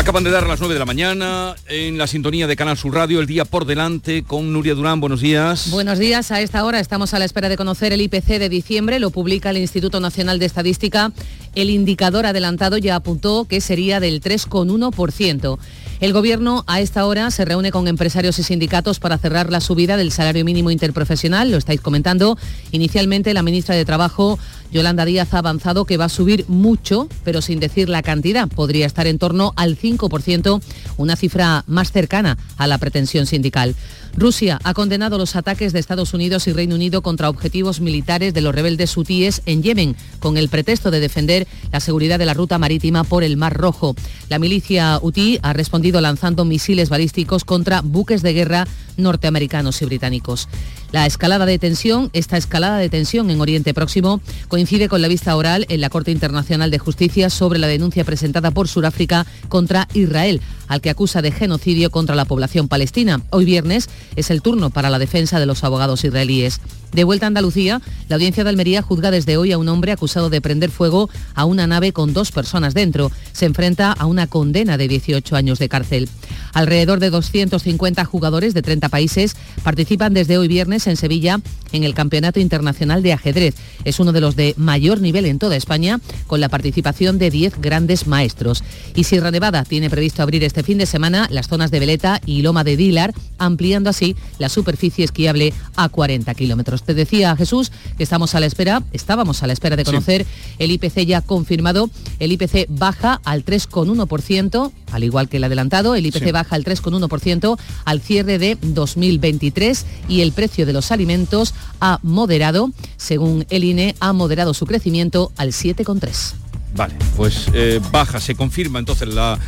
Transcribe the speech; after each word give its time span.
Acaban 0.00 0.24
de 0.24 0.30
dar 0.30 0.46
las 0.46 0.60
9 0.60 0.72
de 0.72 0.78
la 0.78 0.86
mañana 0.86 1.54
en 1.68 1.98
la 1.98 2.06
sintonía 2.06 2.46
de 2.46 2.56
Canal 2.56 2.78
Sur 2.78 2.94
Radio, 2.94 3.20
el 3.20 3.26
día 3.26 3.44
por 3.44 3.66
delante 3.66 4.22
con 4.22 4.50
Nuria 4.50 4.74
Durán. 4.74 4.98
Buenos 4.98 5.20
días. 5.20 5.68
Buenos 5.70 5.98
días. 5.98 6.30
A 6.30 6.40
esta 6.40 6.64
hora 6.64 6.80
estamos 6.80 7.12
a 7.12 7.18
la 7.18 7.26
espera 7.26 7.50
de 7.50 7.58
conocer 7.58 7.92
el 7.92 8.00
IPC 8.00 8.38
de 8.38 8.48
diciembre. 8.48 8.98
Lo 8.98 9.10
publica 9.10 9.50
el 9.50 9.58
Instituto 9.58 10.00
Nacional 10.00 10.38
de 10.38 10.46
Estadística. 10.46 11.12
El 11.54 11.68
indicador 11.68 12.24
adelantado 12.24 12.78
ya 12.78 12.96
apuntó 12.96 13.44
que 13.44 13.60
sería 13.60 14.00
del 14.00 14.22
3,1%. 14.22 15.58
El 16.00 16.14
Gobierno 16.14 16.64
a 16.66 16.80
esta 16.80 17.04
hora 17.04 17.30
se 17.30 17.44
reúne 17.44 17.70
con 17.70 17.86
empresarios 17.86 18.38
y 18.38 18.42
sindicatos 18.42 19.00
para 19.00 19.18
cerrar 19.18 19.52
la 19.52 19.60
subida 19.60 19.98
del 19.98 20.12
salario 20.12 20.46
mínimo 20.46 20.70
interprofesional. 20.70 21.50
Lo 21.50 21.58
estáis 21.58 21.82
comentando. 21.82 22.38
Inicialmente 22.72 23.34
la 23.34 23.42
ministra 23.42 23.74
de 23.74 23.84
Trabajo 23.84 24.38
Yolanda 24.72 25.04
Díaz 25.04 25.34
ha 25.34 25.38
avanzado 25.38 25.84
que 25.84 25.96
va 25.96 26.06
a 26.06 26.08
subir 26.08 26.44
mucho, 26.48 27.08
pero 27.24 27.42
sin 27.42 27.60
decir 27.60 27.88
la 27.88 28.02
cantidad. 28.02 28.48
Podría 28.48 28.86
estar 28.86 29.06
en 29.06 29.18
torno 29.18 29.52
al 29.56 29.76
5%, 29.76 30.62
una 30.96 31.16
cifra 31.16 31.64
más 31.66 31.92
cercana 31.92 32.38
a 32.56 32.66
la 32.66 32.78
pretensión 32.78 33.26
sindical. 33.26 33.74
Rusia 34.16 34.58
ha 34.64 34.74
condenado 34.74 35.18
los 35.18 35.36
ataques 35.36 35.72
de 35.72 35.78
Estados 35.78 36.14
Unidos 36.14 36.46
y 36.46 36.52
Reino 36.52 36.74
Unido 36.74 37.02
contra 37.02 37.28
objetivos 37.28 37.80
militares 37.80 38.34
de 38.34 38.40
los 38.40 38.54
rebeldes 38.54 38.96
hutíes 38.96 39.42
en 39.46 39.62
Yemen, 39.62 39.96
con 40.18 40.36
el 40.36 40.48
pretexto 40.48 40.90
de 40.90 41.00
defender 41.00 41.46
la 41.72 41.80
seguridad 41.80 42.18
de 42.18 42.26
la 42.26 42.34
ruta 42.34 42.58
marítima 42.58 43.04
por 43.04 43.22
el 43.22 43.36
Mar 43.36 43.54
Rojo. 43.54 43.94
La 44.28 44.38
milicia 44.38 44.98
hutí 45.00 45.38
ha 45.42 45.52
respondido 45.52 46.00
lanzando 46.00 46.44
misiles 46.44 46.88
balísticos 46.88 47.44
contra 47.44 47.82
buques 47.82 48.22
de 48.22 48.32
guerra 48.32 48.66
norteamericanos 49.00 49.82
y 49.82 49.86
británicos. 49.86 50.48
La 50.92 51.06
escalada 51.06 51.46
de 51.46 51.58
tensión, 51.58 52.10
esta 52.12 52.36
escalada 52.36 52.78
de 52.78 52.88
tensión 52.88 53.30
en 53.30 53.40
Oriente 53.40 53.74
Próximo 53.74 54.20
coincide 54.48 54.88
con 54.88 55.00
la 55.02 55.08
vista 55.08 55.36
oral 55.36 55.66
en 55.68 55.80
la 55.80 55.90
Corte 55.90 56.10
Internacional 56.10 56.70
de 56.70 56.78
Justicia 56.78 57.30
sobre 57.30 57.60
la 57.60 57.68
denuncia 57.68 58.04
presentada 58.04 58.50
por 58.50 58.66
Sudáfrica 58.66 59.24
contra 59.48 59.86
Israel, 59.94 60.40
al 60.66 60.80
que 60.80 60.90
acusa 60.90 61.22
de 61.22 61.30
genocidio 61.30 61.90
contra 61.90 62.16
la 62.16 62.24
población 62.24 62.68
palestina. 62.68 63.22
Hoy 63.30 63.44
viernes 63.44 63.88
es 64.16 64.30
el 64.30 64.42
turno 64.42 64.70
para 64.70 64.90
la 64.90 64.98
defensa 64.98 65.38
de 65.38 65.46
los 65.46 65.62
abogados 65.62 66.04
israelíes. 66.04 66.60
De 66.92 67.04
vuelta 67.04 67.26
a 67.26 67.28
Andalucía, 67.28 67.80
la 68.08 68.16
audiencia 68.16 68.42
de 68.42 68.50
Almería 68.50 68.82
juzga 68.82 69.12
desde 69.12 69.36
hoy 69.36 69.52
a 69.52 69.58
un 69.58 69.68
hombre 69.68 69.92
acusado 69.92 70.28
de 70.28 70.40
prender 70.40 70.70
fuego 70.70 71.08
a 71.34 71.44
una 71.44 71.68
nave 71.68 71.92
con 71.92 72.12
dos 72.12 72.32
personas 72.32 72.74
dentro. 72.74 73.12
Se 73.32 73.46
enfrenta 73.46 73.92
a 73.92 74.06
una 74.06 74.26
condena 74.26 74.76
de 74.76 74.88
18 74.88 75.36
años 75.36 75.60
de 75.60 75.68
cárcel. 75.68 76.08
Alrededor 76.52 76.98
de 76.98 77.10
250 77.10 78.04
jugadores 78.04 78.54
de 78.54 78.62
30 78.62 78.88
países 78.90 79.36
participan 79.62 80.12
desde 80.12 80.36
hoy 80.36 80.48
viernes 80.48 80.86
en 80.86 80.96
Sevilla 80.96 81.40
en 81.72 81.84
el 81.84 81.94
Campeonato 81.94 82.40
Internacional 82.40 83.02
de 83.02 83.12
Ajedrez. 83.12 83.54
Es 83.84 84.00
uno 84.00 84.12
de 84.12 84.20
los 84.20 84.36
de 84.36 84.54
mayor 84.56 85.00
nivel 85.00 85.24
en 85.26 85.38
toda 85.38 85.56
España, 85.56 86.00
con 86.26 86.40
la 86.40 86.48
participación 86.48 87.18
de 87.18 87.30
10 87.30 87.60
grandes 87.60 88.06
maestros. 88.06 88.62
Y 88.94 89.04
Sierra 89.04 89.30
Nevada 89.30 89.64
tiene 89.64 89.90
previsto 89.90 90.22
abrir 90.22 90.44
este 90.44 90.62
fin 90.62 90.78
de 90.78 90.86
semana 90.86 91.28
las 91.30 91.48
zonas 91.48 91.70
de 91.70 91.80
Veleta 91.80 92.20
y 92.26 92.42
Loma 92.42 92.64
de 92.64 92.76
Dilar, 92.76 93.14
ampliando 93.38 93.90
así 93.90 94.16
la 94.38 94.48
superficie 94.48 95.04
esquiable 95.04 95.52
a 95.76 95.88
40 95.88 96.34
kilómetros. 96.34 96.82
Te 96.82 96.94
decía 96.94 97.36
Jesús 97.36 97.72
que 97.96 98.02
estamos 98.02 98.34
a 98.34 98.40
la 98.40 98.46
espera, 98.46 98.82
estábamos 98.92 99.42
a 99.42 99.46
la 99.46 99.52
espera 99.52 99.76
de 99.76 99.84
conocer 99.84 100.26
el 100.58 100.70
IPC 100.70 101.06
ya 101.06 101.20
confirmado. 101.20 101.90
El 102.18 102.32
IPC 102.32 102.66
baja 102.68 103.20
al 103.24 103.44
3,1%, 103.44 104.72
al 104.92 105.04
igual 105.04 105.28
que 105.28 105.36
el 105.38 105.44
adelantado. 105.44 105.94
El 105.94 106.06
IPC 106.06 106.32
baja 106.32 106.56
al 106.56 106.64
3,1% 106.64 107.58
al 107.84 108.00
cierre 108.00 108.38
de 108.38 108.56
2023 108.74 109.86
y 110.08 110.20
el 110.20 110.32
precio 110.32 110.66
de 110.66 110.72
los 110.72 110.90
alimentos 110.90 111.54
ha 111.80 111.98
moderado, 112.02 112.70
según 112.96 113.46
el 113.50 113.64
INE, 113.64 113.94
ha 114.00 114.12
moderado 114.12 114.54
su 114.54 114.66
crecimiento 114.66 115.32
al 115.36 115.52
7,3%. 115.52 116.49
Vale, 116.74 116.94
pues 117.16 117.48
eh, 117.52 117.80
baja, 117.90 118.20
se 118.20 118.34
confirma 118.34 118.78
entonces 118.78 119.08
la, 119.08 119.38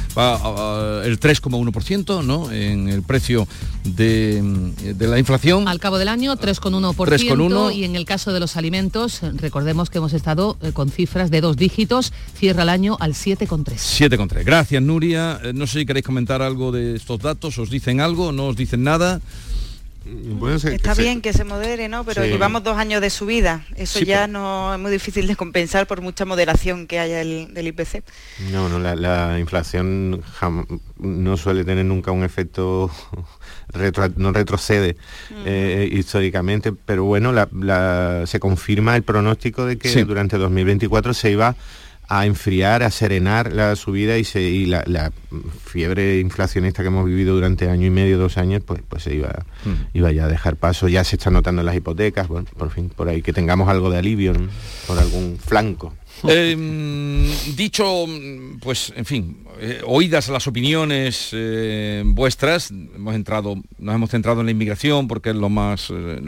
el 1.05 1.21
3,1% 1.21 2.25
¿no? 2.25 2.51
en 2.51 2.89
el 2.89 3.03
precio 3.03 3.47
de, 3.85 4.43
de, 4.95 5.07
la 5.07 5.19
inflación. 5.19 5.69
Al 5.69 5.79
cabo 5.79 5.99
del 5.99 6.09
año, 6.09 6.37
3,1%. 6.37 7.75
Y 7.75 7.85
en 7.85 7.97
el 7.97 8.05
caso 8.05 8.33
de 8.33 8.41
los 8.41 8.57
alimentos, 8.57 9.21
recordemos 9.35 9.89
que 9.89 9.99
hemos 9.99 10.13
estado 10.13 10.57
eh, 10.63 10.73
con 10.73 10.91
cifras 10.91 11.31
de 11.31 11.41
dos 11.41 11.57
dígitos, 11.57 12.13
cierra 12.37 12.65
el 12.65 12.69
año 12.69 12.97
al 13.01 13.15
7,3. 13.15 13.77
7,3. 13.77 14.45
Gracias, 14.45 14.83
Nuria. 14.83 15.41
Eh, 15.43 15.53
no 15.55 15.67
sé 15.67 15.81
si 15.81 15.87
queréis 15.87 16.05
comentar 16.05 16.43
algo 16.43 16.73
de 16.73 16.97
estos 16.97 17.21
datos, 17.21 17.59
os 17.59 17.71
dicen 17.71 18.01
algo, 18.01 18.33
no 18.33 18.49
os 18.49 18.57
dicen 18.57 18.83
nada. 18.83 19.21
Está 20.65 20.95
bien 20.95 21.21
que 21.21 21.33
se 21.33 21.45
modere, 21.45 21.89
¿no? 21.89 22.05
Pero 22.05 22.25
llevamos 22.25 22.63
dos 22.63 22.77
años 22.77 23.01
de 23.01 23.11
subida. 23.11 23.65
Eso 23.77 24.01
ya 24.01 24.27
no 24.27 24.75
es 24.75 24.81
muy 24.81 24.91
difícil 24.91 25.27
de 25.27 25.37
compensar 25.37 25.87
por 25.87 26.01
mucha 26.01 26.25
moderación 26.25 26.87
que 26.87 26.99
haya 26.99 27.21
el, 27.21 27.55
del 27.55 27.69
IPC. 27.69 28.03
No, 28.51 28.69
no, 28.69 28.79
la, 28.79 29.39
inflación 29.39 30.23
no 30.99 31.37
suele 31.37 31.65
tener 31.65 31.85
nunca 31.85 32.11
un 32.11 32.25
efecto 32.25 32.91
no 34.17 34.33
retrocede 34.33 34.97
eh, 35.45 35.89
históricamente, 35.91 36.73
pero 36.73 37.05
bueno, 37.05 37.33
se 38.27 38.41
confirma 38.41 38.97
el 38.97 39.03
pronóstico 39.03 39.67
de 39.67 39.79
que 39.79 40.05
durante 40.05 40.37
2024 40.37 41.15
se 41.15 41.31
iba 41.31 41.55
a 42.15 42.27
enfriar, 42.27 42.83
a 42.83 42.91
serenar 42.91 43.55
la 43.55 43.75
subida 43.75 44.19
y, 44.19 44.25
se, 44.25 44.43
y 44.43 44.67
la, 44.67 45.13
fiebre 45.65 46.21
inflacionista 46.21 46.83
que 46.83 46.89
hemos 46.89 47.07
vivido 47.07 47.35
durante 47.35 47.71
año 47.71 47.87
y 47.87 47.91
medio, 47.91 48.19
dos 48.19 48.37
años, 48.37 48.63
pues, 48.67 48.83
pues 48.87 49.05
se 49.05 49.15
iba, 49.15 49.47
mm. 49.65 49.97
iba 49.97 50.13
ya 50.13 50.27
a 50.27 50.29
dejar 50.29 50.57
paso. 50.57 50.89
Ya 50.89 51.05
se 51.05 51.17
está 51.17 51.31
notando 51.31 51.63
en 51.63 51.67
las 51.67 51.75
hipotecas, 51.75 52.29
bueno, 52.29 52.49
por 52.59 52.71
fin, 52.71 52.91
por 52.91 53.09
ahí, 53.09 53.23
que 53.23 53.33
tengamos 53.33 53.67
algo 53.71 53.89
de 53.89 53.97
alivio 53.97 54.35
por 54.87 54.99
algún 54.99 55.39
flanco. 55.39 55.95
Em, 56.29 57.27
dicho, 57.57 58.07
pues, 58.61 58.93
en 58.95 59.05
fin, 59.07 59.39
eh, 59.59 59.81
oídas 59.87 60.29
las 60.29 60.47
opiniones 60.47 61.31
eh, 61.33 62.03
vuestras, 62.05 62.71
hemos 62.71 63.15
entrado, 63.15 63.57
nos 63.79 63.95
hemos 63.95 64.11
centrado 64.11 64.41
en 64.41 64.47
la 64.47 64.53
inmigración 64.53 65.09
porque 65.09 65.31
es 65.31 65.37
lo 65.37 65.49
más 65.49 65.89
eh, 65.91 66.21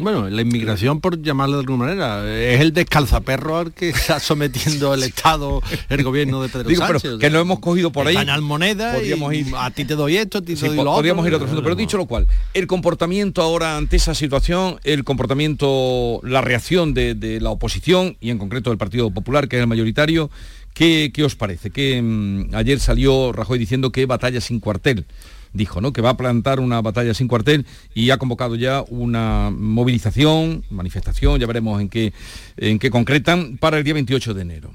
bueno, 0.00 0.28
la 0.28 0.42
inmigración, 0.42 1.00
por 1.00 1.20
llamarlo 1.22 1.56
de 1.56 1.60
alguna 1.60 1.84
manera, 1.84 2.30
es 2.34 2.60
el 2.60 2.72
descalzaperro 2.72 3.58
al 3.58 3.72
que 3.72 3.90
está 3.90 4.20
sometiendo 4.20 4.94
el 4.94 5.02
Estado, 5.10 5.62
el 5.88 6.02
gobierno 6.02 6.42
de 6.42 6.48
Pedro 6.48 6.74
Sánchez. 6.74 7.18
que 7.20 7.30
lo 7.30 7.40
hemos 7.40 7.60
cogido 7.60 7.92
por 7.92 8.06
ahí. 8.06 8.14
Canal 8.14 8.42
Moneda, 8.42 8.94
podríamos 8.94 9.32
ir, 9.34 9.46
a 9.56 9.70
ti 9.70 9.84
te 9.84 9.94
doy 9.94 10.16
esto, 10.16 10.38
a 10.38 10.42
ti 10.42 10.54
te 10.54 10.66
doy 10.66 10.76
lo 10.76 10.84
Podríamos 10.84 11.26
ir 11.26 11.32
a 11.32 11.36
otro 11.36 11.46
asunto, 11.46 11.62
pero 11.62 11.74
dicho 11.74 11.96
lo 11.96 12.06
cual, 12.06 12.26
el 12.54 12.66
comportamiento 12.66 13.42
ahora 13.42 13.76
ante 13.76 13.96
esa 13.96 14.14
situación, 14.14 14.78
el 14.84 15.04
comportamiento, 15.04 16.20
la 16.22 16.40
reacción 16.40 16.94
de, 16.94 17.38
la 17.40 17.50
oposición 17.50 18.16
y 18.20 18.30
en 18.30 18.38
concreto 18.38 18.70
del 18.70 18.78
Partido 18.78 19.10
Popular, 19.10 19.48
que 19.48 19.56
es 19.56 19.62
el 19.62 19.66
mayoritario, 19.66 20.30
¿qué, 20.74 21.12
os 21.24 21.36
parece? 21.36 21.70
Que 21.70 22.00
mm, 22.00 22.54
ayer 22.54 22.80
salió 22.80 23.32
Rajoy 23.32 23.58
diciendo 23.58 23.92
que 23.92 24.06
batalla 24.06 24.40
sin 24.40 24.60
cuartel 24.60 25.06
dijo, 25.52 25.80
¿no? 25.80 25.92
Que 25.92 26.02
va 26.02 26.10
a 26.10 26.16
plantar 26.16 26.60
una 26.60 26.80
batalla 26.80 27.14
sin 27.14 27.28
cuartel 27.28 27.66
y 27.94 28.10
ha 28.10 28.18
convocado 28.18 28.56
ya 28.56 28.84
una 28.88 29.50
movilización, 29.50 30.64
manifestación, 30.70 31.40
ya 31.40 31.46
veremos 31.46 31.80
en 31.80 31.88
qué, 31.88 32.12
en 32.56 32.78
qué 32.78 32.90
concretan, 32.90 33.58
para 33.58 33.78
el 33.78 33.84
día 33.84 33.94
28 33.94 34.34
de 34.34 34.42
enero. 34.42 34.72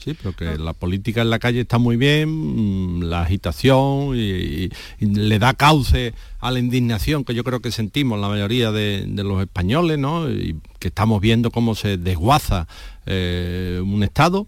Sí, 0.00 0.14
pero 0.14 0.34
que 0.34 0.56
la 0.56 0.72
política 0.72 1.20
en 1.20 1.28
la 1.28 1.38
calle 1.38 1.60
está 1.60 1.76
muy 1.76 1.96
bien, 1.98 2.30
mm, 2.30 3.02
la 3.02 3.20
agitación 3.20 4.16
y, 4.16 4.70
le 4.98 5.38
da 5.38 5.52
cauce 5.52 6.14
a 6.38 6.50
la 6.50 6.58
indignación 6.58 7.22
que 7.22 7.34
yo 7.34 7.44
creo 7.44 7.60
que 7.60 7.70
sentimos 7.70 8.18
la 8.18 8.28
mayoría 8.28 8.72
de, 8.72 9.06
los 9.06 9.42
españoles, 9.42 9.98
¿no? 9.98 10.30
Y 10.30 10.56
que 10.78 10.88
estamos 10.88 11.20
viendo 11.20 11.50
cómo 11.50 11.74
se 11.74 11.98
desguaza 11.98 12.66
eh, 13.04 13.78
un 13.84 14.02
Estado, 14.02 14.46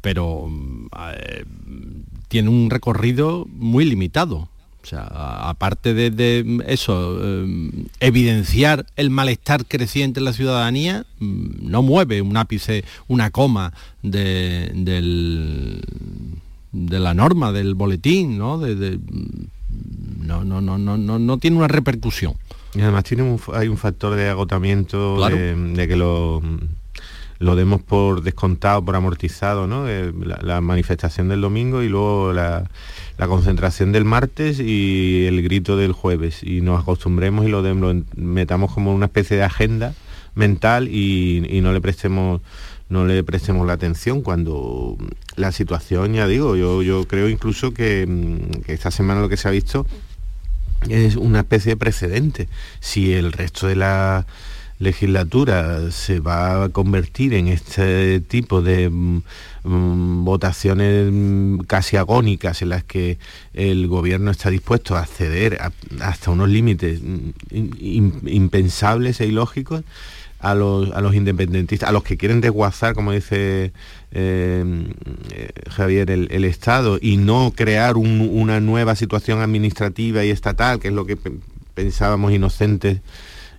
pero 0.00 0.46
mm, 0.48 0.86
eh, 1.12 1.44
tiene 2.28 2.48
un 2.48 2.70
recorrido 2.70 3.46
muy 3.50 3.84
limitado. 3.84 4.48
O 4.82 4.86
sea, 4.86 5.02
aparte 5.02 5.92
de, 5.92 6.62
eso, 6.66 7.18
eh, 7.22 7.70
evidenciar 8.00 8.86
el 8.96 9.10
malestar 9.10 9.66
creciente 9.66 10.20
en 10.20 10.24
la 10.24 10.32
ciudadanía, 10.32 11.04
mm, 11.18 11.70
no 11.70 11.82
mueve 11.82 12.22
un 12.22 12.36
ápice, 12.36 12.84
una 13.06 13.30
coma 13.30 13.74
de, 14.02 14.72
la 16.72 17.14
norma, 17.14 17.52
del 17.52 17.74
boletín, 17.74 18.38
¿no? 18.38 18.58
De, 18.58 18.96
mm, 18.96 20.26
no, 20.26 20.44
no, 20.44 20.60
no, 20.62 20.78
no, 20.78 20.96
no, 20.96 21.38
tiene 21.38 21.58
una 21.58 21.68
repercusión. 21.68 22.34
Y 22.74 22.80
además 22.80 23.04
tiene 23.04 23.36
hay 23.52 23.68
un 23.68 23.76
factor 23.76 24.14
de 24.14 24.30
agotamiento, 24.30 25.28
de, 25.28 25.88
que 25.88 25.96
lo, 25.96 26.40
lo 27.38 27.56
demos 27.56 27.82
por 27.82 28.22
descontado, 28.22 28.82
por 28.82 28.96
amortizado, 28.96 29.66
¿no? 29.66 29.86
la 29.86 30.60
manifestación 30.60 31.28
del 31.28 31.40
domingo 31.40 31.82
y 31.82 31.88
luego 31.88 32.32
la 32.32 32.70
la 33.20 33.28
concentración 33.28 33.92
del 33.92 34.06
martes 34.06 34.60
y 34.60 35.26
el 35.26 35.42
grito 35.42 35.76
del 35.76 35.92
jueves 35.92 36.42
y 36.42 36.62
nos 36.62 36.80
acostumbremos 36.80 37.44
y 37.44 37.50
lo, 37.50 37.62
metamos 38.16 38.72
como 38.72 38.94
una 38.94 39.06
especie 39.06 39.36
de 39.36 39.42
agenda 39.42 39.92
mental 40.34 40.88
y, 40.88 41.60
no 41.60 41.74
le 41.74 41.82
prestemos 41.82 42.40
no 42.88 43.04
le 43.04 43.22
prestemos 43.22 43.66
la 43.66 43.74
atención 43.74 44.22
cuando 44.22 44.96
la 45.36 45.52
situación, 45.52 46.14
ya 46.14 46.26
digo, 46.26 46.56
yo, 46.56 46.80
yo 46.80 47.06
creo 47.06 47.28
incluso 47.28 47.72
mm, 47.72 47.72
que 47.72 48.72
esta 48.72 48.90
semana 48.90 49.20
lo 49.20 49.28
que 49.28 49.36
se 49.36 49.48
ha 49.48 49.50
visto 49.50 49.86
es 50.88 51.16
una 51.16 51.40
especie 51.40 51.72
de 51.72 51.76
precedente. 51.76 52.48
Si 52.80 53.12
el 53.12 53.32
resto 53.32 53.66
de 53.66 53.76
la 53.76 54.26
legislatura 54.78 55.90
se 55.90 56.20
va 56.20 56.64
a 56.64 56.68
convertir 56.70 57.34
en 57.34 57.48
este 57.48 58.20
tipo 58.20 58.62
de 58.62 58.90
mm, 59.64 59.68
mm, 59.68 60.24
votaciones 60.24 61.08
mm, 61.10 61.58
casi 61.60 61.96
agónicas 61.96 62.62
en 62.62 62.70
las 62.70 62.84
que 62.84 63.18
el 63.54 63.88
gobierno 63.88 64.30
está 64.30 64.50
dispuesto 64.50 64.96
a 64.96 65.06
ceder 65.06 65.58
hasta 66.00 66.30
unos 66.30 66.48
límites 66.48 67.00
impensables 67.50 69.20
e 69.20 69.26
ilógicos 69.26 69.84
a 70.40 70.54
los, 70.54 70.90
a 70.92 71.00
los 71.00 71.14
independentistas, 71.14 71.88
a 71.88 71.92
los 71.92 72.02
que 72.02 72.16
quieren 72.16 72.40
desguazar, 72.40 72.94
como 72.94 73.12
dice 73.12 73.72
eh, 74.10 74.92
Javier, 75.68 76.10
el, 76.10 76.44
Estado 76.44 76.98
y 77.00 77.18
no 77.18 77.52
crear 77.54 77.96
una 77.96 78.60
nueva 78.60 78.96
situación 78.96 79.40
administrativa 79.40 80.24
y 80.24 80.30
estatal, 80.30 80.80
que 80.80 80.88
es 80.88 80.94
lo 80.94 81.04
que 81.04 81.18
pensábamos 81.74 82.32
inocentes 82.32 83.00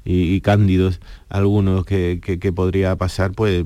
y, 0.04 0.42
cándidos 0.42 1.00
algunos 1.30 1.86
que, 1.86 2.52
podría 2.56 2.96
pasar, 2.96 3.32
pues 3.32 3.64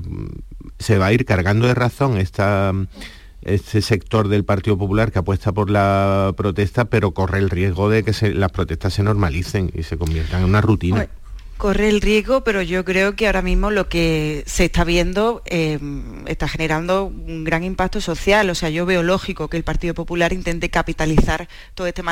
se 0.78 0.98
va 0.98 1.06
a 1.06 1.12
ir 1.12 1.24
cargando 1.24 1.66
de 1.66 1.74
razón 1.74 2.18
esta, 2.18 2.72
este 3.42 3.82
sector 3.82 4.28
del 4.28 4.44
Partido 4.44 4.76
Popular 4.76 5.12
que 5.12 5.18
apuesta 5.18 5.52
por 5.52 5.70
la 5.70 6.34
protesta, 6.36 6.86
pero 6.86 7.12
corre 7.12 7.38
el 7.38 7.50
riesgo 7.50 7.88
de 7.88 8.02
que 8.02 8.34
las 8.34 8.52
protestas 8.52 8.94
se 8.94 9.02
normalicen 9.02 9.70
y 9.74 9.82
se 9.82 9.96
conviertan 9.96 10.42
en 10.42 10.48
una 10.48 10.60
rutina 10.60 11.08
corre 11.56 11.88
el 11.88 12.00
riesgo, 12.00 12.44
pero 12.44 12.62
yo 12.62 12.84
creo 12.84 13.16
que 13.16 13.26
ahora 13.26 13.42
mismo 13.42 13.70
lo 13.70 13.88
que 13.88 14.42
se 14.46 14.66
está 14.66 14.84
viendo 14.84 15.42
eh, 15.46 15.78
está 16.26 16.48
generando 16.48 17.04
un 17.04 17.44
gran 17.44 17.64
impacto 17.64 18.00
social. 18.00 18.48
O 18.50 18.54
sea, 18.54 18.68
yo 18.68 18.86
veo 18.86 19.02
lógico 19.02 19.48
que 19.48 19.56
el 19.56 19.64
Partido 19.64 19.94
Popular 19.94 20.32
intente 20.32 20.70
capitalizar 20.70 21.48
todo 21.74 21.86
este, 21.86 22.02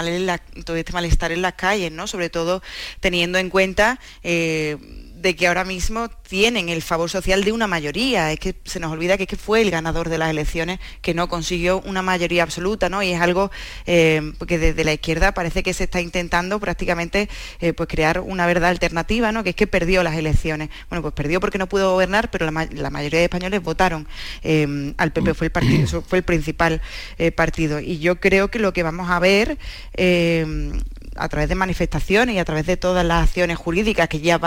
todo 0.65 0.77
este 0.77 0.93
malestar 0.93 1.33
en 1.33 1.43
las 1.43 1.55
calles, 1.55 1.93
¿no? 1.93 2.07
Sobre 2.07 2.31
todo 2.31 2.63
teniendo 3.01 3.39
en 3.39 3.51
cuenta 3.51 4.01
eh, 4.23 4.79
de 5.25 5.35
que 5.35 5.47
ahora 5.47 5.65
mismo 5.65 6.11
tienen 6.11 6.69
el 6.69 6.83
favor 6.83 7.09
social 7.09 7.45
de 7.45 7.53
una 7.53 7.67
mayoría. 7.67 8.31
Es 8.31 8.39
que 8.39 8.55
se 8.65 8.79
nos 8.79 8.93
olvida 8.93 9.17
que, 9.17 9.27
que 9.27 9.37
fue 9.37 9.63
el 9.63 9.71
ganador 9.71 10.11
de 10.11 10.19
las 10.19 10.29
elecciones 10.29 10.81
que 11.01 11.15
no 11.15 11.31
consiguió 11.31 11.81
una 11.81 12.03
mayoría 12.03 12.43
absoluta, 12.43 12.91
¿no? 12.91 13.03
Y 13.03 13.13
es 13.13 13.21
algo 13.23 13.51
eh, 13.87 14.35
que 14.47 14.59
desde 14.59 14.85
la 14.85 14.93
izquierda 14.93 15.33
parece 15.33 15.63
que 15.63 15.73
se 15.73 15.85
está 15.85 16.03
intentando 16.03 16.61
prácticamente 16.61 17.31
eh, 17.61 17.73
pues 17.73 17.89
crear 17.89 18.21
una 18.21 18.47
verdad 18.47 18.69
alternativa, 18.69 19.33
¿no? 19.33 19.43
Que 19.43 19.51
es 19.51 19.57
que 19.57 19.67
perdió 19.67 20.03
las 20.03 20.15
elecciones. 20.15 20.69
Bueno, 20.91 21.01
pues 21.01 21.15
perdió 21.15 21.41
porque 21.41 21.57
no 21.57 21.71
pudo 21.71 21.93
gobernar, 21.93 22.31
pero 22.31 22.45
la, 22.45 22.91
mayoría 22.91 23.21
de 23.21 23.25
españoles 23.25 23.63
votaron 23.63 24.07
eh, 24.43 24.93
al 24.99 25.11
PP, 25.11 25.33
fue 25.33 25.47
el 25.47 25.53
partido, 25.53 26.03
fue 26.07 26.19
el 26.19 26.25
principal 26.25 26.83
partido. 27.35 27.81
Y 27.81 27.99
yo 27.99 28.21
creo 28.21 28.49
que 28.49 28.59
lo 28.59 28.75
que 28.75 28.83
vamos 28.83 29.09
a 29.09 29.19
ver 29.21 29.57
a 31.17 31.29
través 31.29 31.49
de 31.49 31.55
manifestaciones 31.55 32.37
y 32.37 32.39
a 32.39 32.45
través 32.45 32.67
de 32.67 32.77
todas 32.77 33.05
las 33.05 33.25
acciones 33.25 33.59
jurídicas 33.59 34.09
que 34.09 34.21
ya 34.21 34.41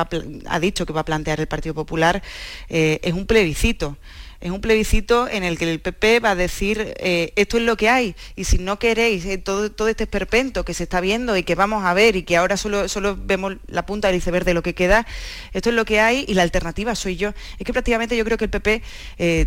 ha 0.48 0.60
dicho 0.60 0.86
que 0.86 0.94
va 0.94 1.02
a 1.02 1.06
plantear 1.06 1.40
el 1.40 1.48
Partido 1.48 1.76
Popular, 1.76 2.22
eh, 2.70 3.00
es 3.04 3.14
un 3.14 3.26
plebiscito 3.26 3.98
es 4.40 4.52
un 4.52 4.62
plebiscito 4.62 5.28
en 5.28 5.44
el 5.44 5.58
que 5.58 5.72
el 5.72 5.80
PP 5.80 6.20
va 6.20 6.32
a 6.32 6.36
decir 6.36 6.94
eh, 7.00 7.34
esto 7.36 7.58
es 7.58 7.64
lo 7.64 7.76
que 7.76 7.90
hay 7.90 8.16
y 8.36 8.44
si 8.44 8.60
no 8.60 8.78
queréis 8.78 9.26
eh, 9.26 9.40
todo, 9.40 9.72
todo 9.72 9.88
este 9.88 10.04
esperpento 10.04 10.64
que 10.64 10.76
se 10.76 10.84
está 10.84 11.02
viendo 11.02 11.36
y 11.38 11.42
que 11.42 11.56
vamos 11.56 11.84
a 11.84 11.94
ver 11.96 12.16
y 12.16 12.22
que 12.22 12.38
ahora 12.38 12.56
solo, 12.56 12.88
solo 12.88 13.18
vemos 13.20 13.56
la 13.68 13.88
punta 13.88 14.10
del 14.10 14.18
iceberg 14.18 14.46
de 14.46 14.54
lo 14.54 14.62
que 14.62 14.76
queda, 14.76 15.08
esto 15.54 15.70
es 15.70 15.76
lo 15.76 15.86
que 15.86 16.00
hay 16.00 16.24
y 16.28 16.36
la 16.36 16.44
alternativa 16.44 16.94
soy 16.94 17.16
yo. 17.16 17.34
Es 17.58 17.66
que 17.66 17.74
prácticamente 17.74 18.16
yo 18.16 18.24
creo 18.26 18.38
que 18.38 18.46
el 18.46 18.52
PP 18.52 18.84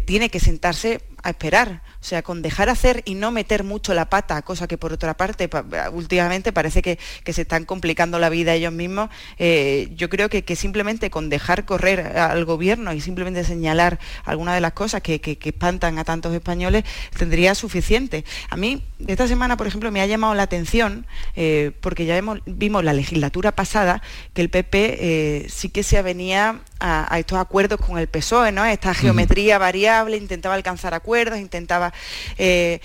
tiene 0.04 0.28
que 0.28 0.40
sentarse 0.40 1.00
a 1.22 1.30
esperar, 1.30 1.82
o 2.00 2.04
sea, 2.04 2.22
con 2.22 2.42
dejar 2.42 2.68
hacer 2.68 3.02
y 3.04 3.14
no 3.14 3.30
meter 3.30 3.64
mucho 3.64 3.94
la 3.94 4.08
pata, 4.08 4.42
cosa 4.42 4.66
que 4.66 4.78
por 4.78 4.92
otra 4.92 5.16
parte 5.16 5.48
últimamente 5.92 6.52
parece 6.52 6.82
que, 6.82 6.98
se 7.30 7.42
están 7.42 7.64
complicando 7.64 8.18
la 8.18 8.28
vida 8.28 8.54
ellos 8.54 8.72
mismos, 8.72 9.08
yo 9.38 10.08
creo 10.08 10.28
que, 10.28 10.42
que 10.42 10.56
simplemente 10.56 11.10
con 11.10 11.28
dejar 11.28 11.64
correr 11.64 12.18
al 12.18 12.44
gobierno 12.44 12.92
y 12.92 13.00
simplemente 13.00 13.44
señalar 13.44 13.98
algunas 14.24 14.54
de 14.54 14.60
las 14.60 14.72
cosas 14.72 15.02
que, 15.02 15.20
espantan 15.44 15.98
a 15.98 16.04
tantos 16.04 16.34
españoles, 16.34 16.84
tendría 17.16 17.54
suficiente. 17.54 18.24
A 18.48 18.56
mí, 18.56 18.82
esta 19.06 19.26
semana, 19.26 19.56
por 19.56 19.66
ejemplo, 19.66 19.90
me 19.90 20.00
ha 20.00 20.06
llamado 20.06 20.34
la 20.34 20.42
atención, 20.42 21.06
eh, 21.36 21.72
porque 21.80 22.04
ya 22.06 22.20
vimos 22.46 22.84
la 22.84 22.92
legislatura 22.92 23.52
pasada, 23.52 24.02
que 24.34 24.42
el 24.42 24.50
PP 24.50 24.98
eh, 25.00 25.46
sí 25.48 25.68
que 25.68 25.82
se 25.82 25.98
avenía 25.98 26.60
a, 26.80 27.18
estos 27.18 27.38
acuerdos 27.38 27.78
con 27.80 27.98
el 27.98 28.08
PSOE, 28.08 28.52
¿no? 28.52 28.64
Esta 28.64 28.94
geometría 28.94 29.58
variable, 29.58 30.16
intentaba 30.16 30.54
alcanzar 30.54 30.94
acuerdos, 30.94 31.09
intentaba... 31.36 31.92
Eh, 32.38 32.80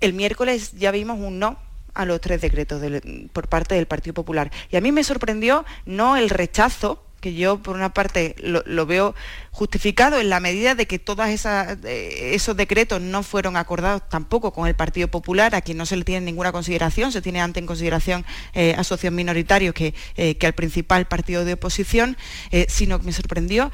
el 0.00 0.12
miércoles 0.12 0.72
ya 0.78 0.92
vimos 0.92 1.18
un 1.18 1.38
no 1.38 1.58
a 1.94 2.04
los 2.04 2.20
tres 2.20 2.40
decretos 2.40 2.80
por 3.32 3.48
parte 3.48 3.74
del 3.74 3.86
Partido 3.86 4.14
Popular. 4.14 4.52
Y 4.70 4.76
a 4.76 4.80
mí 4.80 4.92
me 4.92 5.02
sorprendió 5.02 5.64
no 5.84 6.16
el 6.16 6.30
rechazo, 6.30 7.02
que 7.20 7.34
yo 7.34 7.60
por 7.60 7.74
una 7.74 7.92
parte 7.92 8.36
lo, 8.38 8.86
veo 8.86 9.16
justificado 9.50 10.20
en 10.20 10.30
la 10.30 10.38
medida 10.38 10.76
de 10.76 10.86
que 10.86 11.00
todos 11.00 11.26
eh, 11.26 12.30
esos 12.34 12.56
decretos 12.56 13.00
no 13.00 13.24
fueron 13.24 13.56
acordados 13.56 14.08
tampoco 14.08 14.52
con 14.52 14.68
el 14.68 14.76
Partido 14.76 15.08
Popular, 15.08 15.56
a 15.56 15.60
quien 15.60 15.78
no 15.78 15.86
se 15.86 15.96
le 15.96 16.04
tiene 16.04 16.24
ninguna 16.24 16.52
consideración, 16.52 17.10
se 17.10 17.20
tiene 17.20 17.40
antes 17.40 17.60
en 17.60 17.66
consideración 17.66 18.24
eh, 18.54 18.76
a 18.78 18.84
socios 18.84 19.12
minoritarios 19.12 19.74
que, 19.74 19.94
eh, 20.16 20.36
que, 20.36 20.46
al 20.46 20.52
principal 20.52 21.08
partido 21.08 21.44
de 21.44 21.54
oposición, 21.54 22.16
sino 22.68 23.00
que 23.00 23.06
me 23.06 23.12
sorprendió 23.12 23.72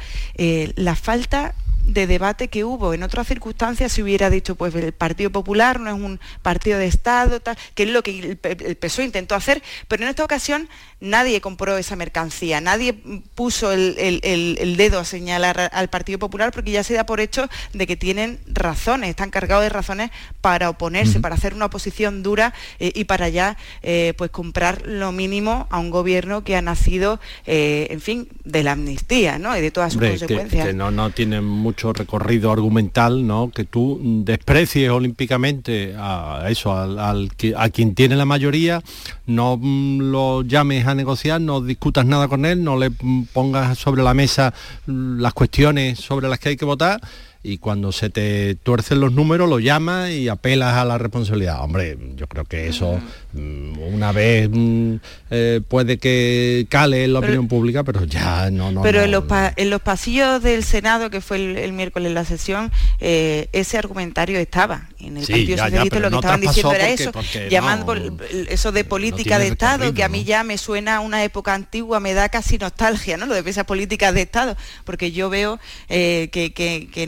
la 0.76 0.96
falta 0.96 1.54
de 1.84 2.06
debate 2.06 2.48
que 2.48 2.64
hubo. 2.64 2.94
En 2.94 3.02
otras 3.02 3.26
circunstancias 3.26 3.92
se 3.92 4.02
hubiera 4.02 4.30
dicho, 4.30 4.54
pues 4.54 4.74
el 4.74 4.92
Partido 4.92 5.30
Popular 5.30 5.80
no 5.80 5.90
es 5.90 5.96
un 5.96 6.20
partido 6.42 6.78
de 6.78 6.86
Estado, 6.86 7.40
que 7.74 7.82
es 7.82 7.88
lo 7.90 8.02
que 8.02 8.38
el 8.42 8.76
PSOE 8.76 9.04
intentó 9.04 9.34
hacer, 9.34 9.62
pero 9.88 10.02
en 10.02 10.08
esta 10.08 10.24
ocasión 10.24 10.68
nadie 11.00 11.40
compró 11.40 11.76
esa 11.76 11.96
mercancía, 11.96 12.60
nadie 12.60 12.94
puso 13.34 13.72
el, 13.72 14.74
dedo 14.76 14.98
a 14.98 15.04
señalar 15.04 15.70
al 15.72 15.88
Partido 15.88 16.18
Popular 16.18 16.50
porque 16.52 16.70
ya 16.70 16.82
se 16.82 16.94
da 16.94 17.04
por 17.04 17.20
hecho 17.20 17.48
de 17.72 17.86
que 17.86 17.96
tienen 17.96 18.40
razones, 18.46 19.10
están 19.10 19.30
cargados 19.30 19.64
de 19.64 19.68
razones 19.68 20.10
para 20.40 20.70
oponerse, 20.70 21.20
para 21.20 21.34
hacer 21.34 21.54
una 21.54 21.66
oposición 21.66 22.22
dura 22.22 22.54
eh, 22.78 22.92
y 22.94 23.04
para 23.04 23.28
ya 23.28 23.56
eh, 23.82 24.14
pues 24.16 24.30
comprar 24.30 24.86
lo 24.86 25.12
mínimo 25.12 25.66
a 25.70 25.78
un 25.78 25.90
gobierno 25.90 26.44
que 26.44 26.56
ha 26.56 26.62
nacido, 26.62 27.20
eh, 27.46 27.88
en 27.90 28.00
fin, 28.00 28.28
de 28.44 28.62
la 28.62 28.72
amnistía 28.72 29.38
¿no? 29.38 29.56
y 29.56 29.60
de 29.60 29.70
todas 29.70 29.92
sus 29.92 30.02
consecuencias. 30.02 30.66
Que, 30.66 30.72
no, 30.72 30.90
no 30.90 31.10
tienen 31.10 31.44
mucho 31.44 31.73
recorrido 31.92 32.52
argumental, 32.52 33.26
¿no? 33.26 33.50
Que 33.50 33.64
tú 33.64 34.00
desprecies 34.24 34.90
olímpicamente 34.90 35.94
a 35.96 36.46
eso, 36.48 36.76
al, 36.76 37.30
a 37.56 37.68
quien 37.70 37.94
tiene 37.94 38.16
la 38.16 38.24
mayoría, 38.24 38.82
no 39.26 39.58
mm, 39.60 40.10
lo 40.10 40.42
llames 40.42 40.86
a 40.86 40.94
negociar, 40.94 41.40
no 41.40 41.60
discutas 41.60 42.06
nada 42.06 42.28
con 42.28 42.44
él, 42.44 42.62
no 42.62 42.78
le 42.78 42.90
pongas 43.32 43.78
sobre 43.78 44.02
la 44.02 44.14
mesa 44.14 44.54
las 44.86 45.32
cuestiones 45.34 45.98
sobre 45.98 46.28
las 46.28 46.38
que 46.38 46.50
hay 46.50 46.56
que 46.56 46.64
votar 46.64 47.00
y 47.44 47.58
cuando 47.58 47.92
se 47.92 48.08
te 48.08 48.54
tuercen 48.54 49.00
los 49.00 49.12
números 49.12 49.48
lo 49.48 49.60
llamas 49.60 50.10
y 50.10 50.28
apelas 50.28 50.74
a 50.74 50.84
la 50.84 50.96
responsabilidad. 50.96 51.62
Hombre, 51.62 51.96
yo 52.16 52.26
creo 52.26 52.44
que 52.44 52.68
eso 52.68 52.94
mm, 52.94 53.00
una 53.34 54.12
vez 54.12 54.48
mm, 54.50 54.94
eh, 55.30 55.60
puede 55.66 55.98
que 55.98 56.66
cale 56.68 57.04
en 57.04 57.12
la 57.12 57.20
opinión 57.20 57.48
pública, 57.48 57.84
pero 57.84 58.04
ya 58.04 58.50
no... 58.50 58.70
no 58.72 58.82
pero 58.82 59.02
en, 59.02 59.10
los 59.10 59.24
en, 59.56 59.70
los 59.70 59.80
pasillos 59.82 60.42
del 60.42 60.64
Senado, 60.64 61.10
que 61.10 61.20
fue 61.20 61.64
el, 61.64 61.72
miércoles 61.72 62.12
la 62.12 62.24
sesión, 62.24 62.72
eh, 63.00 63.48
ese 63.52 63.78
argumentario 63.78 64.38
estaba. 64.38 64.88
En 64.98 65.16
el 65.16 65.26
Partido 65.26 65.58
Socialista 65.58 65.98
lo 66.00 66.10
que 66.10 66.16
estaban 66.16 66.40
diciendo 66.40 66.72
era 66.72 66.88
eso, 66.88 67.12
llamando 67.50 67.86
por 67.86 68.00
eso 68.48 68.72
de 68.72 68.84
política 68.84 69.38
de 69.38 69.48
Estado, 69.48 69.92
que 69.92 70.04
a 70.04 70.08
mí 70.08 70.24
ya 70.24 70.44
me 70.44 70.58
suena 70.58 70.96
a 70.96 71.00
una 71.00 71.24
época 71.24 71.54
antigua, 71.54 72.00
me 72.00 72.14
da 72.14 72.28
casi 72.28 72.58
nostalgia, 72.58 73.16
¿no? 73.16 73.26
Lo 73.26 73.34
de 73.34 73.50
esas 73.50 73.64
políticas 73.64 74.14
de 74.14 74.22
Estado, 74.22 74.56
porque 74.84 75.12
yo 75.12 75.28
veo 75.30 75.58
eh, 75.88 76.30
que, 76.32 76.52
que, 76.52 76.88
que 76.92 77.04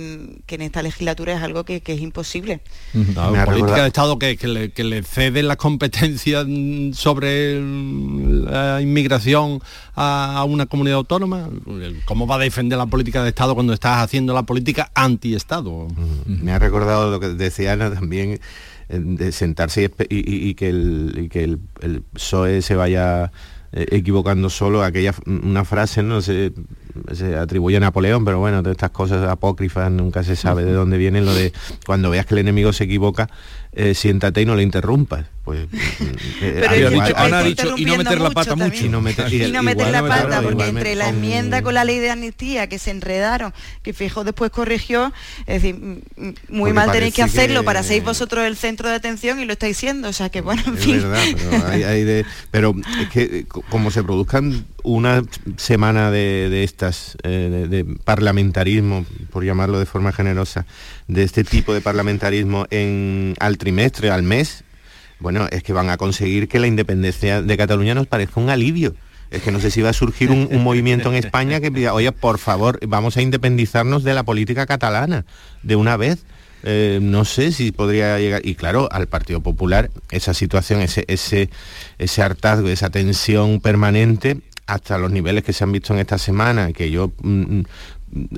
que 0.47 0.55
en 0.55 0.63
esta 0.63 0.83
legislatura 0.83 1.35
es 1.35 1.43
algo 1.43 1.65
que, 1.65 1.83
es 1.85 2.01
imposible. 2.01 2.61
Política 3.45 3.83
de 3.83 3.89
Estado 3.89 4.19
que, 4.19 4.37
le, 4.43 4.71
que 4.71 5.03
cede 5.03 5.43
la 5.43 5.57
competencia 6.17 6.45
sobre 6.95 7.61
la 7.61 8.81
inmigración 8.81 9.61
a, 9.95 10.45
una 10.49 10.67
comunidad 10.67 10.97
autónoma. 10.99 11.49
¿Cómo 12.05 12.27
va 12.27 12.37
a 12.37 12.39
defender 12.39 12.79
la 12.79 12.87
política 12.87 13.23
de 13.23 13.31
Estado 13.31 13.55
cuando 13.55 13.73
estás 13.73 13.99
haciendo 13.99 14.35
la 14.35 14.45
política 14.45 14.91
anti-Estado? 14.95 15.89
Me 16.27 16.53
ha 16.53 16.59
recordado 16.59 17.11
lo 17.11 17.21
que 17.21 17.29
decía 17.29 17.73
Ana 17.73 17.93
también 17.93 18.41
eh, 18.89 18.99
de 18.99 19.33
sentarse 19.33 19.91
y, 20.09 20.55
que, 20.55 20.69
el, 20.69 21.29
que 21.31 21.45
el, 21.45 21.61
el 21.83 22.03
PSOE 22.03 22.63
se 22.63 22.77
vaya 22.77 23.31
eh, 23.73 23.87
equivocando 23.91 24.49
solo 24.49 24.85
aquella 24.85 25.13
una 25.27 25.65
frase 25.65 26.03
no 26.03 26.23
se, 26.23 26.53
se 27.13 27.37
atribuye 27.37 27.77
a 27.77 27.81
Napoleón 27.81 28.25
pero 28.25 28.39
bueno 28.39 28.63
de 28.63 28.71
estas 28.71 28.91
cosas 28.91 29.29
apócrifas 29.29 29.91
nunca 29.91 30.23
se 30.23 30.37
sabe 30.37 30.65
de 30.65 30.73
dónde 30.73 30.97
viene 30.97 31.21
lo 31.21 31.35
de 31.35 31.53
cuando 31.85 32.09
veas 32.09 32.27
que 32.27 32.35
el 32.35 32.39
enemigo 32.39 32.73
se 32.73 32.85
equivoca 32.85 33.29
eh, 33.77 33.95
siéntate 33.95 34.41
y 34.41 34.47
no 34.47 34.57
le 34.57 34.63
interrumpas 34.63 35.27
pues 35.45 35.69
pero 36.41 36.89
Ana 37.15 37.39
ha 37.39 37.43
dicho 37.45 37.75
y 37.77 37.85
no 37.85 37.97
meter 37.97 38.21
la 38.21 38.31
pata 38.31 38.57
mucho 38.57 38.85
y 38.85 38.89
no 38.89 39.01
meter, 39.01 39.31
la 39.93 40.03
pata 40.03 40.43
porque 40.43 40.67
entre 40.67 40.97
la 40.97 41.11
enmienda 41.11 41.63
con 41.63 41.75
la 41.75 41.85
ley 41.85 42.01
de 42.01 42.11
amnistía 42.11 42.69
que 42.69 42.81
se 42.81 42.91
enredaron 42.91 43.55
que 43.83 43.93
fijo 43.93 44.25
después 44.25 44.51
corrigió 44.51 45.13
es 45.47 45.63
decir 45.63 46.03
muy 46.49 46.73
mal 46.73 46.91
tenéis 46.91 47.15
que 47.15 47.23
hacerlo 47.23 47.63
para 47.63 47.85
ser 47.85 48.03
vosotros 48.03 48.45
el 48.45 48.57
centro 48.57 48.89
de 48.89 48.97
atención 48.97 49.39
y 49.39 49.45
lo 49.45 49.53
estáis 49.53 49.77
siendo 49.77 50.09
o 50.09 50.13
sea 50.13 50.31
que 50.31 50.41
bueno 50.41 50.63
en 50.67 50.79
fin. 50.79 51.03
pero, 52.51 52.75
es 53.01 53.09
que 53.11 53.47
como 53.69 53.93
se 53.93 54.03
produzcan 54.03 54.67
una 54.83 55.23
semana 55.57 56.11
de, 56.11 56.65
estas 56.65 57.19
eh, 57.23 57.67
de, 57.69 57.85
parlamentarismo 57.85 59.05
por 59.31 59.45
llamarlo 59.45 59.79
de 59.79 59.87
forma 59.87 60.13
generosa 60.13 60.67
de 61.09 61.23
este 61.23 61.45
tipo 61.45 61.73
de 61.73 61.81
parlamentarismo 61.81 62.67
en 62.71 63.35
al 63.39 63.59
trimestre 63.59 64.11
al 64.11 64.23
mes 64.23 64.65
bueno, 65.19 65.47
es 65.51 65.63
que 65.63 65.73
van 65.73 65.91
a 65.91 65.97
conseguir 65.97 66.49
que 66.49 66.59
la 66.59 66.67
independencia 66.67 67.41
de 67.43 67.57
Cataluña 67.57 67.95
nos 67.95 68.07
parezca 68.07 68.41
un 68.41 68.51
alivio. 68.51 68.95
Es 69.31 69.43
que 69.43 69.51
no 69.51 69.61
sé 69.61 69.71
si 69.71 69.83
va 69.83 69.91
a 69.91 69.95
surgir 69.95 70.31
un, 70.31 70.63
movimiento 70.63 71.09
en 71.09 71.17
España 71.17 71.61
que 71.61 71.71
diga, 71.71 71.95
oye, 71.95 72.13
por 72.13 72.39
favor, 72.39 72.79
vamos 72.87 73.17
a 73.17 73.23
independizarnos 73.23 74.05
de 74.05 74.15
la 74.15 74.23
política 74.23 74.67
catalana 74.67 75.25
de 75.63 75.75
una 75.75 75.97
vez. 75.97 76.25
Eh, 76.63 77.01
no 77.03 77.25
sé 77.25 77.51
si 77.51 77.73
podría 77.73 78.19
llegar. 78.19 78.47
Y 78.47 78.55
claro, 78.55 78.89
al 78.93 79.09
Partido 79.09 79.41
Popular, 79.41 79.91
esa 80.11 80.33
situación, 80.33 80.81
ese, 80.81 81.05
ese, 81.09 81.51
ese 81.99 82.23
hartazgo, 82.23 82.69
esa 82.69 82.91
tensión 82.91 83.61
permanente, 83.61 84.41
hasta 84.67 84.99
los 84.99 85.11
niveles 85.11 85.45
que 85.45 85.53
se 85.53 85.65
han 85.65 85.73
visto 85.73 85.93
en 85.93 86.01
esta 86.01 86.19
semana, 86.19 86.73
que 86.73 86.91
yo 86.91 87.13
mm, 87.23 87.63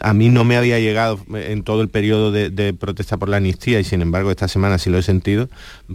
a 0.00 0.14
mí 0.14 0.28
no 0.28 0.44
me 0.44 0.56
había 0.56 0.78
llegado 0.78 1.18
en 1.34 1.62
todo 1.62 1.82
el 1.82 1.88
periodo 1.88 2.32
de, 2.32 2.72
protesta 2.74 3.16
por 3.16 3.28
la 3.28 3.38
amnistía 3.38 3.80
y 3.80 3.84
sin 3.84 4.02
embargo 4.02 4.30
esta 4.30 4.48
semana 4.48 4.78
sí 4.78 4.90
lo 4.90 4.98
he 4.98 5.02
sentido, 5.02 5.48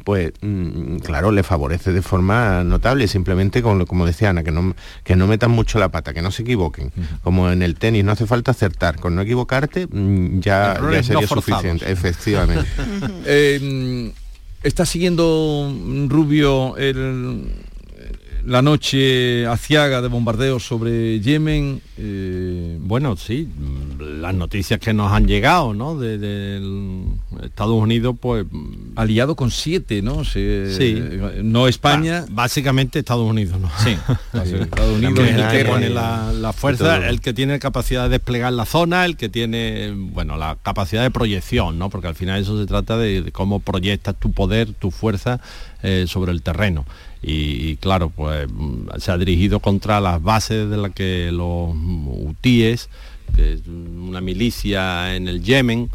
pues 0.03 0.33
mm, 0.41 0.97
claro, 0.97 1.31
le 1.31 1.43
favorece 1.43 1.93
de 1.93 2.01
forma 2.01 2.63
notable, 2.63 3.07
simplemente 3.07 3.61
con, 3.61 3.85
como 3.85 4.05
decía 4.05 4.29
Ana, 4.29 4.43
que 4.43 4.51
no, 4.51 4.75
que 5.03 5.15
no 5.15 5.27
metan 5.27 5.51
mucho 5.51 5.79
la 5.79 5.89
pata, 5.89 6.13
que 6.13 6.21
no 6.21 6.31
se 6.31 6.43
equivoquen. 6.43 6.91
Como 7.23 7.49
en 7.51 7.61
el 7.61 7.75
tenis 7.75 8.03
no 8.03 8.11
hace 8.11 8.25
falta 8.25 8.51
acertar, 8.51 8.99
con 8.99 9.15
no 9.15 9.21
equivocarte 9.21 9.87
mm, 9.87 10.39
ya, 10.39 10.79
sería 11.03 11.27
suficiente, 11.27 11.91
efectivamente. 11.91 12.67
Eh, 13.25 14.11
¿Está 14.63 14.85
siguiendo 14.85 15.73
Rubio 16.07 16.77
el 16.77 17.51
la 18.45 18.61
noche 18.61 19.45
aciaga 19.47 20.01
de 20.01 20.07
bombardeos 20.07 20.63
sobre 20.63 21.19
Yemen. 21.19 21.81
Eh, 21.97 22.77
bueno, 22.79 23.15
sí, 23.15 23.49
las 23.99 24.33
noticias 24.33 24.79
que 24.79 24.93
nos 24.93 25.11
han 25.11 25.27
llegado, 25.27 25.73
¿no? 25.73 25.97
De, 25.97 26.59
Estados 27.41 27.75
Unidos, 27.75 28.15
pues... 28.19 28.45
Aliado 28.95 29.35
con 29.35 29.51
siete, 29.51 30.01
¿no? 30.01 30.23
sí. 30.23 31.01
No 31.41 31.67
España. 31.67 32.25
básicamente 32.29 32.99
Estados 32.99 33.29
Unidos, 33.29 33.59
¿no? 33.59 33.69
Sí. 33.83 33.97
Estados 34.33 34.97
Unidos 34.97 35.19
es 35.19 35.35
el 35.35 35.47
que 35.49 35.65
pone 35.65 35.89
la, 35.89 36.53
fuerza, 36.55 37.07
el 37.07 37.21
que 37.21 37.33
tiene 37.33 37.59
capacidad 37.59 38.03
de 38.03 38.09
desplegar 38.09 38.53
la 38.53 38.65
zona, 38.65 39.05
el 39.05 39.17
que 39.17 39.29
tiene, 39.29 39.91
bueno, 39.95 40.37
la 40.37 40.57
capacidad 40.61 41.01
de 41.03 41.11
proyección, 41.11 41.79
¿no? 41.79 41.89
Porque 41.89 42.07
al 42.07 42.15
final 42.15 42.41
eso 42.41 42.59
se 42.59 42.65
trata 42.65 42.97
de, 42.97 43.31
cómo 43.31 43.59
proyectas 43.59 44.15
tu 44.19 44.31
poder, 44.31 44.73
tu 44.73 44.91
fuerza 44.91 45.39
eh, 45.81 46.05
sobre 46.07 46.31
el 46.31 46.41
terreno 46.41 46.85
y, 47.25 47.77
claro, 47.77 48.09
pues 48.09 48.49
se 48.97 49.11
ha 49.11 49.17
dirigido 49.17 49.61
contra 49.61 50.01
las 50.01 50.21
bases 50.21 50.69
de 50.69 50.75
las 50.75 50.91
que 50.91 51.29
los 51.31 51.73
hutíes, 51.73 52.89
que 53.33 53.53
es 53.53 53.61
una 53.65 54.19
milicia 54.19 55.15
en 55.15 55.29
el 55.29 55.41
Yemen, 55.41 55.89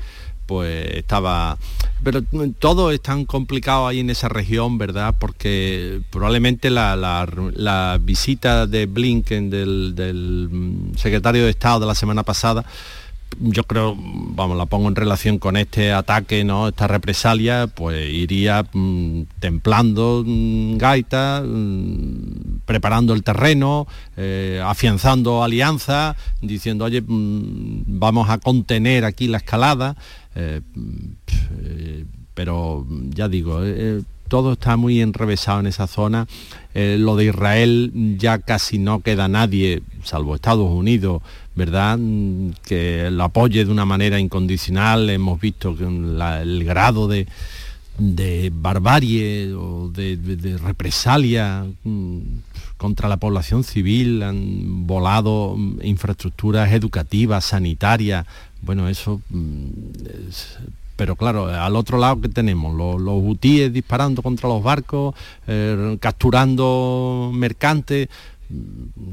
pues 0.49 0.95
estaba... 0.95 1.59
Pero 2.03 2.23
todo 2.59 2.91
es 2.91 3.03
tan 3.03 3.27
complicado 3.27 3.87
ahí 3.87 4.01
en 4.01 4.09
esa 4.09 4.29
región, 4.29 4.79
¿verdad? 4.79 5.15
Porque 5.19 6.01
probablemente 6.11 6.71
la, 6.71 8.01
visita 8.01 8.67
de 8.67 8.87
Blinken, 8.87 9.51
del, 9.51 9.95
del 9.95 10.49
secretario 10.97 11.45
de 11.45 11.51
Estado 11.51 11.81
de 11.81 11.87
la 11.87 11.95
semana 11.95 12.23
pasada, 12.23 12.65
yo 13.41 13.65
creo, 13.65 13.97
vamos, 13.97 14.57
la 14.57 14.67
pongo 14.67 14.89
en 14.89 14.97
relación 14.97 15.39
con 15.39 15.57
este 15.57 15.93
ataque, 15.93 16.45
¿no? 16.45 16.69
Esta 16.69 16.87
represalia, 16.87 17.67
pues 17.67 18.13
iría 18.13 18.67
mm, 18.73 19.23
templando 19.39 20.25
mm, 20.27 20.77
gaita, 20.77 21.43
mm, 21.47 22.61
preparando 22.65 23.15
el 23.15 23.23
terreno, 23.23 23.87
eh, 24.17 24.61
afianzando 24.65 25.43
alianza, 25.43 26.17
diciendo, 26.43 26.85
oye, 26.85 27.03
vamos 27.07 28.29
a 28.29 28.39
contener 28.39 29.05
aquí 29.05 29.29
la 29.29 29.39
escalada. 29.39 29.97
Eh, 30.35 30.61
eh, 31.63 32.05
pero 32.35 32.87
ya 33.11 33.29
digo, 33.29 33.61
todo 34.29 34.53
está 34.53 34.77
muy 34.77 35.01
enrevesado 35.01 35.61
en 35.61 35.67
esa 35.67 35.89
zona. 35.89 36.29
lo 36.75 37.17
de 37.17 37.25
Israel 37.25 37.91
ya 38.17 38.39
casi 38.39 38.79
no 38.79 39.01
queda 39.01 39.27
nadie, 39.27 39.83
salvo 40.05 40.37
Estados 40.37 40.71
Unidos, 40.71 41.23
¿verdad? 41.59 41.99
Que 42.65 43.11
lo 43.11 43.25
apoye 43.25 43.65
de 43.65 43.71
una 43.71 43.85
manera 43.85 44.19
incondicional. 44.19 45.11
Hemos 45.11 45.41
visto 45.41 45.77
que 45.77 45.85
el 45.85 46.65
grado 46.65 47.09
de, 47.09 47.27
barbarie 48.55 49.53
o 49.55 49.91
de, 49.93 50.57
represalia 50.63 51.67
mm, 51.83 52.19
contra 52.77 53.09
la 53.09 53.17
población 53.17 53.65
civil, 53.65 54.23
han 54.23 54.87
volado 54.87 55.57
infraestructuras 55.83 56.73
educativas, 56.73 57.45
sanitarias, 57.45 58.25
bueno, 58.63 58.89
eso... 58.89 59.21
Mm, 59.29 59.69
pero 60.97 61.15
claro, 61.15 61.47
al 61.47 61.77
otro 61.77 61.97
lado 61.97 62.21
que 62.21 62.29
tenemos, 62.29 62.75
los, 62.75 63.01
los 63.01 63.23
hutíes 63.23 63.73
disparando 63.73 64.21
contra 64.21 64.49
los 64.49 64.65
barcos, 64.65 65.15
eh, 65.47 65.97
capturando 66.01 67.31
mercantes, 67.33 68.09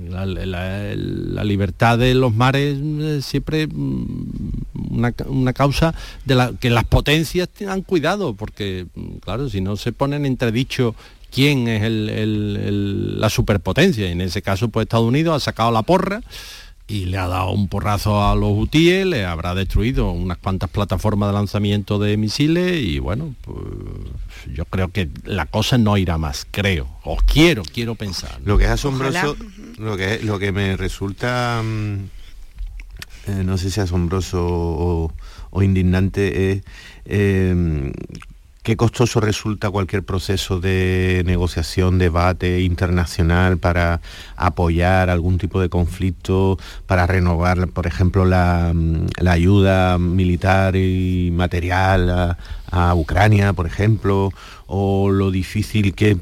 la, 0.09 1.43
libertad 1.43 1.97
de 1.97 2.13
los 2.13 2.33
mares 2.33 2.79
es 3.01 3.25
siempre 3.25 3.67
mm, 3.67 4.63
una, 4.91 5.53
causa 5.53 5.93
de 6.25 6.35
la 6.35 6.53
que 6.59 6.69
las 6.69 6.85
potencias 6.85 7.49
tengan 7.49 7.81
cuidado, 7.81 8.33
porque 8.33 8.87
mm, 8.95 9.17
claro, 9.17 9.49
si 9.49 9.61
no 9.61 9.75
se 9.77 9.91
ponen 9.91 10.25
entredicho 10.25 10.95
quién 11.31 11.67
es 11.67 11.83
la 11.89 13.29
superpotencia, 13.29 14.07
y 14.07 14.11
en 14.11 14.21
ese 14.21 14.41
caso 14.41 14.69
pues 14.69 14.85
Estados 14.85 15.07
Unidos 15.07 15.35
ha 15.35 15.39
sacado 15.43 15.71
la 15.71 15.83
porra 15.83 16.21
y 16.87 17.05
le 17.05 17.17
ha 17.17 17.27
dado 17.27 17.51
un 17.51 17.67
porrazo 17.67 18.27
a 18.27 18.35
los 18.35 18.51
hutíes, 18.51 19.05
le 19.05 19.25
habrá 19.25 19.55
destruido 19.55 20.11
unas 20.11 20.37
cuantas 20.37 20.69
plataformas 20.69 21.29
de 21.29 21.33
lanzamiento 21.33 21.97
de 21.97 22.15
misiles 22.15 22.79
y 22.79 22.99
bueno, 22.99 23.33
pues 23.41 23.57
yo 24.53 24.65
creo 24.65 24.89
que 24.89 25.09
la 25.23 25.47
cosa 25.47 25.77
no 25.77 25.97
irá 25.97 26.17
más, 26.17 26.45
creo, 26.51 26.87
o 27.03 27.17
quiero, 27.17 27.63
quiero 27.63 27.95
pensar. 27.95 28.39
Lo 28.45 28.57
que 28.57 28.65
es 28.65 28.69
asombroso, 28.69 29.35
lo 29.79 29.97
que, 29.97 30.19
lo 30.21 30.37
que 30.37 30.51
me 30.51 30.77
resulta, 30.77 31.63
mm, 31.63 31.95
eh, 33.27 33.43
no 33.43 33.57
sé 33.57 33.71
si 33.71 33.81
asombroso 33.81 34.45
o, 35.51 35.63
indignante, 35.63 36.51
es 36.51 36.63
eh, 37.05 37.91
qué 38.65 38.75
costoso 38.75 39.19
resulta 39.19 39.69
cualquier 39.69 40.03
proceso 40.03 40.59
de 40.59 41.21
negociación, 41.23 41.99
debate 41.99 42.61
internacional 42.61 43.59
para 43.59 44.01
apoyar 44.35 45.11
algún 45.11 45.37
tipo 45.37 45.61
de 45.61 45.69
conflicto, 45.69 46.57
para 46.87 47.05
renovar, 47.05 47.67
por 47.67 47.85
ejemplo, 47.85 48.25
la, 48.25 48.71
mm, 48.73 49.27
ayuda 49.27 49.99
militar 49.99 50.75
y 50.75 51.29
material 51.31 52.09
a, 52.71 52.95
Ucrania, 52.95 53.53
por 53.53 53.67
ejemplo, 53.67 54.31
o 54.67 55.11
lo 55.11 55.31
difícil 55.31 55.93
que 55.93 56.11
es 56.11 56.17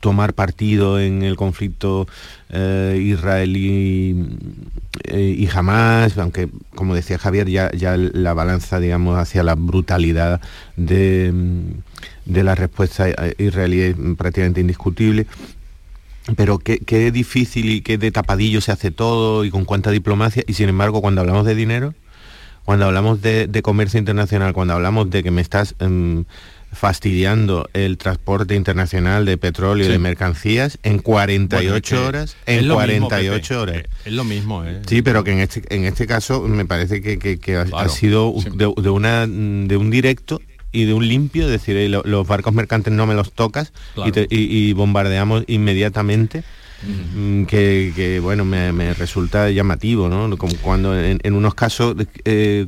tomar 0.00 0.34
partido 0.34 0.98
en 0.98 1.22
el 1.22 1.36
conflicto 1.36 2.06
eh, 2.50 2.98
israelí 3.02 4.26
eh, 5.04 5.34
y 5.38 5.46
jamás, 5.46 6.16
aunque 6.18 6.48
como 6.74 6.94
decía 6.94 7.18
Javier, 7.18 7.48
ya, 7.48 7.70
la 7.96 8.34
balanza, 8.34 8.80
digamos, 8.80 9.18
hacia 9.18 9.42
la 9.42 9.54
brutalidad 9.54 10.40
de, 10.76 11.32
de 12.24 12.42
la 12.42 12.54
respuesta 12.54 13.06
israelí 13.38 13.80
es 13.80 13.96
prácticamente 14.16 14.60
indiscutible. 14.60 15.26
Pero 16.36 16.58
qué, 16.58 16.78
qué, 16.78 17.10
difícil 17.10 17.68
y 17.70 17.80
qué 17.80 17.98
de 17.98 18.12
tapadillo 18.12 18.60
se 18.60 18.70
hace 18.70 18.92
todo 18.92 19.44
y 19.44 19.50
con 19.50 19.64
cuánta 19.64 19.90
diplomacia. 19.90 20.44
Y 20.46 20.54
sin 20.54 20.68
embargo 20.68 21.00
cuando 21.00 21.20
hablamos 21.20 21.44
de 21.44 21.56
dinero 21.56 21.94
cuando 22.64 22.86
hablamos 22.86 23.20
de, 23.22 23.60
comercio 23.62 23.98
internacional 23.98 24.52
cuando 24.52 24.74
hablamos 24.74 25.10
de 25.10 25.22
que 25.22 25.30
me 25.30 25.40
estás 25.40 25.74
em, 25.80 26.24
fastidiando 26.72 27.68
el 27.74 27.98
transporte 27.98 28.54
internacional 28.54 29.24
de 29.24 29.36
petróleo 29.36 29.86
y 29.86 29.88
de 29.88 29.98
mercancías 29.98 30.78
en 30.82 30.98
48 30.98 32.06
horas 32.06 32.36
en 32.46 32.68
48 32.68 33.60
horas. 33.60 33.82
es 34.04 34.12
lo 34.12 34.24
mismo 34.24 34.64
¿eh? 34.64 34.80
sí 34.88 35.02
pero 35.02 35.22
que 35.22 35.32
en 35.32 35.40
este 35.40 35.62
en 35.68 35.84
este 35.84 36.06
caso 36.06 36.40
me 36.42 36.64
parece 36.64 37.02
que, 37.02 37.56
ha, 37.56 37.88
sido 37.88 38.34
de, 38.54 38.66
una 38.66 39.26
de 39.26 39.76
un 39.76 39.90
directo 39.90 40.40
y 40.72 40.86
de 40.86 40.94
un 40.94 41.06
limpio, 41.06 41.44
es 41.44 41.50
decir, 41.50 41.90
los 41.90 42.26
barcos 42.26 42.54
mercantes 42.54 42.92
no 42.92 43.06
me 43.06 43.14
los 43.14 43.32
tocas 43.32 43.72
y, 44.30 44.72
bombardeamos 44.72 45.44
inmediatamente. 45.46 46.42
Mm, 47.14 47.44
que, 47.44 48.18
bueno 48.20 48.44
me, 48.44 48.92
resulta 48.94 49.48
llamativo 49.50 50.08
no 50.08 50.36
como 50.36 50.56
cuando 50.56 50.98
en, 50.98 51.32
unos 51.32 51.54
casos 51.54 51.94
eh, 52.24 52.66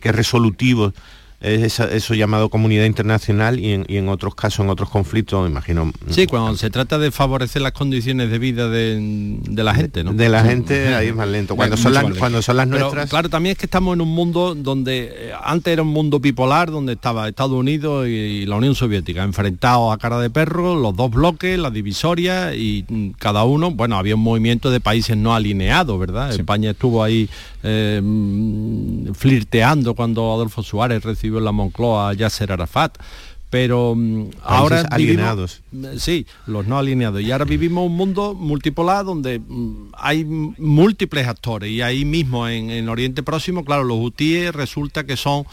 que 0.00 0.10
resolutivos 0.10 0.94
es 1.40 1.80
eso 1.80 2.14
llamado 2.14 2.48
comunidad 2.48 2.86
internacional 2.86 3.60
y 3.60 3.72
en, 3.72 4.08
otros 4.08 4.34
casos, 4.34 4.60
en 4.60 4.70
otros 4.70 4.88
conflictos, 4.88 5.48
imagino. 5.48 5.92
Sí, 6.08 6.26
cuando 6.26 6.56
se 6.56 6.70
trata 6.70 6.98
de 6.98 7.10
favorecer 7.10 7.60
las 7.60 7.72
condiciones 7.72 8.30
de 8.30 8.38
vida 8.38 8.68
de, 8.70 9.38
la 9.50 9.74
gente, 9.74 10.02
¿no? 10.02 10.14
De 10.14 10.30
la 10.30 10.42
gente 10.44 10.94
ahí 10.94 11.08
es 11.08 11.14
más 11.14 11.28
lento. 11.28 11.54
Cuando 11.54 11.76
son 11.76 11.92
las, 11.92 12.04
cuando 12.18 12.40
son 12.40 12.56
las 12.56 12.66
nuestras. 12.66 13.10
claro, 13.10 13.28
también 13.28 13.52
es 13.52 13.58
que 13.58 13.66
estamos 13.66 13.94
en 13.94 14.00
un 14.00 14.08
mundo 14.08 14.54
donde 14.54 15.12
eh, 15.12 15.32
antes 15.44 15.72
era 15.72 15.82
un 15.82 15.88
mundo 15.88 16.20
bipolar, 16.20 16.70
donde 16.70 16.94
estaba 16.94 17.28
Estados 17.28 17.52
Unidos 17.52 18.08
y, 18.08 18.46
la 18.46 18.56
Unión 18.56 18.74
Soviética, 18.74 19.22
enfrentados 19.22 19.92
a 19.92 19.98
cara 19.98 20.18
de 20.18 20.30
perro, 20.30 20.74
los 20.74 20.96
dos 20.96 21.10
bloques, 21.10 21.58
la 21.58 21.70
divisoria, 21.70 22.54
y 22.54 22.84
mm, 22.88 23.10
cada 23.18 23.44
uno, 23.44 23.70
bueno, 23.72 23.98
había 23.98 24.14
un 24.14 24.22
movimiento 24.22 24.70
de 24.70 24.80
países 24.80 25.16
no 25.16 25.34
alineados, 25.34 25.98
¿verdad? 25.98 26.32
España 26.32 26.70
estuvo 26.70 27.02
ahí 27.02 27.28
eh, 27.62 28.00
mm, 28.02 29.12
flirteando 29.12 29.94
cuando 29.94 30.32
Adolfo 30.32 30.62
Suárez 30.62 31.02
recibió 31.02 31.25
en 31.26 31.44
la 31.44 31.52
Moncloa 31.52 32.14
Yasser 32.14 32.52
Arafat 32.52 32.98
pero 33.50 33.94
mm, 33.94 34.30
ahora 34.42 34.82
alineados. 34.90 35.62
sí 35.98 36.26
los 36.46 36.66
no 36.66 36.78
alineados. 36.78 37.22
Y 37.22 37.30
ahora 37.30 37.44
vivimos 37.44 37.86
un 37.86 37.96
mundo 37.96 38.34
multipolar 38.34 39.04
donde 39.04 39.38
mm, 39.38 39.92
hay 39.94 40.24
múltiples 40.24 41.26
actores 41.26 41.70
y 41.70 41.80
ahí 41.80 42.04
mismo 42.04 42.48
en, 42.48 42.70
en 42.70 42.88
Oriente 42.88 43.22
Próximo 43.22 43.64
claro 43.64 43.84
los 43.84 43.98
hutíes 43.98 44.54
resulta 44.54 45.04
que 45.04 45.16
son 45.16 45.44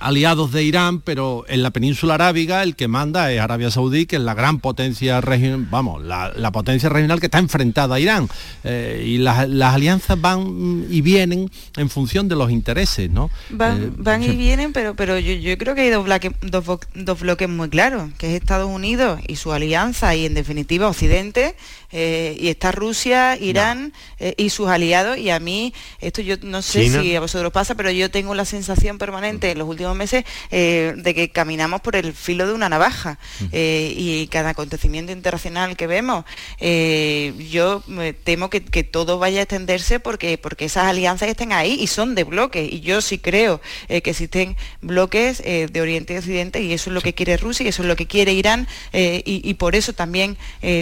aliados 0.00 0.52
de 0.52 0.62
Irán, 0.62 1.00
pero 1.00 1.44
en 1.48 1.62
la 1.62 1.70
península 1.70 2.14
arábiga 2.14 2.62
el 2.62 2.76
que 2.76 2.88
manda 2.88 3.32
es 3.32 3.40
Arabia 3.40 3.70
Saudí, 3.70 4.06
que 4.06 4.16
es 4.16 4.22
la 4.22 4.34
gran 4.34 4.60
potencia 4.60 5.20
regional, 5.20 5.66
vamos, 5.70 6.02
la, 6.02 6.50
potencia 6.52 6.88
regional 6.88 7.20
que 7.20 7.26
está 7.26 7.38
enfrentada 7.38 7.96
a 7.96 8.00
Irán. 8.00 8.28
Eh, 8.64 9.02
y 9.06 9.18
las, 9.18 9.48
alianzas 9.48 10.20
van 10.20 10.86
y 10.90 11.00
vienen 11.00 11.50
en 11.76 11.90
función 11.90 12.28
de 12.28 12.36
los 12.36 12.50
intereses, 12.50 13.10
¿no? 13.10 13.30
Van, 13.50 14.22
eh, 14.22 14.26
y 14.26 14.36
vienen, 14.36 14.72
pero, 14.72 14.94
pero 14.94 15.18
yo, 15.18 15.58
creo 15.58 15.74
que 15.74 15.80
hay 15.82 15.90
dos, 15.90 16.78
dos, 16.94 17.20
bloques 17.20 17.48
muy 17.48 17.68
claros, 17.68 18.10
que 18.18 18.28
es 18.34 18.40
Estados 18.40 18.68
Unidos 18.68 19.20
y 19.26 19.36
su 19.36 19.52
alianza 19.52 20.14
y 20.14 20.26
en 20.26 20.34
definitiva 20.34 20.88
Occidente, 20.88 21.56
eh, 21.94 22.36
y 22.38 22.48
está 22.48 22.72
Rusia, 22.72 23.38
Irán 23.40 23.94
y 24.36 24.50
sus 24.50 24.68
aliados, 24.68 25.16
y 25.18 25.30
a 25.30 25.38
mí, 25.38 25.72
esto 26.00 26.20
yo 26.22 26.36
no 26.42 26.60
sé 26.62 26.88
si 26.88 27.14
a 27.14 27.20
vosotros 27.20 27.52
pasa, 27.52 27.74
pero 27.74 27.90
yo 27.90 28.10
tengo 28.10 28.34
la 28.34 28.44
sensación 28.44 28.98
permanente 28.98 29.50
en 29.50 29.58
los 29.58 29.68
últimos 29.68 29.96
meses 29.96 30.24
eh, 30.50 30.94
de 30.96 31.14
que 31.14 31.30
caminamos 31.30 31.80
por 31.80 31.96
el 31.96 32.12
filo 32.12 32.46
de 32.46 32.52
una 32.52 32.68
navaja. 32.68 33.18
Eh, 33.52 33.94
y 33.96 34.26
cada 34.28 34.50
acontecimiento 34.50 35.12
internacional 35.12 35.76
que 35.76 35.86
vemos, 35.86 36.24
eh, 36.58 37.32
yo 37.50 37.82
temo 38.24 38.50
que, 38.50 38.60
todo 38.84 39.18
vaya 39.18 39.40
a 39.40 39.42
extenderse 39.42 40.00
porque, 40.00 40.38
porque 40.38 40.66
esas 40.66 40.84
alianzas 40.84 41.28
estén 41.28 41.52
ahí 41.52 41.76
y 41.80 41.86
son 41.86 42.14
de 42.14 42.24
bloques. 42.24 42.70
Y 42.70 42.80
yo 42.80 43.00
sí 43.00 43.18
creo 43.18 43.60
que 43.88 44.02
existen 44.04 44.56
bloques 44.80 45.42
de 45.42 45.80
Oriente 45.80 46.14
y 46.14 46.16
Occidente 46.18 46.62
y 46.62 46.72
eso 46.72 46.90
es 46.90 46.94
lo 46.94 47.00
que 47.00 47.14
quiere 47.14 47.36
Rusia 47.36 47.64
y 47.64 47.68
eso 47.68 47.82
es 47.82 47.88
lo 47.88 47.96
que 47.96 48.06
quiere 48.06 48.32
Irán 48.32 48.68
y, 48.92 49.54
por 49.54 49.74
eso 49.74 49.92
también 49.92 50.36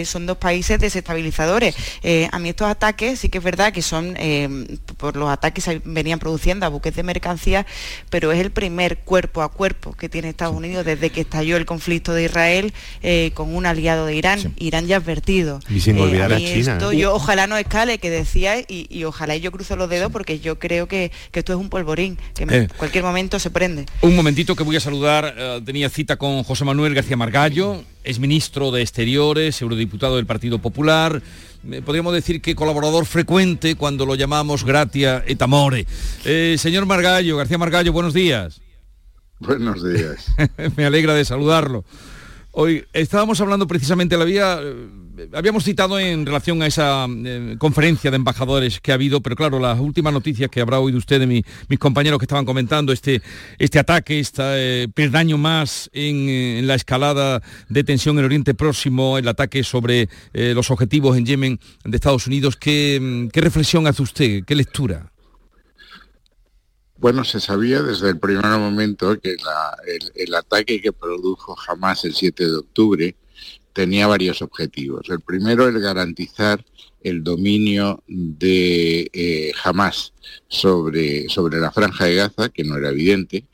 son 0.05 0.25
dos 0.25 0.37
países 0.37 0.79
desestabilizadores. 1.03 1.75
a 2.31 2.39
mí 2.39 2.49
estos 2.49 2.67
ataques 2.67 3.19
sí 3.19 3.29
que 3.29 3.37
es 3.37 3.43
verdad 3.43 3.73
que 3.73 3.81
son 3.81 4.15
por 4.97 5.15
los 5.15 5.29
ataques 5.29 5.53
que 5.53 5.61
se 5.61 5.81
venían 5.85 6.19
produciendo 6.19 6.65
a 6.65 6.69
buques 6.69 6.95
de 6.95 7.03
mercancías, 7.03 7.65
pero 8.09 8.31
es 8.31 8.39
el 8.39 8.51
primer 8.51 8.97
cuerpo 8.99 9.41
a 9.41 9.49
cuerpo 9.49 9.93
que 9.93 10.09
tiene 10.09 10.29
Estados 10.29 10.55
Unidos 10.55 10.85
desde 10.85 11.09
que 11.09 11.21
estalló 11.21 11.57
el 11.57 11.65
conflicto 11.65 12.13
de 12.13 12.25
Israel 12.25 12.73
eh, 13.01 13.31
con 13.33 13.53
un 13.53 13.65
aliado 13.65 14.05
de 14.05 14.15
Irán. 14.15 14.53
Irán 14.57 14.87
ya 14.87 14.97
advertido. 14.97 15.59
Y 15.69 15.79
sin 15.79 15.99
olvidar 15.99 16.31
eh, 16.31 16.35
a, 16.35 16.37
China. 16.39 16.73
Esto, 16.73 16.91
yo 16.91 17.13
ojalá 17.13 17.47
no 17.47 17.57
escale, 17.57 17.97
que 17.97 18.09
decía, 18.09 18.55
y, 18.67 19.03
ojalá 19.03 19.35
yo 19.37 19.51
cruzo 19.51 19.75
los 19.75 19.89
dedos 19.89 20.11
porque 20.11 20.39
yo 20.39 20.59
creo 20.59 20.87
que, 20.87 21.11
esto 21.33 21.53
es 21.53 21.59
un 21.59 21.69
polvorín, 21.69 22.17
que 22.35 22.43
en 22.43 22.53
eh. 22.53 22.67
cualquier 22.77 23.03
momento 23.03 23.39
se 23.39 23.49
prende. 23.49 23.85
Un 24.01 24.15
momentito 24.15 24.55
que 24.55 24.63
voy 24.63 24.75
a 24.75 24.79
saludar, 24.79 25.61
tenía 25.65 25.89
cita 25.89 26.15
con 26.15 26.43
José 26.43 26.63
Manuel 26.63 26.93
García 26.93 27.17
Margallo, 27.17 27.83
es 28.03 28.19
ministro 28.19 28.71
de 28.71 28.81
Exteriores, 28.81 29.61
eurodiputado 29.61 30.17
del 30.17 30.25
Partido 30.25 30.59
Popular 30.59 31.21
podríamos 31.85 32.13
decir 32.13 32.41
que 32.41 32.55
colaborador 32.55 33.05
frecuente 33.05 33.75
cuando 33.75 34.05
lo 34.05 34.15
llamamos 34.15 34.65
gratia 34.65 35.23
et 35.25 35.41
amore. 35.41 35.85
señor 36.57 36.85
Margallo, 36.85 37.37
García 37.37 37.57
Margallo, 37.57 37.93
buenos 37.93 38.13
días. 38.13 38.61
Buenos 39.39 39.83
días. 39.83 40.27
Me 40.77 40.85
alegra 40.85 41.13
de 41.13 41.25
saludarlo. 41.25 41.85
Hoy 42.51 42.85
estábamos 42.93 43.41
hablando 43.41 43.67
precisamente, 43.67 44.17
la 44.17 44.25
vía, 44.25 44.59
eh, 44.61 44.87
habíamos 45.33 45.63
citado 45.63 45.99
en 45.99 46.25
relación 46.25 46.61
a 46.61 46.67
esa 46.67 47.07
eh, 47.09 47.55
conferencia 47.57 48.11
de 48.11 48.17
embajadores 48.17 48.79
que 48.79 48.91
ha 48.91 48.95
habido, 48.95 49.21
pero 49.21 49.35
claro, 49.35 49.59
las 49.59 49.79
últimas 49.79 50.13
noticias 50.13 50.49
que 50.49 50.61
habrá 50.61 50.79
oído 50.79 50.97
usted 50.97 51.19
de 51.19 51.27
mis 51.27 51.79
compañeros 51.79 52.19
que 52.19 52.25
estaban 52.25 52.45
comentando, 52.45 52.91
este, 52.91 53.21
este 53.59 53.79
ataque, 53.79 54.19
este 54.19 54.87
perdaño 54.89 55.37
más 55.37 55.89
en, 55.93 56.65
la 56.67 56.75
escalada 56.75 57.41
de 57.69 57.83
tensión 57.83 58.17
en 58.19 58.25
Oriente 58.25 58.53
Próximo, 58.53 59.17
el 59.17 59.27
ataque 59.27 59.63
sobre 59.63 60.09
los 60.33 60.71
objetivos 60.71 61.17
en 61.17 61.25
Yemen 61.25 61.59
de 61.83 61.95
Estados 61.95 62.27
Unidos, 62.27 62.55
¿qué, 62.55 63.29
¿qué 63.31 63.41
reflexión 63.41 63.87
hace 63.87 64.01
usted? 64.01 64.43
¿Qué 64.45 64.55
lectura? 64.55 65.13
Bueno, 67.03 67.25
se 67.25 67.41
sabía 67.41 67.81
desde 67.81 68.07
el 68.07 68.17
primer 68.17 68.45
momento 68.45 69.19
que 69.19 69.35
el, 70.15 70.35
ataque 70.35 70.81
que 70.81 70.93
produjo 70.93 71.53
Hamas 71.67 72.05
el 72.05 72.13
7 72.13 72.45
de 72.45 72.55
octubre 72.55 73.15
tenía 73.73 74.07
varios 74.07 74.41
objetivos. 74.41 75.09
El 75.09 75.21
primero 75.21 75.67
es 75.67 75.75
garantizar 75.75 76.63
el 77.01 77.23
dominio 77.23 78.01
de 78.07 79.09
eh, 79.11 79.51
Hamas 79.63 80.13
sobre, 80.47 81.27
sobre 81.27 81.59
la 81.59 81.71
franja 81.71 82.05
de 82.05 82.15
Gaza, 82.15 82.49
que 82.49 82.63
no 82.63 82.77
era 82.77 82.89
evidente, 82.89 83.45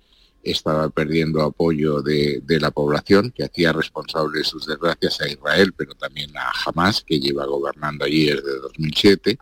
estaba 0.43 0.89
perdiendo 0.89 1.41
apoyo 1.41 2.01
de, 2.01 2.41
la 2.59 2.71
población, 2.71 3.31
que 3.31 3.43
hacía 3.43 3.73
responsable 3.73 4.39
de 4.39 4.43
sus 4.43 4.65
desgracias 4.65 5.19
a 5.21 5.27
Israel, 5.27 5.73
pero 5.75 5.93
también 5.95 6.35
a 6.37 6.51
Hamas, 6.65 7.03
que 7.05 7.19
lleva 7.19 7.45
gobernando 7.45 8.05
allí 8.05 8.25
desde 8.25 8.59
2007. 8.59 9.37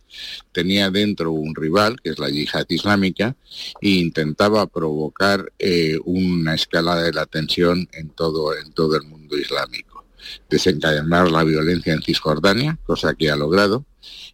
Tenía 0.51 0.89
dentro 0.89 1.31
un 1.31 1.55
rival, 1.55 1.99
que 2.01 2.09
es 2.09 2.19
la 2.19 2.29
yihad 2.29 2.65
islámica, 2.69 3.35
e 3.81 3.89
intentaba 3.89 4.65
provocar 4.67 5.51
eh, 5.59 5.97
una 6.05 6.55
escalada 6.55 7.03
de 7.03 7.13
la 7.13 7.25
tensión 7.25 7.87
en 7.93 8.09
todo, 8.09 8.55
en 8.55 8.71
todo 8.71 8.95
el 8.95 9.03
mundo 9.03 9.37
islámico. 9.37 9.86
Desencadenar 10.49 11.31
la 11.31 11.43
violencia 11.43 11.93
en 11.93 12.01
Cisjordania, 12.01 12.77
cosa 12.85 13.13
que 13.13 13.31
ha 13.31 13.35
logrado, 13.35 13.85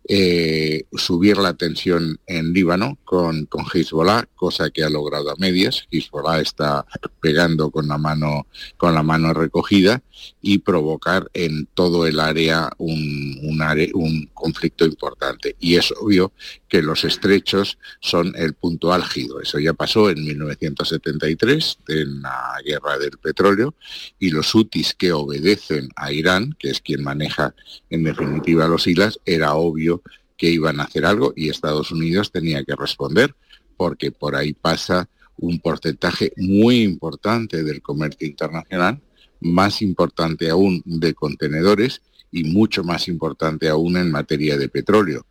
eh, 0.06 0.86
subir 0.94 1.38
la 1.38 1.54
tensión 1.54 2.20
en 2.28 2.54
Líbano 2.54 2.98
con, 3.06 3.46
con 3.46 3.66
Hezbollah, 3.72 4.26
cosa 4.36 4.70
que 4.70 4.84
ha 4.84 4.90
logrado 4.90 5.32
a 5.32 5.36
medias. 5.38 5.88
Hezbollah 5.92 6.42
está 6.42 6.86
pegando 7.22 7.72
con 7.72 7.88
la 7.88 7.98
mano, 7.98 8.48
con 8.78 8.94
la 8.94 9.04
mano 9.04 9.34
recogida 9.34 10.04
y 10.42 10.60
provocar 10.60 11.30
en 11.34 11.68
todo 11.74 12.06
el 12.06 12.20
área 12.20 12.70
un, 12.78 13.40
un 13.94 14.30
conflicto 14.34 14.86
importante. 14.86 15.56
Y 15.60 15.76
es 15.76 15.94
obvio 16.00 16.34
que 16.68 16.82
los 16.82 17.04
estrechos 17.04 17.78
son 18.00 18.34
el 18.36 18.54
punto 18.54 18.92
álgido. 18.92 19.40
Eso 19.42 19.60
ya 19.60 19.74
pasó 19.74 20.10
en 20.10 20.24
1973, 20.24 21.80
en 21.88 22.22
la 22.22 22.56
guerra 22.66 22.98
del 22.98 23.18
petróleo, 23.20 23.76
y 24.20 24.32
los 24.32 24.54
hutis 24.54 24.96
que 24.96 25.14
obedecen 25.14 25.90
a 25.96 26.12
Irán, 26.12 26.56
que 26.58 26.72
es 26.72 26.82
quien 26.82 27.04
maneja 27.04 27.54
en 27.90 28.04
definitiva 28.04 28.68
los 28.68 28.88
hilas, 28.88 29.20
era 29.26 29.54
obvio 29.63 30.02
que 30.38 30.49
iban 30.49 30.80
a 30.80 30.84
hacer 30.84 31.06
algo 31.06 31.34
y 31.36 31.49
Estados 31.49 31.91
Unidos 31.91 32.32
tenía 32.32 32.63
que 32.63 32.76
responder, 32.76 33.36
porque 33.78 34.12
por 34.12 34.36
ahí 34.36 34.54
pasa 34.54 35.10
un 35.38 35.60
porcentaje 35.60 36.32
muy 36.38 36.82
importante 36.82 37.63
del 37.63 37.82
comercio 37.82 38.28
internacional, 38.28 39.02
más 39.39 39.82
importante 39.82 40.49
aún 40.49 40.82
de 40.86 41.13
contenedores 41.13 42.02
y 42.32 42.43
mucho 42.45 42.84
más 42.84 43.08
importante 43.08 43.69
aún 43.69 43.97
en 43.97 44.12
materia 44.12 44.58
de 44.58 44.69
petróleo. 44.69 45.26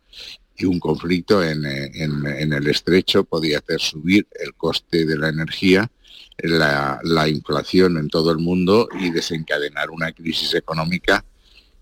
Y 0.55 0.65
un 0.65 0.79
conflicto 0.79 1.43
en, 1.43 1.65
el 1.65 2.67
estrecho 2.67 3.23
podía 3.23 3.57
hacer 3.57 3.79
subir 3.79 4.27
el 4.39 4.53
coste 4.53 5.05
de 5.05 5.17
la 5.17 5.29
energía, 5.29 5.89
la, 6.37 6.99
la 7.03 7.27
inflación 7.27 7.97
en 7.97 8.07
todo 8.07 8.31
el 8.31 8.37
mundo 8.37 8.87
y 8.99 9.09
desencadenar 9.09 9.89
una 9.89 10.11
crisis 10.11 10.53
económica 10.53 11.25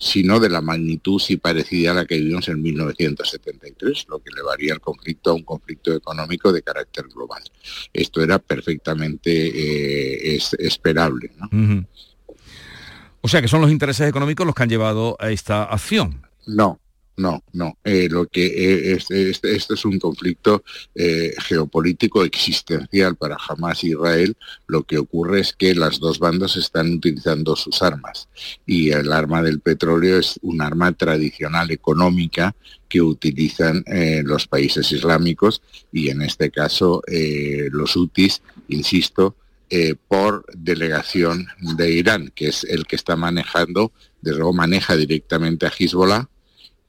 sino 0.01 0.39
de 0.39 0.49
la 0.49 0.61
magnitud 0.61 1.19
si 1.19 1.37
parecida 1.37 1.91
a 1.91 1.93
la 1.93 2.05
que 2.05 2.17
vivimos 2.17 2.47
en 2.47 2.59
1973, 2.59 4.07
lo 4.09 4.17
que 4.17 4.31
llevaría 4.35 4.73
el 4.73 4.81
conflicto 4.81 5.29
a 5.29 5.33
un 5.35 5.43
conflicto 5.43 5.93
económico 5.93 6.51
de 6.51 6.63
carácter 6.63 7.05
global. 7.07 7.43
Esto 7.93 8.23
era 8.23 8.39
perfectamente 8.39 9.31
eh, 9.31 10.39
esperable. 10.57 11.29
O 13.21 13.27
sea 13.27 13.43
que 13.43 13.47
son 13.47 13.61
los 13.61 13.69
intereses 13.69 14.09
económicos 14.09 14.43
los 14.43 14.55
que 14.55 14.63
han 14.63 14.69
llevado 14.69 15.17
a 15.19 15.29
esta 15.29 15.65
acción. 15.65 16.25
No, 16.47 16.79
no, 17.21 17.43
no. 17.53 17.77
Eh, 17.84 18.07
lo 18.10 18.27
que 18.27 18.93
eh, 18.93 18.99
es 18.99 19.86
un 19.86 19.99
conflicto 19.99 20.63
eh, 20.95 21.34
geopolítico 21.38 22.23
existencial 22.23 23.15
para 23.15 23.38
Hamas 23.47 23.84
y 23.84 23.91
Israel. 23.91 24.36
Lo 24.67 24.84
que 24.84 24.97
ocurre 24.97 25.41
es 25.41 25.53
que 25.53 25.75
las 25.75 25.99
dos 25.99 26.19
bandas 26.19 26.57
están 26.57 26.93
utilizando 26.93 27.55
sus 27.55 27.81
armas 27.81 28.27
y 28.65 28.89
el 28.89 29.13
arma 29.13 29.41
del 29.41 29.60
petróleo 29.60 30.19
es 30.19 30.39
un 30.41 30.62
arma 30.62 30.91
tradicional 30.93 31.71
económica 31.71 32.55
que 32.89 33.01
utilizan 33.01 33.86
los 34.25 34.47
países 34.47 34.91
islámicos 34.91 35.62
y 35.93 36.10
en 36.10 36.23
este 36.23 36.51
caso 36.51 37.01
los 37.71 37.95
hutis, 37.95 38.41
insisto, 38.67 39.38
eh, 39.73 39.95
por 40.10 40.43
delegación 40.53 41.47
de 41.62 41.91
Irán, 41.91 42.34
que 42.36 42.49
es 42.49 42.65
el 42.65 42.86
que 42.86 42.97
está 42.97 43.15
manejando, 43.15 43.93
desde 44.21 44.39
luego 44.39 44.51
maneja 44.51 44.97
directamente 44.97 45.65
a 45.65 45.71
Hezbollah, 45.71 46.27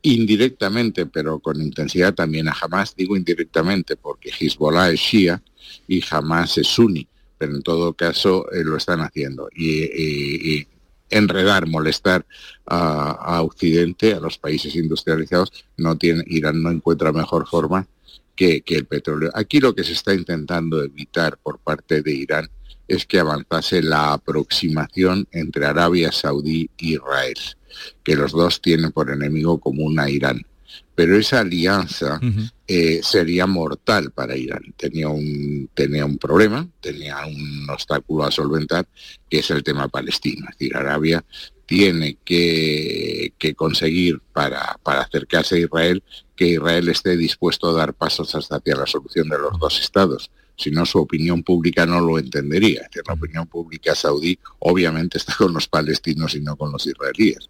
indirectamente, 0.03 1.07
pero 1.07 1.39
con 1.39 1.61
intensidad 1.63 2.15
también 2.15 2.49
a 2.49 2.57
Hamas, 2.61 2.95
digo 2.97 3.17
indirectamente 3.17 3.97
porque 3.97 4.31
Hezbollah 4.31 4.91
es 4.91 5.01
shia 5.01 5.43
y 5.87 6.03
Hamas 6.11 6.59
es 6.59 6.67
sunni, 6.67 7.07
pero 7.39 7.55
en 7.55 7.63
todo 7.63 7.93
caso 7.95 8.51
eh, 8.53 8.65
lo 8.65 8.77
están 8.77 9.01
haciendo. 9.01 9.49
Y, 9.55 10.67
enredar, 11.09 11.67
molestar 11.67 12.25
a, 12.65 13.43
Occidente, 13.43 14.15
a 14.15 14.21
los 14.21 14.39
países 14.39 14.75
industrializados, 14.77 15.53
no 15.77 15.99
tiene, 15.99 16.25
Irán 16.27 16.63
no 16.63 16.71
encuentra 16.71 17.13
mejor 17.13 17.47
forma 17.47 17.87
que, 18.35 18.63
que 18.63 18.77
el 18.77 18.87
petróleo. 18.87 19.31
Aquí 19.35 19.61
lo 19.61 19.75
que 19.75 19.85
se 19.85 19.93
está 19.93 20.15
intentando 20.15 20.83
evitar 20.83 21.37
por 21.37 21.59
parte 21.59 22.01
de 22.01 22.13
Irán 22.15 22.49
es 22.89 23.07
que 23.07 23.19
avanzase 23.19 23.83
la 23.83 24.13
aproximación 24.13 25.27
entre 25.33 25.67
Arabia 25.67 26.13
Saudí 26.13 26.71
e 26.79 26.87
Israel, 26.87 27.39
que 28.03 28.17
los 28.17 28.33
dos 28.33 28.61
tienen 28.61 28.93
por 28.93 29.11
enemigo 29.11 29.59
común 29.61 29.99
a 29.99 30.11
Irán. 30.11 30.43
Pero 30.95 31.17
esa 31.17 31.41
alianza 31.41 32.21
eh, 32.67 33.01
sería 33.03 33.47
mortal 33.47 34.11
para 34.11 34.37
Irán. 34.37 34.75
Tenía 34.77 35.09
un, 35.09 35.71
tenía 35.75 36.05
un 36.05 36.19
problema, 36.19 36.69
tenía 36.81 37.17
un 37.27 37.69
obstáculo 37.71 38.25
a 38.25 38.31
solventar, 38.31 38.87
que 39.29 39.39
es 39.39 39.51
el 39.51 39.63
tema 39.63 39.89
palestino. 39.89 40.47
Es 40.51 40.59
decir, 40.59 40.77
Arabia 40.77 41.25
tiene 41.65 42.19
que, 42.25 43.33
que 43.39 43.55
conseguir 43.55 44.21
para, 44.35 44.79
para 44.83 45.03
acercarse 45.03 45.57
a 45.57 45.61
Israel 45.61 46.03
que 46.37 46.49
Israel 46.49 46.89
esté 46.89 47.17
dispuesto 47.17 47.71
a 47.71 47.73
dar 47.73 47.95
pasos 47.95 48.35
hasta 48.35 48.57
hacia 48.57 48.77
la 48.77 48.87
solución 48.87 49.29
de 49.31 49.39
los 49.39 49.59
dos 49.59 49.81
estados 49.81 50.31
si 50.57 50.71
no 50.71 50.87
su 50.87 50.99
opinión 50.99 51.43
pública 51.43 51.87
no 51.87 52.01
lo 52.01 52.19
entendería. 52.19 52.89
la 53.07 53.15
opinión 53.15 53.47
pública 53.47 53.95
saudí 53.95 54.39
obviamente 54.61 55.19
está 55.19 55.35
con 55.37 55.53
los 55.53 55.69
palestinos 55.69 56.35
y 56.35 56.41
no 56.41 56.57
con 56.57 56.73
los 56.73 56.87
israelíes. 56.87 57.49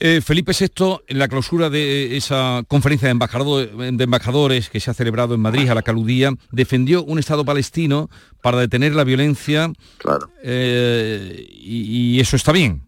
Eh, 0.00 0.20
Felipe 0.20 0.52
VI, 0.58 1.02
en 1.06 1.18
la 1.18 1.28
clausura 1.28 1.70
de 1.70 2.16
esa 2.16 2.64
conferencia 2.66 3.08
de, 3.08 3.92
de, 3.92 4.04
embajadores 4.04 4.68
que 4.68 4.80
se 4.80 4.90
ha 4.90 4.94
celebrado 4.94 5.34
en 5.34 5.40
Madrid, 5.40 5.68
a 5.70 5.74
la 5.74 5.82
caludía, 5.82 6.30
defendió 6.50 7.04
un 7.04 7.18
Estado 7.18 7.44
palestino 7.44 8.10
para 8.42 8.58
detener 8.58 8.94
la 8.94 9.04
violencia. 9.04 9.72
Claro. 9.98 10.30
Eh, 10.42 11.46
y, 11.48 12.20
eso 12.20 12.36
está 12.36 12.52
bien. 12.52 12.82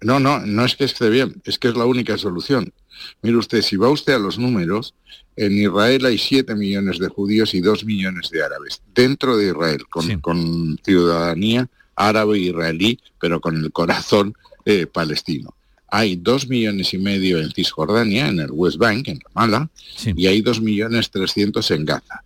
No, 0.00 0.18
no, 0.18 0.40
no 0.40 0.64
es 0.64 0.74
que 0.74 0.84
esté 0.84 1.08
bien, 1.10 1.40
es 1.44 1.58
que 1.58 1.68
es 1.68 1.76
la 1.76 1.84
única 1.84 2.18
solución. 2.18 2.72
Mire 3.22 3.36
usted, 3.36 3.62
si 3.62 3.76
va 3.76 3.88
usted 3.88 4.14
a 4.14 4.18
los 4.18 4.38
números, 4.38 4.94
en 5.36 5.52
Israel 5.58 6.04
hay 6.06 6.18
7 6.18 6.54
millones 6.54 6.98
de 6.98 7.08
judíos 7.08 7.54
y 7.54 7.60
2 7.60 7.84
millones 7.84 8.30
de 8.30 8.42
árabes, 8.42 8.82
dentro 8.94 9.36
de 9.36 9.48
Israel, 9.48 9.84
con, 9.88 10.78
ciudadanía 10.84 11.68
árabe 11.94 12.38
israelí, 12.38 12.98
pero 13.20 13.40
con 13.40 13.56
el 13.56 13.70
corazón 13.72 14.34
eh, 14.64 14.86
palestino. 14.86 15.54
Hay 15.88 16.16
2 16.16 16.48
millones 16.48 16.94
y 16.94 16.98
medio 16.98 17.38
en 17.38 17.50
Cisjordania, 17.50 18.28
en 18.28 18.40
el 18.40 18.50
West 18.50 18.78
Bank, 18.78 19.08
en 19.08 19.20
Ramallah, 19.20 19.68
y 20.04 20.26
hay 20.26 20.40
2 20.40 20.60
millones 20.62 21.10
300 21.10 21.70
en 21.70 21.84
Gaza. 21.84 22.24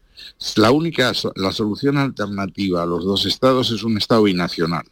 La 0.56 0.70
única, 0.70 1.12
la 1.34 1.52
solución 1.52 1.96
alternativa 1.96 2.82
a 2.82 2.86
los 2.86 3.04
dos 3.04 3.26
estados 3.26 3.70
es 3.70 3.82
un 3.82 3.98
estado 3.98 4.24
binacional. 4.24 4.84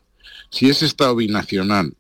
Si 0.51 0.69
ese 0.69 0.87
estado 0.87 1.17
binacional 1.17 1.95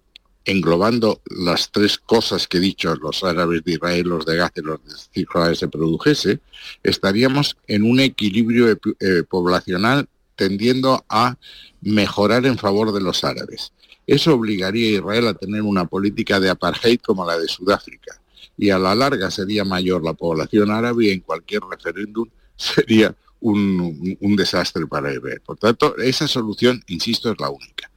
englobando 0.45 1.23
las 1.25 1.71
tres 1.71 1.99
cosas 1.99 2.47
que 2.47 2.59
he 2.59 2.61
dicho, 2.61 2.95
los 2.97 3.25
árabes 3.25 3.65
de 3.65 3.73
Israel, 3.73 4.09
los 4.09 4.27
de 4.27 4.37
Gaza 4.37 4.53
y 4.57 4.63
los 4.63 4.81
de 4.85 5.21
Israel 5.21 5.57
se 5.57 5.69
produjese, 5.69 6.41
estaríamos 6.83 7.57
en 7.67 7.83
un 7.83 8.01
equilibrio 8.01 8.71
eh, 8.71 9.23
poblacional 9.29 10.09
tendiendo 10.37 11.05
a 11.09 11.37
mejorar 11.81 12.45
en 12.47 12.59
favor 12.59 12.93
de 12.93 13.01
los 13.01 13.25
árabes. 13.25 13.73
Eso 14.07 14.35
obligaría 14.35 14.89
a 14.89 15.01
Israel 15.01 15.29
a 15.29 15.35
tener 15.35 15.63
una 15.63 15.87
política 15.87 16.39
de 16.41 16.51
apartheid 16.51 17.01
como 17.01 17.27
la 17.27 17.39
de 17.39 17.49
Sudáfrica. 17.49 18.21
Y 18.57 18.71
a 18.71 18.79
la 18.79 18.95
larga 18.95 19.31
sería 19.31 19.65
mayor 19.65 20.05
la 20.05 20.13
población 20.13 20.71
árabe 20.71 21.07
y 21.07 21.11
en 21.11 21.21
cualquier 21.21 21.63
referéndum 21.63 22.29
sería 22.57 23.15
un, 23.45 24.37
desastre 24.37 24.87
para 24.87 25.13
Israel. 25.13 25.41
Por 25.45 25.59
tanto, 25.59 25.97
esa 25.99 26.27
solución, 26.27 26.83
insisto, 26.87 27.31
es 27.31 27.39
la 27.39 27.51
única 27.51 27.91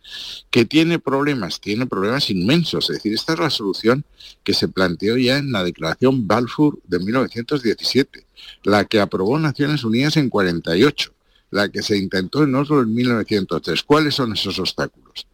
que 0.50 0.64
tiene 0.64 1.00
problemas, 1.00 1.60
tiene 1.60 1.86
problemas 1.86 2.30
inmensos. 2.30 2.90
Es 2.90 2.98
decir, 2.98 3.14
esta 3.14 3.34
es 3.34 3.40
la 3.40 3.50
solución 3.50 4.06
que 4.44 4.54
se 4.54 4.70
planteó 4.70 5.18
ya 5.18 5.38
en 5.38 5.52
la 5.52 5.66
Declaración 5.66 6.28
Balfour 6.28 6.80
de 6.86 7.00
1917, 7.00 8.26
la 8.64 8.86
que 8.86 9.02
aprobó 9.02 9.38
Naciones 9.38 9.84
Unidas 9.84 10.16
en 10.16 10.30
48, 10.30 11.14
la 11.52 11.70
que 11.70 11.82
se 11.82 11.98
intentó 11.98 12.44
en 12.44 12.56
Oslo 12.56 12.82
en 12.82 12.94
1903. 12.94 13.84
¿Cuáles 13.84 14.16
son 14.16 14.34
esos 14.34 14.60
obstáculos? 14.60 15.28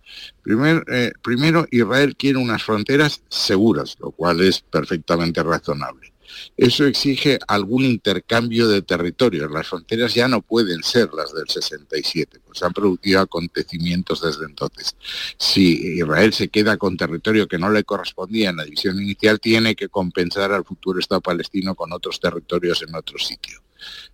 Eh, 0.45 1.12
primero, 1.21 1.67
Israel 1.69 2.15
quiere 2.15 2.39
unas 2.39 2.63
fronteras 2.63 3.21
seguras, 3.30 3.95
lo 3.99 4.12
cual 4.12 4.41
es 4.41 4.62
perfectamente 4.62 5.43
razonable. 5.43 6.12
Eso 6.58 6.86
exige 6.86 7.39
algún 7.48 7.86
intercambio 7.86 8.67
de 8.67 8.82
territorios. 8.82 9.52
Las 9.52 9.67
fronteras 9.67 10.13
ya 10.13 10.28
no 10.28 10.41
pueden 10.41 10.84
ser 10.84 11.10
las 11.13 11.34
del 11.34 11.48
67, 11.48 12.39
pues 12.46 12.62
han 12.63 12.74
producido 12.74 13.22
acontecimientos 13.22 14.22
desde 14.22 14.46
entonces. 14.46 14.96
Si 15.38 15.98
Israel 15.98 16.34
se 16.34 16.50
queda 16.50 16.78
con 16.78 16.98
territorio 16.98 17.48
que 17.48 17.58
no 17.58 17.69
le 17.69 17.84
correspondía 17.84 18.50
en 18.50 18.58
la 18.58 18.65
división 18.65 19.02
inicial, 19.02 19.39
tiene 19.39 19.76
que 19.76 19.89
compensar 19.89 20.52
al 20.52 20.65
futuro 20.65 21.00
Estado 21.00 21.22
palestino 21.22 21.76
con 21.76 21.91
otros 21.93 22.19
territorios 22.19 22.82
en 22.82 22.96
otro 22.96 23.17
sitio. 23.17 23.62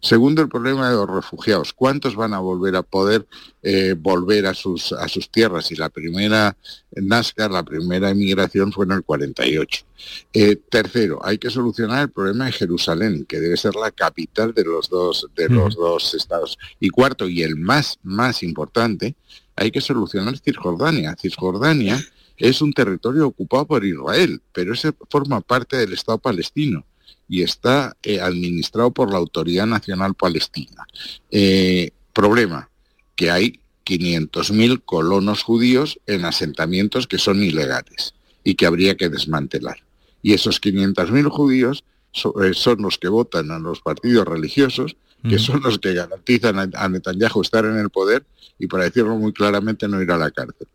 Segundo, 0.01 0.41
el 0.41 0.49
problema 0.49 0.89
de 0.89 0.95
los 0.95 1.10
refugiados. 1.10 1.73
¿Cuántos 1.73 2.15
van 2.15 2.34
a 2.34 2.39
volver 2.39 2.75
a 2.75 2.84
poder 2.84 3.27
eh, 3.62 3.95
volver 3.97 4.45
a 4.45 4.53
sus, 4.53 4.93
a 4.93 5.08
sus 5.08 5.29
tierras? 5.29 5.71
Y 5.71 5.75
la 5.75 5.89
primera 5.89 6.55
Nazca, 6.91 7.49
la 7.49 7.63
primera 7.63 8.10
emigración 8.10 8.71
fue 8.71 8.86
en 8.86 8.91
el 8.91 9.03
48. 9.03 9.86
Eh, 10.34 10.55
tercero, 10.69 11.19
hay 11.23 11.38
que 11.38 11.49
solucionar 11.49 12.03
el 12.03 12.12
problema 12.12 12.45
de 12.45 12.53
Jerusalén, 12.53 13.25
que 13.25 13.39
debe 13.39 13.58
ser 13.58 13.75
la 13.75 13.91
capital 13.91 14.53
de 14.53 14.63
los 14.63 14.89
dos, 14.89 15.27
de 15.36 15.49
los 15.49 15.75
dos 15.75 16.13
estados. 16.13 16.58
Y 16.79 16.89
cuarto, 16.89 17.27
y 17.27 17.43
el 17.43 17.55
más, 17.58 17.99
más 18.03 18.43
importante, 18.43 19.15
hay 19.55 19.71
que 19.71 19.82
solucionar 19.82 20.38
Cisjordania. 20.38 21.15
Cisjordania 21.19 21.99
es 22.38 22.62
un 22.62 22.71
territorio 22.71 23.27
ocupado 23.27 23.67
por 23.67 23.86
Israel, 23.86 24.41
pero 24.53 24.73
ese 24.73 24.93
forma 25.10 25.41
parte 25.41 25.75
del 25.75 25.93
Estado 25.93 26.17
palestino 26.17 26.86
y 27.29 27.43
está 27.43 27.95
eh, 28.01 28.19
administrado 28.19 28.91
por 28.91 29.11
la 29.11 29.19
Autoridad 29.19 29.67
Nacional 29.67 30.15
Palestina. 30.15 30.85
Eh, 31.29 31.91
problema, 32.11 32.69
que 33.15 33.29
hay 33.29 33.59
500.000 33.85 34.81
colonos 34.83 35.43
judíos 35.43 35.99
en 36.07 36.25
asentamientos 36.25 37.07
que 37.07 37.19
son 37.19 37.41
ilegales 37.43 38.15
y 38.43 38.55
que 38.55 38.65
habría 38.65 38.97
que 38.97 39.09
desmantelar. 39.09 39.77
Y 40.23 40.33
esos 40.33 40.59
500.000 40.59 41.29
judíos 41.29 41.83
eh, 42.13 42.53
son 42.53 42.81
los 42.81 42.97
que 42.97 43.07
votan 43.07 43.51
a 43.51 43.59
los 43.59 43.81
partidos 43.81 44.27
religiosos, 44.27 44.97
que 45.27 45.37
son 45.37 45.61
los 45.61 45.79
que 45.79 45.93
garantizan 45.93 46.71
a 46.73 46.87
Netanyahu 46.87 47.41
estar 47.41 47.65
en 47.65 47.77
el 47.77 47.89
poder 47.89 48.25
y, 48.57 48.67
para 48.67 48.85
decirlo 48.85 49.17
muy 49.17 49.33
claramente, 49.33 49.85
no 49.87 50.01
ir 50.01 50.09
a 50.11 50.17
la 50.17 50.31
cárcel. 50.31 50.67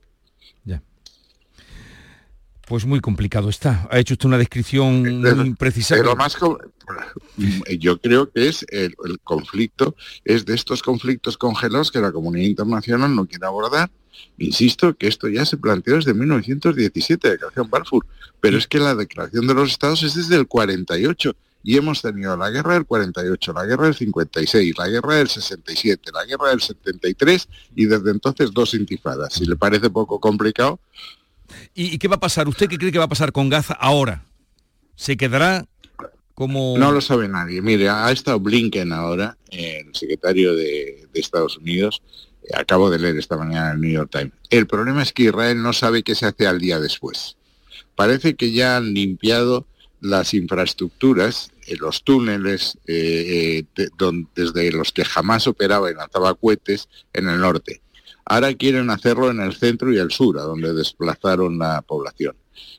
Pues 2.66 2.87
muy 2.87 3.00
complicado 3.00 3.50
está. 3.50 3.87
Ha 3.90 3.98
hecho 3.98 4.14
usted 4.14 4.27
una 4.27 4.38
descripción 4.38 5.20
muy 5.20 5.55
precisa. 5.55 5.96
Pero 5.96 6.16
más 6.16 6.37
yo 7.79 8.00
creo 8.00 8.31
que 8.31 8.48
es 8.48 8.64
el, 8.70 8.94
conflicto, 9.22 9.94
es 10.24 10.46
de 10.46 10.55
estos 10.55 10.83
conflictos 10.83 11.37
congelados 11.37 11.90
que 11.90 12.00
la 12.00 12.12
comunidad 12.12 12.48
internacional 12.48 13.14
no 13.14 13.27
quiere 13.27 13.46
abordar. 13.46 13.90
Insisto 14.38 14.94
que 14.94 15.09
esto 15.09 15.29
ya 15.29 15.44
se 15.44 15.57
planteó 15.57 15.96
desde 15.96 16.14
1917, 16.14 17.31
declaración 17.31 17.68
Balfour, 17.68 18.07
pero 18.40 18.57
es 18.57 18.66
que 18.66 18.79
la 18.79 18.94
declaración 18.94 19.46
de 19.46 19.55
los 19.55 19.70
estados 19.70 20.03
es 20.03 20.14
desde 20.14 20.37
el 20.37 20.46
48 20.46 21.35
y 21.64 21.77
hemos 21.77 22.03
tenido 22.03 22.37
la 22.37 22.50
guerra 22.50 22.74
del 22.74 22.85
48, 22.85 23.53
la 23.53 23.64
guerra 23.64 23.85
del 23.85 23.94
56, 23.94 24.79
la 24.79 24.88
guerra 24.88 25.16
del 25.16 25.29
67, 25.29 26.11
la 26.12 26.24
guerra 26.27 26.50
del 26.50 26.61
73 26.61 27.48
y 27.74 27.87
desde 27.87 28.11
entonces 28.11 28.53
dos 28.53 28.74
intifadas. 28.74 29.35
Si 29.35 29.46
le 29.46 29.57
parece 29.57 29.90
poco 29.90 30.20
complicado, 30.20 30.79
¿Y, 31.74 31.98
qué 31.98 32.09
va 32.09 32.16
a 32.16 32.20
pasar? 32.20 32.48
¿Usted 32.48 32.68
qué 32.68 32.78
cree 32.78 32.92
que 32.92 32.98
va 32.98 33.04
a 33.04 33.09
pasar 33.09 33.33
con 33.33 33.48
Gaza 33.48 33.74
ahora? 33.74 34.24
¿Se 34.96 35.16
quedará 35.16 35.66
como...? 36.35 36.76
No 36.78 36.92
lo 36.92 37.00
sabe 37.00 37.28
nadie. 37.28 37.62
Mire, 37.62 37.88
ha 37.88 38.11
estado 38.11 38.40
Blinken 38.40 38.92
ahora, 38.92 39.37
el 39.50 39.94
secretario 39.94 40.54
de, 40.54 41.09
Estados 41.14 41.59
Unidos, 41.59 42.02
acabo 42.54 42.90
de 42.90 42.98
leer 42.98 43.16
esta 43.16 43.37
mañana 43.37 43.70
en 43.70 43.74
el 43.76 43.80
New 43.80 43.92
York 43.92 44.11
Times. 44.11 44.33
El 44.50 44.66
problema 44.66 45.02
es 45.02 45.12
que 45.12 45.24
Israel 45.24 45.62
no 45.62 45.72
sabe 45.72 46.02
qué 46.02 46.14
se 46.14 46.26
hace 46.26 46.46
al 46.46 46.61
día 46.61 46.80
después. 46.80 47.37
Parece 47.94 48.35
que 48.35 48.52
ya 48.52 48.76
han 48.76 48.92
limpiado 48.94 49.66
las 50.00 50.35
infraestructuras, 50.35 51.50
eh, 51.66 51.76
los 51.76 52.02
túneles 52.04 52.78
eh, 52.87 53.64
eh, 53.76 53.90
desde 54.35 54.70
los 54.72 54.92
que 54.92 55.04
jamás 55.04 55.46
operaba 55.46 55.90
y 55.90 55.94
lanzaba 55.94 56.35
cohetes 56.35 56.88
en 57.12 57.28
el 57.28 57.40
norte. 57.40 57.80
Ahora 58.24 58.54
quieren 58.54 58.90
hacerlo 58.90 59.30
en 59.30 59.40
el 59.40 59.54
centro 59.54 59.92
y 59.92 59.98
el 59.98 60.10
sur, 60.10 60.38
a 60.38 60.42
donde 60.42 60.72
desplazaron 60.72 61.58
la 61.58 61.82
población. 61.82 62.37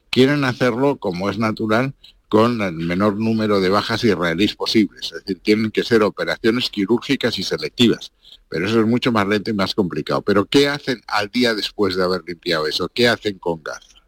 Quieren 0.10 0.43
hacerlo, 0.43 0.97
como 0.97 1.29
es 1.29 1.38
natural, 1.38 1.93
con 2.29 2.62
el 2.62 2.73
menor 2.73 3.17
número 3.17 3.60
de 3.62 3.69
bajas 3.69 4.03
israelíes 4.03 4.55
posibles. 4.55 5.12
Es 5.12 5.23
decir, 5.23 5.39
tienen 5.43 5.71
que 5.71 5.84
ser 5.84 6.03
operaciones 6.03 6.69
quirúrgicas 6.69 7.38
y 7.38 7.43
selectivas. 7.43 8.12
Pero 8.49 8.67
eso 8.67 8.79
es 8.79 8.88
mucho 8.88 9.12
más 9.12 9.27
lento 9.27 9.51
y 9.51 9.53
más 9.53 9.75
complicado. 9.75 10.21
Pero 10.21 10.45
¿qué 10.45 10.67
hacen 10.67 11.01
al 11.08 11.29
día 11.29 11.53
después 11.53 11.95
de 11.95 12.03
haber 12.03 12.23
limpiado 12.25 12.67
eso? 12.67 12.89
¿Qué 12.93 13.08
hacen 13.08 13.38
con 13.39 13.62
Gaza? 13.63 14.03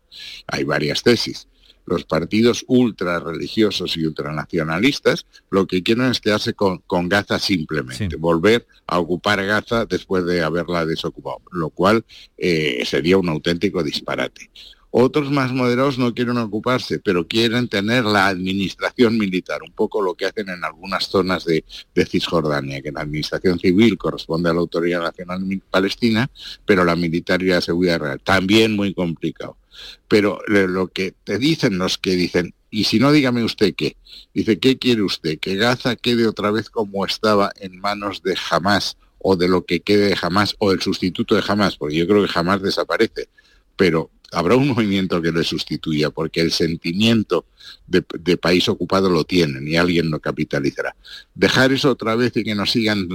Hay 0.48 0.64
varias 0.64 1.04
tesis 1.04 1.48
los 1.88 2.04
partidos 2.04 2.66
ultra 2.68 3.20
religiosos 3.20 3.98
y 3.98 4.06
ultranacionalistas 4.06 5.26
lo 5.50 5.66
que 5.66 5.82
quieren 5.82 6.12
es 6.12 6.20
quedarse 6.20 6.54
con, 6.54 6.80
con 6.80 7.08
Gaza 7.10 7.40
simplemente, 7.40 8.18
volver 8.18 8.68
a 8.86 9.00
ocupar 9.00 9.44
Gaza 9.44 9.86
después 9.86 10.26
de 10.26 10.44
haberla 10.44 10.86
desocupado, 10.86 11.42
lo 11.52 11.70
cual 11.70 12.04
eh, 12.38 12.84
sería 12.86 13.18
un 13.18 13.30
auténtico 13.30 13.82
disparate. 13.82 14.52
Otros 14.90 15.32
más 15.32 15.52
moderados 15.54 15.98
no 15.98 16.14
quieren 16.14 16.38
ocuparse, 16.38 17.00
pero 17.00 17.28
quieren 17.28 17.68
tener 17.68 18.04
la 18.04 18.28
administración 18.28 19.18
militar, 19.18 19.62
un 19.62 19.74
poco 19.74 20.02
lo 20.02 20.16
que 20.16 20.26
hacen 20.26 20.50
en 20.50 20.64
algunas 20.64 21.08
zonas 21.08 21.46
de, 21.46 21.64
de, 21.94 22.06
Cisjordania, 22.06 22.82
que 22.82 22.92
la 22.92 23.02
administración 23.02 23.60
civil 23.60 23.98
corresponde 23.98 24.50
a 24.50 24.54
la 24.54 24.60
Autoridad 24.60 25.02
Nacional 25.02 25.62
Palestina, 25.70 26.30
pero 26.66 26.84
la 26.84 26.96
militar 26.96 27.42
y 27.44 27.48
la 27.48 27.62
seguridad 27.62 28.00
real. 28.00 28.22
También 28.24 28.76
muy 28.76 28.94
complicado. 28.94 29.58
Pero 30.08 30.40
lo 30.48 30.88
que 30.88 31.14
te 31.24 31.38
dicen 31.38 31.78
los 31.78 31.98
que 31.98 32.12
dicen, 32.12 32.54
y 32.70 32.84
si 32.84 33.00
no, 33.00 33.12
dígame 33.12 33.44
usted 33.44 33.74
qué. 33.76 33.98
Dice, 34.34 34.60
¿qué 34.60 34.78
quiere 34.78 35.02
usted? 35.02 35.40
Que 35.40 35.56
Gaza 35.56 35.96
quede 35.96 36.28
otra 36.28 36.52
vez 36.52 36.70
como 36.70 37.06
estaba 37.06 37.52
en 37.60 37.80
manos 37.80 38.24
de 38.24 38.38
Hamas 38.50 38.98
o 39.20 39.36
de 39.36 39.48
lo 39.48 39.66
que 39.66 39.80
quede 39.80 40.10
de 40.10 40.18
Hamas 40.22 40.56
o 40.60 40.72
el 40.72 40.82
sustituto 40.82 41.36
de 41.36 41.44
Hamas, 41.48 41.78
porque 41.78 41.96
yo 41.96 42.08
creo 42.08 42.26
que 42.26 42.32
Hamas 42.34 42.62
desaparece. 42.62 43.30
Pero 43.76 44.10
habrá 44.32 44.56
un 44.56 44.70
movimiento 44.70 45.22
que 45.22 45.32
le 45.32 45.44
sustituya, 45.44 46.10
porque 46.10 46.42
el 46.42 46.52
sentimiento 46.52 47.46
de, 47.88 48.38
país 48.38 48.68
ocupado 48.70 49.10
lo 49.10 49.24
tienen 49.24 49.68
y 49.68 49.78
alguien 49.78 50.10
lo 50.10 50.20
capitalizará. 50.20 50.96
Dejar 51.34 51.72
eso 51.72 51.92
otra 51.92 52.16
vez 52.16 52.36
y 52.36 52.44
que 52.44 52.56
nos 52.56 52.72
sigan 52.72 53.08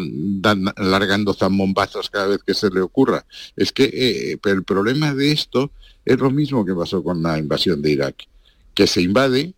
largando 0.76 1.34
zambombazos 1.34 2.10
cada 2.10 2.28
vez 2.28 2.42
que 2.44 2.54
se 2.54 2.70
le 2.70 2.80
ocurra. 2.80 3.24
Es 3.56 3.72
que 3.72 3.84
eh, 3.84 4.38
el 4.42 4.64
problema 4.64 5.14
de 5.14 5.32
esto 5.32 5.70
es 6.04 6.18
lo 6.18 6.30
mismo 6.30 6.64
que 6.64 6.74
pasó 6.74 7.02
con 7.02 7.22
la 7.22 7.38
invasión 7.38 7.82
de 7.82 7.92
Irak, 7.92 8.26
que 8.74 8.86
se 8.86 9.02
invade 9.02 9.54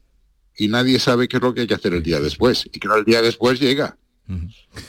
y 0.57 0.69
nadie 0.69 0.99
sabe 0.99 1.29
qué 1.29 1.37
es 1.37 1.43
lo 1.43 1.55
que 1.55 1.62
hay 1.62 1.67
que 1.67 1.75
hacer 1.75 1.95
el 1.95 2.03
día 2.03 2.21
después. 2.21 2.69
Y 2.73 2.79
que 2.79 2.88
el 2.88 3.05
día 3.05 3.23
después 3.23 3.61
llega. 3.61 3.97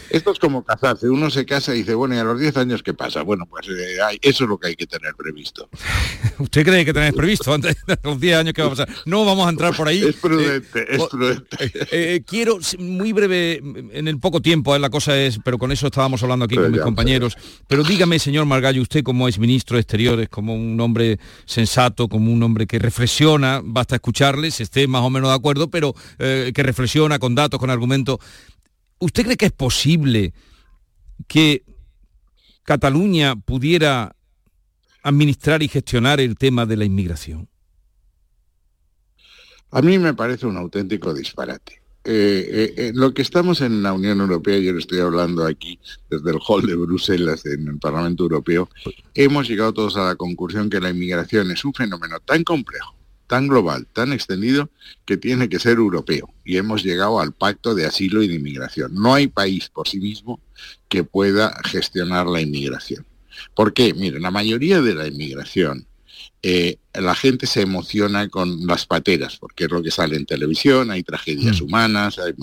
Esto 0.09 0.31
es 0.31 0.39
como 0.39 0.63
casarse. 0.63 1.09
Uno 1.09 1.29
se 1.29 1.45
casa 1.45 1.75
y 1.75 1.79
dice, 1.79 1.93
bueno, 1.93 2.15
¿y 2.15 2.19
a 2.19 2.23
los 2.23 2.39
10 2.39 2.55
años 2.55 2.81
qué 2.81 2.93
pasa? 2.93 3.21
Bueno, 3.21 3.45
pues 3.45 3.67
eh, 3.67 3.97
eso 4.21 4.43
es 4.45 4.49
lo 4.49 4.57
que 4.57 4.69
hay 4.69 4.75
que 4.75 4.87
tener 4.87 5.13
previsto. 5.15 5.69
¿Usted 6.39 6.65
cree 6.65 6.85
que 6.85 6.93
tenéis 6.93 7.13
previsto 7.13 7.53
antes 7.53 7.75
de 7.85 7.97
los 8.03 8.19
10 8.19 8.37
años 8.37 8.53
que 8.53 8.61
va 8.61 8.67
a 8.67 8.71
pasar? 8.71 8.89
No 9.05 9.25
vamos 9.25 9.45
a 9.45 9.49
entrar 9.49 9.75
por 9.75 9.87
ahí. 9.87 10.03
Es 10.15 10.15
prudente, 10.15 10.79
eh, 10.79 10.85
es 10.89 11.03
prudente. 11.07 11.57
Eh, 11.91 12.23
quiero, 12.25 12.59
muy 12.79 13.11
breve, 13.11 13.57
en 13.57 14.07
el 14.07 14.19
poco 14.19 14.41
tiempo, 14.41 14.77
la 14.77 14.89
cosa 14.89 15.17
es, 15.17 15.39
pero 15.43 15.57
con 15.57 15.71
eso 15.71 15.87
estábamos 15.87 16.21
hablando 16.23 16.45
aquí 16.45 16.55
con 16.55 16.71
mis 16.71 16.81
compañeros. 16.81 17.37
Pero 17.67 17.83
dígame, 17.83 18.19
señor 18.19 18.45
Margallo, 18.45 18.81
usted 18.81 19.03
como 19.03 19.27
es 19.27 19.39
ministro 19.39 19.75
de 19.75 19.81
Exteriores, 19.81 20.29
como 20.29 20.53
un 20.53 20.79
hombre 20.79 21.19
sensato, 21.45 22.07
como 22.07 22.31
un 22.31 22.41
hombre 22.43 22.67
que 22.67 22.79
reflexiona, 22.79 23.61
basta 23.63 23.95
escucharle, 23.95 24.51
si 24.51 24.63
esté 24.63 24.87
más 24.87 25.01
o 25.01 25.09
menos 25.09 25.29
de 25.29 25.35
acuerdo, 25.35 25.69
pero 25.69 25.93
que 26.17 26.63
reflexiona 26.63 27.19
con 27.19 27.35
datos, 27.35 27.59
con 27.59 27.69
argumentos 27.69 28.19
¿Usted 28.99 29.23
cree 29.23 29.37
que 29.37 29.47
es 29.47 29.51
posible 29.51 30.33
que 31.27 31.63
Cataluña 32.63 33.35
pudiera 33.35 34.15
administrar 35.03 35.61
y 35.61 35.67
gestionar 35.67 36.19
el 36.19 36.35
tema 36.35 36.65
de 36.65 36.77
la 36.77 36.85
inmigración? 36.85 37.47
A 39.71 39.81
mí 39.81 39.97
me 39.99 40.13
parece 40.13 40.47
un 40.47 40.57
auténtico 40.57 41.13
disparate. 41.13 41.81
Eh, 42.07 42.47
eh, 42.49 42.73
eh, 42.77 42.91
lo 42.93 43.13
que 43.15 43.23
estamos 43.23 43.61
en 43.61 43.81
la 43.81 43.91
Unión 43.91 44.21
Europea, 44.21 44.59
yo 44.59 44.73
le 44.73 44.79
estoy 44.79 44.99
hablando 44.99 45.43
aquí 45.43 45.79
desde 46.07 46.29
el 46.29 46.37
hall 46.47 46.65
de 46.65 46.75
Bruselas, 46.75 47.45
en 47.47 47.67
el 47.67 47.79
Parlamento 47.79 48.23
Europeo, 48.23 48.69
hemos 49.15 49.49
llegado 49.49 49.73
todos 49.73 49.97
a 49.97 50.05
la 50.05 50.15
conclusión 50.15 50.69
que 50.69 50.79
la 50.79 50.91
inmigración 50.91 51.49
es 51.49 51.65
un 51.65 51.73
fenómeno 51.73 52.19
tan 52.19 52.43
complejo, 52.43 52.95
tan 53.27 53.47
global, 53.47 53.87
tan 53.91 54.13
extendido, 54.13 54.69
que 55.05 55.17
tiene 55.17 55.49
que 55.49 55.59
ser 55.59 55.77
europeo. 55.77 56.33
Y 56.43 56.57
hemos 56.57 56.83
llegado 56.83 57.19
al 57.19 57.33
pacto 57.33 57.75
de 57.75 57.85
asilo 57.85 58.23
y 58.23 58.27
de 58.27 58.35
inmigración. 58.35 58.93
No 58.93 59.13
hay 59.13 59.27
país 59.27 59.69
por 59.69 59.87
sí 59.87 59.99
mismo 59.99 60.39
que 60.89 61.03
pueda 61.03 61.59
gestionar 61.65 62.27
la 62.27 62.41
inmigración. 62.41 63.05
¿Por 63.53 63.73
qué? 63.73 63.93
Miren, 63.93 64.21
la 64.21 64.31
mayoría 64.31 64.81
de 64.81 64.95
la 64.95 65.07
inmigración, 65.07 65.87
eh, 66.41 66.77
la 66.93 67.15
gente 67.15 67.47
se 67.47 67.61
emociona 67.61 68.29
con 68.29 68.67
las 68.67 68.85
pateras, 68.85 69.37
porque 69.37 69.65
es 69.65 69.71
lo 69.71 69.81
que 69.81 69.91
sale 69.91 70.15
en 70.15 70.25
televisión, 70.25 70.91
hay 70.91 71.03
tragedias 71.03 71.61
mm. 71.61 71.63
humanas, 71.65 72.19
hay... 72.19 72.33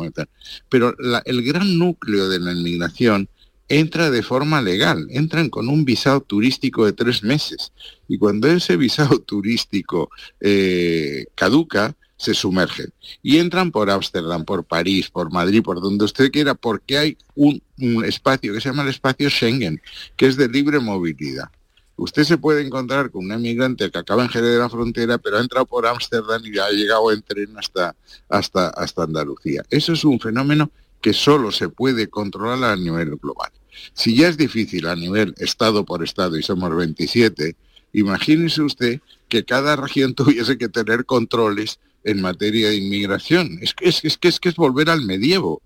pero 0.68 0.94
el 1.24 1.42
gran 1.42 1.78
núcleo 1.78 2.28
de 2.28 2.40
la 2.40 2.52
inmigración 2.52 3.28
entra 3.72 4.10
de 4.10 4.22
forma 4.22 4.60
legal, 4.60 5.06
entran 5.10 5.48
con 5.48 5.68
un 5.68 5.86
visado 5.86 6.20
turístico 6.20 6.84
de 6.84 6.92
tres 6.92 7.22
meses. 7.22 7.72
Y 8.06 8.18
cuando 8.18 8.48
ese 8.48 8.76
visado 8.76 9.18
turístico 9.26 10.10
eh, 10.40 11.24
caduca, 11.34 11.96
se 12.18 12.34
sumergen. 12.34 12.92
Y 13.22 13.38
entran 13.38 13.72
por 13.72 13.90
Ámsterdam, 13.90 14.44
por 14.44 14.64
París, 14.64 15.10
por 15.10 15.32
Madrid, 15.32 15.62
por 15.62 15.80
donde 15.80 16.04
usted 16.04 16.30
quiera, 16.30 16.54
porque 16.54 16.98
hay 16.98 17.16
un, 17.34 17.62
espacio 18.04 18.52
que 18.52 18.60
se 18.60 18.68
llama 18.68 18.82
el 18.82 18.90
espacio 18.90 19.28
Schengen, 19.28 19.80
que 20.16 20.26
es 20.26 20.36
de 20.36 20.48
libre 20.48 20.78
movilidad. 20.78 21.50
Usted 21.96 22.24
se 22.24 22.38
puede 22.38 22.64
encontrar 22.64 23.10
con 23.10 23.24
un 23.24 23.32
emigrante 23.32 23.90
que 23.90 23.98
acaba 23.98 24.22
en 24.22 24.28
Jerez 24.28 24.52
de 24.52 24.58
la 24.58 24.68
Frontera, 24.68 25.18
pero 25.18 25.38
ha 25.38 25.40
entrado 25.40 25.66
por 25.66 25.86
Ámsterdam 25.86 26.42
y 26.44 26.58
ha 26.58 26.68
llegado 26.70 27.10
en 27.10 27.22
tren 27.22 27.58
hasta, 27.58 27.96
hasta, 28.28 28.68
hasta 28.68 29.02
Andalucía. 29.02 29.62
Eso 29.70 29.94
es 29.94 30.04
un 30.04 30.20
fenómeno 30.20 30.70
que 31.00 31.12
solo 31.12 31.50
se 31.50 31.70
puede 31.70 32.08
controlar 32.08 32.72
a 32.72 32.76
nivel 32.76 33.16
global. 33.16 33.50
Si 33.94 34.16
ya 34.16 34.28
es 34.28 34.36
difícil 34.36 34.86
a 34.86 34.96
nivel 34.96 35.34
Estado 35.38 35.84
por 35.84 36.02
Estado 36.02 36.36
y 36.36 36.42
somos 36.42 36.74
27, 36.74 37.56
imagínese 37.92 38.62
usted 38.62 39.00
que 39.28 39.44
cada 39.44 39.76
región 39.76 40.14
tuviese 40.16 40.58
que 40.58 40.68
tener 40.68 41.04
controles 41.04 41.78
en 42.04 42.20
materia 42.20 42.68
de 42.68 42.76
inmigración. 42.76 43.58
Es 43.62 43.74
que 43.74 43.88
es, 43.88 44.00
que, 44.18 44.28
es, 44.28 44.40
que 44.40 44.48
es 44.48 44.56
volver 44.56 44.90
al 44.90 45.02
medievo, 45.02 45.62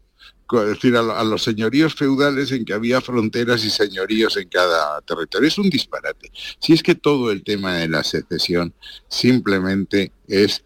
es 0.53 0.69
decir, 0.69 0.97
a, 0.97 1.25
los 1.25 1.43
señoríos 1.43 1.95
feudales 1.95 2.53
en 2.53 2.65
que 2.65 2.73
había 2.73 3.01
fronteras 3.01 3.65
y 3.65 3.71
señoríos 3.71 4.37
en 4.37 4.49
cada 4.49 5.01
territorio. 5.01 5.49
Es 5.49 5.59
un 5.59 5.71
disparate. 5.71 6.31
Si 6.61 6.73
es 6.73 6.83
que 6.83 6.95
todo 6.95 7.33
el 7.33 7.43
tema 7.43 7.75
de 7.75 7.89
la 7.89 8.05
secesión 8.05 8.73
simplemente 9.09 10.13
es 10.29 10.65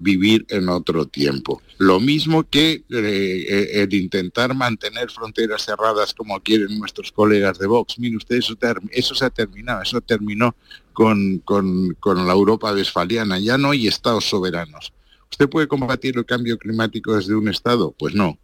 vivir 0.00 0.46
en 0.48 0.68
otro 0.68 1.06
tiempo. 1.06 1.62
Lo 1.78 2.00
mismo 2.00 2.42
que 2.42 2.72
eh, 2.72 2.84
eh, 2.90 3.68
el 3.74 3.94
intentar 3.94 4.54
mantener 4.54 5.10
fronteras 5.10 5.64
cerradas 5.64 6.14
como 6.14 6.40
quieren 6.40 6.78
nuestros 6.78 7.12
colegas 7.12 7.58
de 7.58 7.66
Vox. 7.66 7.98
Mire 7.98 8.16
usted, 8.16 8.36
eso, 8.36 8.56
eso 8.90 9.14
se 9.14 9.24
ha 9.24 9.30
terminado, 9.30 9.82
eso 9.82 10.00
terminó 10.00 10.56
con, 10.92 11.38
con, 11.44 11.94
con 12.00 12.26
la 12.26 12.32
Europa 12.32 12.72
westfaliana. 12.72 13.38
Ya 13.38 13.56
no 13.58 13.70
hay 13.70 13.86
estados 13.86 14.24
soberanos. 14.24 14.92
¿Usted 15.30 15.48
puede 15.48 15.68
combatir 15.68 16.16
el 16.16 16.26
cambio 16.26 16.58
climático 16.58 17.14
desde 17.14 17.34
un 17.34 17.48
estado? 17.48 17.94
Pues 17.96 18.14
no. 18.14 18.38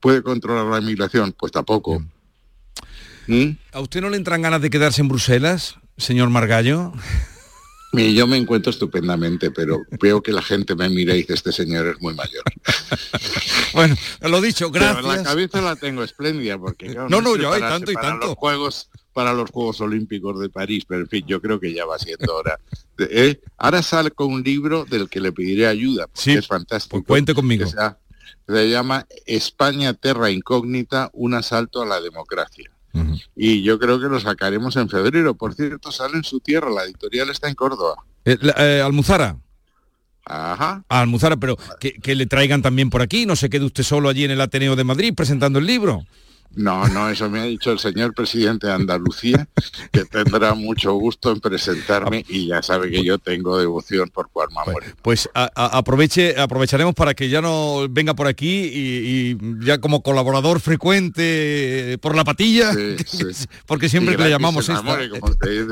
¿Puede 0.00 0.22
controlar 0.22 0.66
la 0.66 0.80
inmigración? 0.80 1.34
Pues 1.38 1.52
tampoco. 1.52 2.02
¿Mm? 3.26 3.50
¿A 3.72 3.80
usted 3.80 4.00
no 4.00 4.08
le 4.08 4.16
entran 4.16 4.42
ganas 4.42 4.62
de 4.62 4.70
quedarse 4.70 5.00
en 5.02 5.08
Bruselas, 5.08 5.76
señor 5.96 6.30
Margallo? 6.30 6.92
Yo 7.92 8.26
me 8.26 8.38
encuentro 8.38 8.70
estupendamente, 8.70 9.50
pero 9.50 9.82
veo 10.00 10.22
que 10.22 10.32
la 10.32 10.42
gente 10.42 10.74
me 10.74 10.88
mira 10.88 11.14
y 11.14 11.18
dice, 11.18 11.34
este 11.34 11.52
señor 11.52 11.86
es 11.88 12.00
muy 12.00 12.14
mayor. 12.14 12.42
bueno, 13.74 13.96
lo 14.22 14.40
dicho, 14.40 14.70
gracias. 14.70 14.96
Pero 14.96 15.14
la 15.14 15.22
cabeza 15.22 15.60
la 15.60 15.76
tengo 15.76 16.02
espléndida, 16.02 16.58
porque 16.58 16.88
no, 16.88 17.08
no, 17.08 17.36
yo 17.36 17.52
hay 17.52 17.60
tanto 17.60 17.92
y 17.92 17.94
tanto. 17.94 18.28
Los 18.28 18.36
juegos, 18.36 18.88
para 19.12 19.34
los 19.34 19.50
Juegos 19.50 19.80
Olímpicos 19.82 20.40
de 20.40 20.48
París, 20.48 20.84
pero 20.88 21.02
en 21.02 21.08
fin, 21.08 21.24
yo 21.26 21.42
creo 21.42 21.60
que 21.60 21.74
ya 21.74 21.84
va 21.84 21.98
siendo 21.98 22.34
hora. 22.34 22.58
¿eh? 22.98 23.40
Ahora 23.58 23.82
sale 23.82 24.10
con 24.10 24.32
un 24.32 24.42
libro 24.42 24.86
del 24.86 25.10
que 25.10 25.20
le 25.20 25.32
pediré 25.32 25.66
ayuda, 25.66 26.06
porque 26.06 26.34
es 26.34 26.46
fantástico. 26.46 26.96
Pues 26.96 27.06
cuente 27.06 27.34
conmigo. 27.34 27.66
se 27.66 28.70
llama 28.70 29.06
España 29.26 29.92
Terra 29.92 30.30
Incógnita, 30.30 31.10
un 31.12 31.34
asalto 31.34 31.82
a 31.82 31.86
la 31.86 32.00
democracia. 32.00 32.70
Y 33.34 33.62
yo 33.62 33.78
creo 33.78 34.00
que 34.00 34.08
lo 34.08 34.20
sacaremos 34.20 34.76
en 34.76 34.88
febrero. 34.88 35.34
Por 35.34 35.54
cierto, 35.54 35.90
sale 35.92 36.16
en 36.16 36.24
su 36.24 36.40
tierra, 36.40 36.70
la 36.70 36.84
editorial 36.84 37.30
está 37.30 37.48
en 37.48 37.54
Córdoba. 37.54 37.96
Eh, 38.24 38.38
eh, 38.58 38.82
Almuzara. 38.84 39.36
Ajá. 40.24 40.84
A 40.88 41.00
Almuzara, 41.00 41.36
pero 41.36 41.56
que, 41.80 42.14
le 42.14 42.26
traigan 42.26 42.62
también 42.62 42.90
por 42.90 43.02
aquí, 43.02 43.26
no 43.26 43.34
se 43.34 43.50
quede 43.50 43.64
usted 43.64 43.82
solo 43.82 44.08
allí 44.08 44.24
en 44.24 44.30
el 44.30 44.40
Ateneo 44.40 44.76
de 44.76 44.84
Madrid 44.84 45.14
presentando 45.16 45.58
el 45.58 45.66
libro. 45.66 46.06
No, 46.54 46.86
no, 46.88 47.08
eso 47.08 47.30
me 47.30 47.40
ha 47.40 47.44
dicho 47.44 47.72
el 47.72 47.78
señor 47.78 48.14
presidente 48.14 48.66
de 48.66 48.74
Andalucía, 48.74 49.48
que 49.90 50.04
tendrá 50.04 50.54
mucho 50.54 50.92
gusto 50.94 51.32
en 51.32 51.40
presentarme 51.40 52.24
y 52.28 52.48
ya 52.48 52.62
sabe 52.62 52.90
que 52.90 53.02
yo 53.02 53.18
tengo 53.18 53.58
devoción 53.58 54.10
por 54.10 54.28
Juan 54.32 54.48
Pues, 54.64 54.94
pues 55.02 55.30
aproveche, 55.34 56.38
aprovecharemos 56.38 56.94
para 56.94 57.14
que 57.14 57.28
ya 57.28 57.40
no 57.40 57.86
venga 57.88 58.14
por 58.14 58.26
aquí 58.26 58.70
y, 58.72 59.38
ya 59.64 59.78
como 59.78 60.02
colaborador 60.02 60.60
frecuente 60.60 61.98
por 62.00 62.14
la 62.16 62.24
patilla, 62.24 62.72
porque 63.66 63.88
siempre 63.88 64.16
que 64.16 64.24
le 64.24 64.30
llamamos 64.30 64.68
esta, 64.68 64.98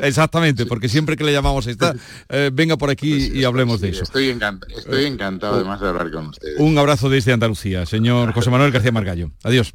exactamente, 0.02 0.66
porque 0.66 0.88
siempre 0.88 1.16
que 1.16 1.24
le 1.24 1.32
llamamos 1.32 1.66
esta, 1.66 1.94
eh, 2.28 2.50
venga 2.52 2.76
por 2.76 2.90
aquí 2.90 3.28
pues 3.28 3.34
y 3.34 3.44
hablemos 3.44 3.80
de 3.80 3.90
eso. 3.90 4.04
Estoy, 4.04 4.36
estoy 4.76 5.04
encantado 5.04 5.56
además 5.56 5.80
de 5.80 5.88
hablar 5.88 6.10
con 6.10 6.28
ustedes. 6.28 6.58
Un 6.58 6.78
abrazo 6.78 7.10
desde 7.10 7.32
Andalucía, 7.32 7.84
señor 7.86 8.32
José 8.32 8.50
Manuel 8.50 8.72
García 8.72 8.92
Margallo. 8.92 9.30
Adiós. 9.42 9.74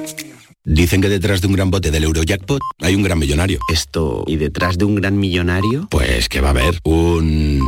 Dicen 0.63 1.01
que 1.01 1.09
detrás 1.09 1.41
de 1.41 1.47
un 1.47 1.53
gran 1.53 1.71
bote 1.71 1.89
del 1.89 2.03
Eurojackpot 2.03 2.61
hay 2.81 2.93
un 2.93 3.01
gran 3.01 3.17
millonario. 3.17 3.59
Esto, 3.73 4.23
¿y 4.27 4.35
detrás 4.35 4.77
de 4.77 4.85
un 4.85 4.93
gran 4.93 5.17
millonario? 5.17 5.87
Pues 5.89 6.29
que 6.29 6.39
va 6.39 6.49
a 6.49 6.51
haber 6.51 6.79
un... 6.83 7.61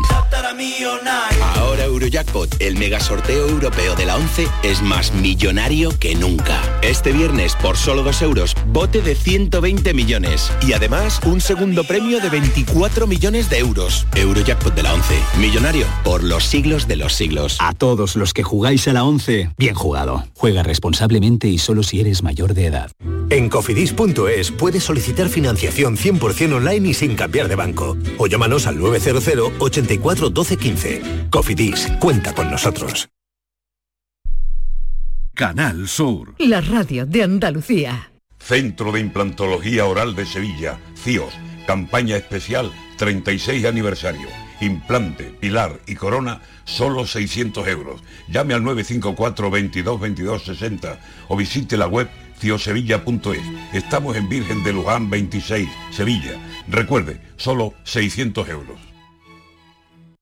Eurojackpot, 2.04 2.58
el 2.60 2.76
mega 2.76 3.00
sorteo 3.00 3.48
europeo 3.48 3.96
de 3.96 4.06
la 4.06 4.18
11, 4.18 4.46
es 4.63 4.82
más 4.82 5.13
millonario 5.13 5.98
que 5.98 6.16
nunca. 6.16 6.62
Este 6.82 7.13
viernes, 7.13 7.56
por 7.56 7.78
solo 7.78 8.04
2 8.04 8.22
euros, 8.24 8.56
bote 8.74 9.02
de 9.02 9.16
120 9.16 9.94
millones. 9.94 10.52
Y 10.68 10.74
además, 10.74 11.22
un 11.26 11.39
segundo 11.39 11.86
premio 11.86 12.20
de 12.20 12.30
24 12.30 13.08
millones 13.08 13.50
de 13.50 13.60
euros. 13.60 14.06
Eurojackpot 14.16 14.76
de 14.76 14.84
la 14.84 14.94
11, 14.94 15.16
millonario 15.39 15.86
por 16.04 16.24
los 16.24 16.44
siglos 16.44 16.89
de 16.89 16.98
los 16.98 17.13
siglos. 17.13 17.56
A 17.62 17.72
todos 17.72 18.18
los 18.18 18.34
que 18.34 18.44
jugáis 18.44 18.86
a 18.89 18.94
la 18.94 19.06
11, 19.06 19.52
bien 19.58 19.74
jugado. 19.74 20.26
Juega 20.36 20.62
responsablemente 20.62 21.48
y 21.48 21.58
solo 21.58 21.84
si 21.84 22.02
eres 22.02 22.22
mayor 22.22 22.54
de 22.54 22.66
edad. 22.66 22.92
En 23.30 23.50
cofidis.es 23.50 24.52
puedes 24.52 24.84
solicitar 24.84 25.30
financiación 25.30 25.96
100% 25.96 26.54
online 26.54 26.89
y 26.89 26.94
sin 26.94 27.16
cambiar 27.16 27.48
de 27.48 27.56
banco. 27.56 27.98
O 28.18 28.28
llámanos 28.28 28.68
al 28.68 28.78
900 28.78 29.54
84 29.60 30.30
12 30.30 30.58
15. 30.58 31.02
Cofidis, 31.32 31.88
cuenta 31.99 32.34
con 32.34 32.49
nosotros. 32.49 33.10
Canal 35.34 35.88
Sur. 35.88 36.36
La 36.38 36.62
radio 36.62 37.06
de 37.06 37.23
Andalucía. 37.23 38.12
Centro 38.38 38.91
de 38.91 38.99
Implantología 38.99 39.86
Oral 39.86 40.15
de 40.15 40.25
Sevilla, 40.25 40.79
CIOS. 40.95 41.34
Campaña 41.65 42.17
especial 42.17 42.71
36 42.97 43.65
aniversario. 43.65 44.27
Implante, 44.62 45.25
pilar 45.25 45.79
y 45.88 45.95
corona, 45.95 46.41
solo 46.65 47.06
600 47.06 47.67
euros. 47.67 48.01
Llame 48.27 48.53
al 48.53 48.63
954 48.63 49.49
22 49.49 49.99
22 49.99 50.43
60 50.43 50.99
o 51.29 51.36
visite 51.36 51.77
la 51.77 51.88
web 51.88 52.10
ciosevilla.es. 52.39 53.41
Estamos 53.73 54.15
en 54.15 54.29
Virgen 54.29 54.63
de 54.63 54.73
Luján 54.73 55.10
26, 55.10 55.67
Sevilla. 55.91 56.34
Recuerde, 56.67 57.19
solo 57.38 57.73
600 57.84 58.49
euros. 58.49 58.92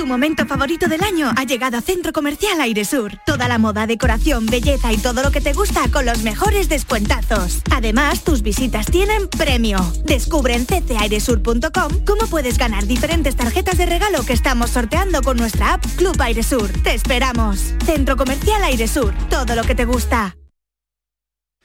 Tu 0.00 0.06
momento 0.06 0.46
favorito 0.46 0.88
del 0.88 1.02
año 1.02 1.30
ha 1.36 1.44
llegado 1.44 1.76
a 1.76 1.80
Centro 1.82 2.12
Comercial 2.12 2.60
Aire 2.60 2.84
Sur. 2.84 3.18
Toda 3.26 3.48
la 3.48 3.58
moda, 3.58 3.86
decoración, 3.86 4.46
belleza 4.46 4.92
y 4.92 4.96
todo 4.96 5.22
lo 5.22 5.30
que 5.30 5.42
te 5.42 5.52
gusta 5.52 5.90
con 5.92 6.06
los 6.06 6.22
mejores 6.22 6.68
descuentazos. 6.68 7.60
Además, 7.70 8.24
tus 8.24 8.40
visitas 8.40 8.86
tienen 8.86 9.28
premio. 9.28 9.78
Descubre 10.06 10.54
en 10.54 10.64
ccairesur.com 10.64 12.04
cómo 12.06 12.26
puedes 12.30 12.56
ganar 12.56 12.86
diferentes 12.86 13.36
tarjetas 13.36 13.76
de 13.76 13.86
regalo 13.86 14.22
que 14.24 14.32
estamos 14.32 14.70
sorteando 14.70 15.22
con 15.22 15.36
nuestra 15.36 15.74
app 15.74 15.84
Club 15.96 16.16
Aire 16.22 16.44
Sur. 16.44 16.70
Te 16.82 16.94
esperamos. 16.94 17.74
Centro 17.84 18.16
Comercial 18.16 18.64
Aire 18.64 18.88
Sur. 18.88 19.12
Todo 19.28 19.54
lo 19.54 19.64
que 19.64 19.74
te 19.74 19.84
gusta. 19.84 20.34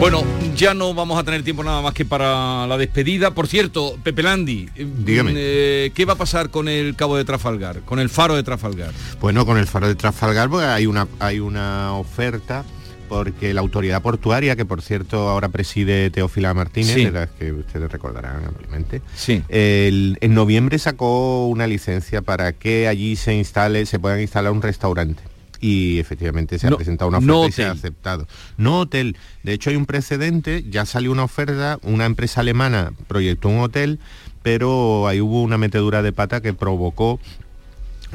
Bueno, 0.00 0.22
ya 0.54 0.74
no 0.74 0.94
vamos 0.94 1.18
a 1.18 1.24
tener 1.24 1.42
tiempo 1.42 1.64
nada 1.64 1.82
más 1.82 1.92
que 1.92 2.04
para 2.04 2.68
la 2.68 2.78
despedida. 2.78 3.32
Por 3.32 3.48
cierto, 3.48 3.98
Pepe 4.04 4.22
Landi, 4.22 4.68
Dígame. 4.76 5.32
Eh, 5.34 5.90
¿qué 5.92 6.04
va 6.04 6.12
a 6.12 6.16
pasar 6.16 6.50
con 6.50 6.68
el 6.68 6.94
cabo 6.94 7.16
de 7.16 7.24
Trafalgar, 7.24 7.80
con 7.80 7.98
el 7.98 8.08
faro 8.08 8.36
de 8.36 8.44
Trafalgar? 8.44 8.92
Bueno, 9.20 9.44
con 9.44 9.58
el 9.58 9.66
faro 9.66 9.88
de 9.88 9.96
Trafalgar 9.96 10.48
pues, 10.48 10.64
hay, 10.64 10.86
una, 10.86 11.08
hay 11.18 11.40
una 11.40 11.94
oferta 11.94 12.64
porque 13.08 13.52
la 13.52 13.60
autoridad 13.60 14.00
portuaria, 14.00 14.54
que 14.54 14.64
por 14.64 14.82
cierto 14.82 15.28
ahora 15.28 15.48
preside 15.48 16.10
Teófila 16.10 16.54
Martínez, 16.54 16.94
de 16.94 17.10
las 17.10 17.30
que 17.30 17.52
ustedes 17.52 17.90
recordarán 17.90 18.44
amablemente, 18.44 19.02
sí. 19.16 19.42
en 19.48 20.34
noviembre 20.34 20.78
sacó 20.78 21.48
una 21.48 21.66
licencia 21.66 22.22
para 22.22 22.52
que 22.52 22.86
allí 22.86 23.16
se 23.16 23.34
instale, 23.34 23.84
se 23.86 23.98
puedan 23.98 24.20
instalar 24.20 24.52
un 24.52 24.62
restaurante 24.62 25.22
y 25.60 25.98
efectivamente 25.98 26.58
se 26.58 26.68
ha 26.68 26.70
presentado 26.70 27.08
una 27.08 27.18
oferta 27.18 27.48
y 27.48 27.52
se 27.52 27.64
ha 27.64 27.72
aceptado. 27.72 28.26
No 28.56 28.80
hotel. 28.80 29.16
De 29.42 29.52
hecho 29.52 29.70
hay 29.70 29.76
un 29.76 29.86
precedente, 29.86 30.64
ya 30.68 30.86
salió 30.86 31.12
una 31.12 31.24
oferta, 31.24 31.78
una 31.82 32.06
empresa 32.06 32.40
alemana 32.40 32.92
proyectó 33.06 33.48
un 33.48 33.60
hotel, 33.60 33.98
pero 34.42 35.08
ahí 35.08 35.20
hubo 35.20 35.42
una 35.42 35.58
metedura 35.58 36.02
de 36.02 36.12
pata 36.12 36.40
que 36.40 36.54
provocó 36.54 37.18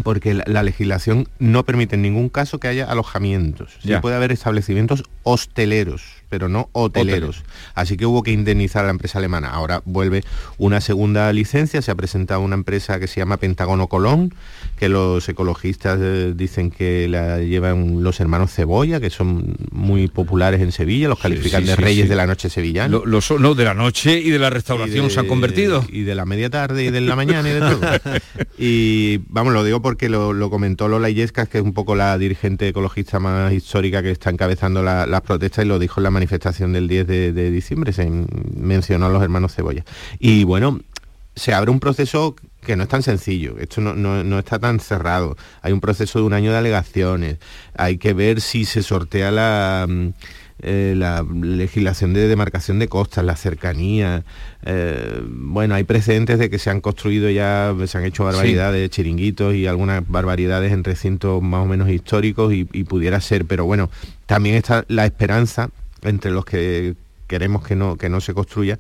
porque 0.02 0.34
la, 0.34 0.64
legislación 0.64 1.28
no 1.38 1.66
permite 1.66 1.96
en 1.96 2.02
ningún 2.02 2.30
caso 2.30 2.60
que 2.60 2.68
haya 2.68 2.86
alojamientos. 2.86 3.78
Sí 3.84 3.94
puede 4.02 4.16
haber 4.16 4.32
establecimientos 4.32 5.04
hosteleros, 5.22 6.04
pero 6.34 6.50
no 6.50 6.68
hoteleros. 6.72 7.44
Así 7.76 7.96
que 7.96 8.08
hubo 8.08 8.24
que 8.24 8.32
indemnizar 8.32 8.82
a 8.82 8.88
la 8.88 8.90
empresa 8.90 9.20
alemana. 9.20 9.50
Ahora 9.50 9.84
vuelve 9.86 10.24
una 10.58 10.82
segunda 10.82 11.32
licencia, 11.32 11.80
se 11.84 11.92
ha 11.92 11.96
presentado 11.96 12.42
una 12.42 12.56
empresa 12.56 13.00
que 13.00 13.06
se 13.06 13.20
llama 13.20 13.38
Pentágono 13.38 13.86
Colón, 13.86 14.34
que 14.80 14.90
los 14.90 15.30
ecologistas 15.30 16.00
eh, 16.02 16.34
dicen 16.36 16.72
que 16.72 17.08
la 17.08 17.38
llevan 17.38 18.02
los 18.02 18.20
hermanos 18.20 18.52
Cebolla, 18.52 19.00
que 19.00 19.12
son 19.12 19.56
muy 19.70 20.08
populares 20.08 20.60
en 20.60 20.72
Sevilla, 20.72 21.08
los 21.08 21.20
califican 21.20 21.68
de 21.68 21.76
reyes 21.76 22.10
de 22.10 22.16
la 22.16 22.26
noche 22.26 22.50
sevillana. 22.50 23.00
Los 23.06 23.30
no, 23.30 23.54
de 23.54 23.64
la 23.64 23.76
noche 23.76 24.18
y 24.18 24.32
de 24.32 24.40
la 24.40 24.50
restauración 24.50 25.12
se 25.12 25.20
han 25.20 25.28
convertido. 25.28 25.86
Y 25.88 26.02
de 26.02 26.16
la 26.16 26.26
media 26.26 26.50
tarde 26.50 26.86
y 26.86 26.90
de 26.90 27.00
la 27.00 27.16
mañana 27.16 27.48
y 27.48 27.54
de 27.54 27.60
todo. 27.60 27.80
y 28.58 29.18
vamos, 29.28 29.54
lo 29.54 29.64
digo 29.64 29.84
porque 29.84 30.10
lo, 30.10 30.50
comentó 30.50 30.88
Lola 30.88 31.12
Illescas, 31.12 31.48
que 31.48 31.60
es 31.60 31.64
un 31.64 31.74
poco 31.74 31.96
la 31.96 32.18
dirigente 32.18 32.68
ecologista 32.68 33.20
más 33.20 33.54
histórica 33.54 34.02
que 34.02 34.10
está 34.10 34.32
encabezando 34.32 34.82
las 34.82 35.22
protestas 35.22 35.64
y 35.64 35.68
lo 35.68 35.78
dijo 35.78 36.00
en 36.00 36.06
la 36.06 36.12
manifestación 36.24 36.72
del 36.72 36.88
10 36.88 37.08
de, 37.08 37.52
diciembre, 37.52 37.92
se 37.92 38.10
mencionó 38.56 39.08
a 39.08 39.10
los 39.10 39.22
hermanos 39.22 39.54
Cebolla. 39.54 39.84
Y 40.20 40.46
bueno, 40.46 40.80
se 41.36 41.54
abre 41.54 41.70
un 41.70 41.80
proceso 41.80 42.36
que 42.66 42.78
no 42.78 42.84
es 42.84 42.90
tan 42.90 43.04
sencillo, 43.04 43.58
esto 43.60 43.82
no, 43.82 43.94
no, 43.94 44.24
no, 44.24 44.40
está 44.40 44.58
tan 44.58 44.80
cerrado, 44.80 45.36
hay 45.62 45.74
un 45.74 45.82
proceso 45.82 46.20
de 46.20 46.26
un 46.26 46.34
año 46.34 46.52
de 46.52 46.58
alegaciones, 46.58 47.38
hay 47.76 47.98
que 47.98 48.14
ver 48.14 48.40
si 48.40 48.64
se 48.64 48.84
sortea 48.84 49.32
la, 49.32 49.86
eh, 50.62 50.94
la 50.96 51.26
legislación 51.42 52.14
de 52.14 52.30
demarcación 52.30 52.80
de 52.80 52.88
costas, 52.88 53.26
la 53.26 53.36
cercanía, 53.36 54.24
eh, 54.66 55.22
bueno, 55.28 55.76
hay 55.76 55.84
precedentes 55.84 56.40
de 56.40 56.50
que 56.50 56.58
se 56.58 56.70
han 56.70 56.80
construido 56.80 57.30
ya, 57.30 57.76
se 57.86 57.98
han 57.98 58.06
hecho 58.06 58.24
barbaridades, 58.24 58.90
chiringuitos 58.90 59.56
y 59.56 59.68
algunas 59.68 60.08
barbaridades 60.08 60.72
en 60.72 60.86
recintos 60.86 61.42
más 61.42 61.64
o 61.64 61.66
menos 61.66 61.90
históricos 61.90 62.54
y, 62.54 62.66
y 62.72 62.86
pudiera 62.86 63.20
ser, 63.20 63.44
pero 63.44 63.66
bueno, 63.66 63.90
también 64.26 64.56
está 64.56 64.86
la 64.88 65.06
esperanza 65.06 65.70
entre 66.04 66.32
los 66.32 66.46
que 66.46 66.96
queremos 67.28 67.66
que 67.66 67.76
no, 67.76 67.98
que 67.98 68.10
no 68.10 68.22
se 68.22 68.34
construya, 68.34 68.80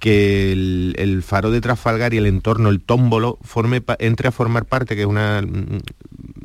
que 0.00 0.52
el, 0.52 0.94
el, 0.98 1.22
faro 1.22 1.50
de 1.50 1.60
Trafalgar 1.60 2.14
y 2.14 2.16
el 2.16 2.26
entorno, 2.26 2.70
el 2.70 2.80
tómbolo, 2.80 3.38
forme, 3.42 3.82
entre 3.98 4.28
a 4.28 4.32
formar 4.32 4.64
parte, 4.64 4.96
que 4.96 5.02
es 5.02 5.06
una, 5.06 5.44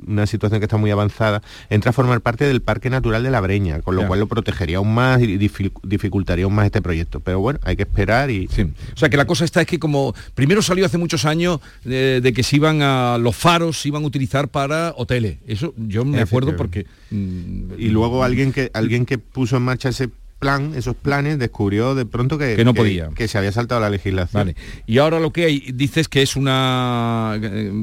una 0.05 0.27
situación 0.27 0.59
que 0.59 0.65
está 0.65 0.77
muy 0.77 0.91
avanzada, 0.91 1.41
entra 1.69 1.89
a 1.89 1.93
formar 1.93 2.21
parte 2.21 2.45
del 2.45 2.61
Parque 2.61 2.89
Natural 2.89 3.23
de 3.23 3.31
la 3.31 3.41
Breña, 3.41 3.81
con 3.81 3.95
lo 3.95 4.05
cual 4.07 4.19
lo 4.19 4.27
protegería 4.27 4.77
aún 4.77 4.93
más 4.93 5.21
y 5.21 5.37
dificultaría 5.37 6.45
aún 6.45 6.53
más 6.53 6.65
este 6.65 6.81
proyecto. 6.81 7.21
Pero 7.21 7.39
bueno, 7.39 7.59
hay 7.63 7.77
que 7.77 7.83
esperar 7.83 8.29
y... 8.29 8.47
Sí. 8.49 8.63
O 8.93 8.97
sea 8.97 9.09
que 9.09 9.17
la 9.17 9.25
cosa 9.25 9.45
está 9.45 9.61
es 9.61 9.67
que 9.67 9.79
como 9.79 10.13
primero 10.33 10.61
salió 10.61 10.85
hace 10.85 10.97
muchos 10.97 11.23
años 11.23 11.61
de, 11.85 12.19
de 12.21 12.33
que 12.33 12.43
se 12.43 12.57
iban 12.57 12.81
a 12.81 13.17
los 13.17 13.35
faros 13.35 13.81
se 13.81 13.87
iban 13.87 14.03
a 14.03 14.07
utilizar 14.07 14.49
para 14.49 14.93
hoteles. 14.97 15.37
Eso 15.47 15.73
yo 15.77 16.03
me 16.03 16.19
acuerdo 16.19 16.55
porque... 16.57 16.85
Mm, 17.09 17.73
y 17.77 17.89
luego 17.89 18.23
alguien 18.23 18.51
que 18.51 18.69
alguien 18.73 19.05
que 19.05 19.17
puso 19.17 19.57
en 19.57 19.63
marcha 19.63 19.89
ese 19.89 20.09
plan, 20.39 20.73
esos 20.75 20.95
planes, 20.95 21.39
descubrió 21.39 21.95
de 21.95 22.05
pronto 22.05 22.37
que, 22.37 22.55
que 22.55 22.65
no 22.65 22.73
podía. 22.73 23.09
Que, 23.09 23.15
que, 23.15 23.27
se 23.27 23.37
había 23.37 23.51
saltado 23.51 23.81
la 23.81 23.89
legislación. 23.89 24.41
Vale. 24.41 24.55
Y 24.85 24.97
ahora 24.97 25.19
lo 25.19 25.31
que 25.31 25.45
hay, 25.45 25.71
dices 25.73 26.07
que 26.07 26.21
es 26.21 26.35
una... 26.35 27.39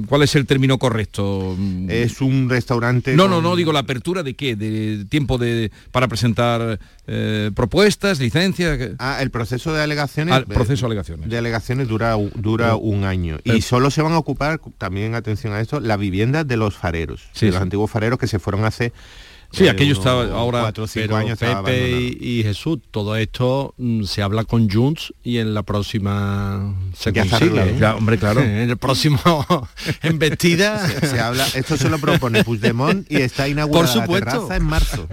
¿Cuál 0.06 0.22
es 0.22 0.34
el 0.36 0.46
término 0.46 0.78
correcto? 0.78 1.56
Es 1.88 2.20
un 2.20 2.48
restaurante... 2.48 3.16
No, 3.16 3.24
con... 3.24 3.30
no, 3.30 3.42
no, 3.42 3.56
digo 3.56 3.72
la 3.72 3.80
apertura 3.80 4.22
de 4.22 4.34
qué, 4.34 4.56
de 4.56 5.04
tiempo 5.06 5.38
de 5.38 5.70
para 5.90 6.08
presentar 6.08 6.78
eh, 7.06 7.50
propuestas, 7.54 8.20
licencias... 8.20 8.90
Ah, 8.98 9.18
el 9.20 9.30
proceso 9.30 9.72
de 9.72 9.82
alegaciones... 9.82 10.34
Ah, 10.34 10.44
proceso 10.46 10.86
de 10.86 10.92
alegaciones. 10.92 11.28
De 11.28 11.38
alegaciones 11.38 11.88
dura, 11.88 12.16
dura 12.34 12.76
un 12.76 13.04
año. 13.04 13.38
Pero, 13.42 13.56
y 13.56 13.62
solo 13.62 13.90
se 13.90 14.02
van 14.02 14.12
a 14.12 14.18
ocupar, 14.18 14.60
también 14.78 15.14
atención 15.14 15.52
a 15.52 15.60
esto, 15.60 15.80
las 15.80 15.98
viviendas 15.98 16.46
de 16.46 16.56
los 16.56 16.76
fareros, 16.76 17.28
sí, 17.32 17.46
de 17.46 17.52
los 17.52 17.58
sí. 17.58 17.62
antiguos 17.62 17.90
fareros 17.90 18.18
que 18.18 18.26
se 18.26 18.38
fueron 18.38 18.64
hace 18.64 18.92
Sí, 19.52 19.68
aquello 19.68 19.92
estaba 19.92 20.24
ahora 20.32 20.62
cuatro, 20.62 20.86
años 21.16 21.38
Pepe 21.38 21.90
y, 22.18 22.38
y, 22.38 22.42
Jesús, 22.42 22.78
todo 22.90 23.16
esto 23.16 23.74
mm, 23.76 24.04
se 24.04 24.22
habla 24.22 24.44
con 24.44 24.70
Junts 24.70 25.12
y 25.22 25.38
en 25.38 25.52
la 25.52 25.62
próxima 25.62 26.74
se 26.96 27.12
ya 27.12 27.26
consigue. 27.26 27.60
¿eh? 27.60 27.76
Ya, 27.78 27.94
hombre, 27.94 28.18
claro. 28.18 28.40
En 28.52 28.70
el 28.70 28.76
próximo 28.76 29.20
embestida 30.02 30.86
se, 30.86 31.06
se, 31.06 31.20
habla, 31.20 31.46
esto 31.54 31.76
se 31.76 31.90
lo 31.90 31.98
propone 31.98 32.44
Puigdemont 32.44 33.10
y 33.10 33.16
está 33.16 33.46
inaugurada 33.48 33.92
Por 33.92 34.02
supuesto. 34.02 34.26
la 34.26 34.32
terraza 34.32 34.56
en 34.56 34.64
marzo. 34.64 35.08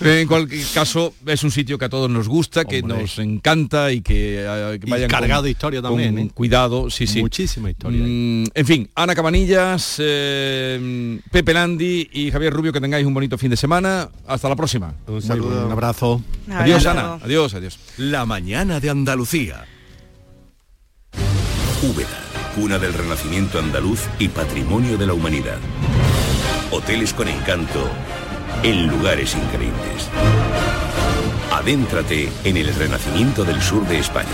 en 0.00 0.26
cualquier 0.26 0.66
caso 0.74 1.14
es 1.26 1.44
un 1.44 1.50
sitio 1.50 1.78
que 1.78 1.84
a 1.84 1.88
todos 1.88 2.10
nos 2.10 2.28
gusta, 2.28 2.64
que 2.64 2.82
nos 2.82 3.18
encanta 3.18 3.92
y 3.92 4.00
que, 4.00 4.44
uh, 4.44 4.80
que 4.80 4.90
vayan 4.90 5.08
y 5.08 5.12
cargado 5.12 5.42
con, 5.42 5.44
de 5.44 5.50
historia 5.50 5.82
también, 5.82 6.14
con 6.14 6.24
¿eh? 6.24 6.30
cuidado, 6.34 6.90
sí, 6.90 7.06
sí. 7.06 7.20
Muchísima 7.20 7.70
historia. 7.70 8.00
Mm, 8.02 8.46
en 8.52 8.66
fin, 8.66 8.90
Ana 8.94 9.14
Cabanillas, 9.14 9.96
eh, 9.98 11.20
Pepe 11.30 11.54
Landi 11.54 12.08
y 12.12 12.30
Javier 12.30 12.52
Rubio, 12.52 12.72
que 12.72 12.80
tengáis 12.80 13.06
un 13.06 13.14
bonito 13.14 13.38
fin 13.38 13.43
de 13.48 13.56
semana 13.56 14.10
hasta 14.26 14.48
la 14.48 14.56
próxima. 14.56 14.94
Un 15.06 15.22
saludo. 15.22 15.66
Un 15.66 15.72
abrazo. 15.72 16.22
Adiós, 16.50 16.86
Ana. 16.86 17.14
Adiós, 17.22 17.54
adiós. 17.54 17.78
La 17.96 18.24
mañana 18.24 18.80
de 18.80 18.90
Andalucía. 18.90 19.66
Úbeda, 21.82 22.18
cuna 22.54 22.78
del 22.78 22.94
renacimiento 22.94 23.58
andaluz 23.58 24.00
y 24.18 24.28
patrimonio 24.28 24.96
de 24.96 25.06
la 25.06 25.12
humanidad. 25.12 25.58
Hoteles 26.70 27.12
con 27.12 27.28
encanto 27.28 27.90
en 28.62 28.86
lugares 28.88 29.34
increíbles. 29.34 30.08
Adéntrate 31.52 32.32
en 32.44 32.56
el 32.56 32.74
renacimiento 32.74 33.44
del 33.44 33.60
sur 33.60 33.86
de 33.86 33.98
España, 33.98 34.28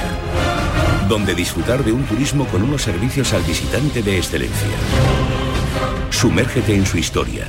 donde 1.09 1.35
disfrutar 1.35 1.85
de 1.85 1.93
un 1.93 2.05
turismo 2.05 2.47
con 2.47 2.63
unos 2.63 2.83
servicios 2.83 3.33
al 3.33 3.43
visitante 3.43 4.03
de 4.03 4.17
excelencia. 4.19 4.77
Sumérgete 6.11 6.75
en 6.75 6.87
su 6.87 6.99
historia. 6.99 7.49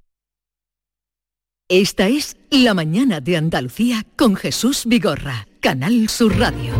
Esta 1.70 2.08
es 2.08 2.36
La 2.50 2.74
Mañana 2.74 3.20
de 3.20 3.38
Andalucía 3.38 4.04
con 4.16 4.36
Jesús 4.36 4.82
Vigorra, 4.84 5.48
Canal 5.60 6.10
Sur 6.10 6.38
Radio. 6.38 6.74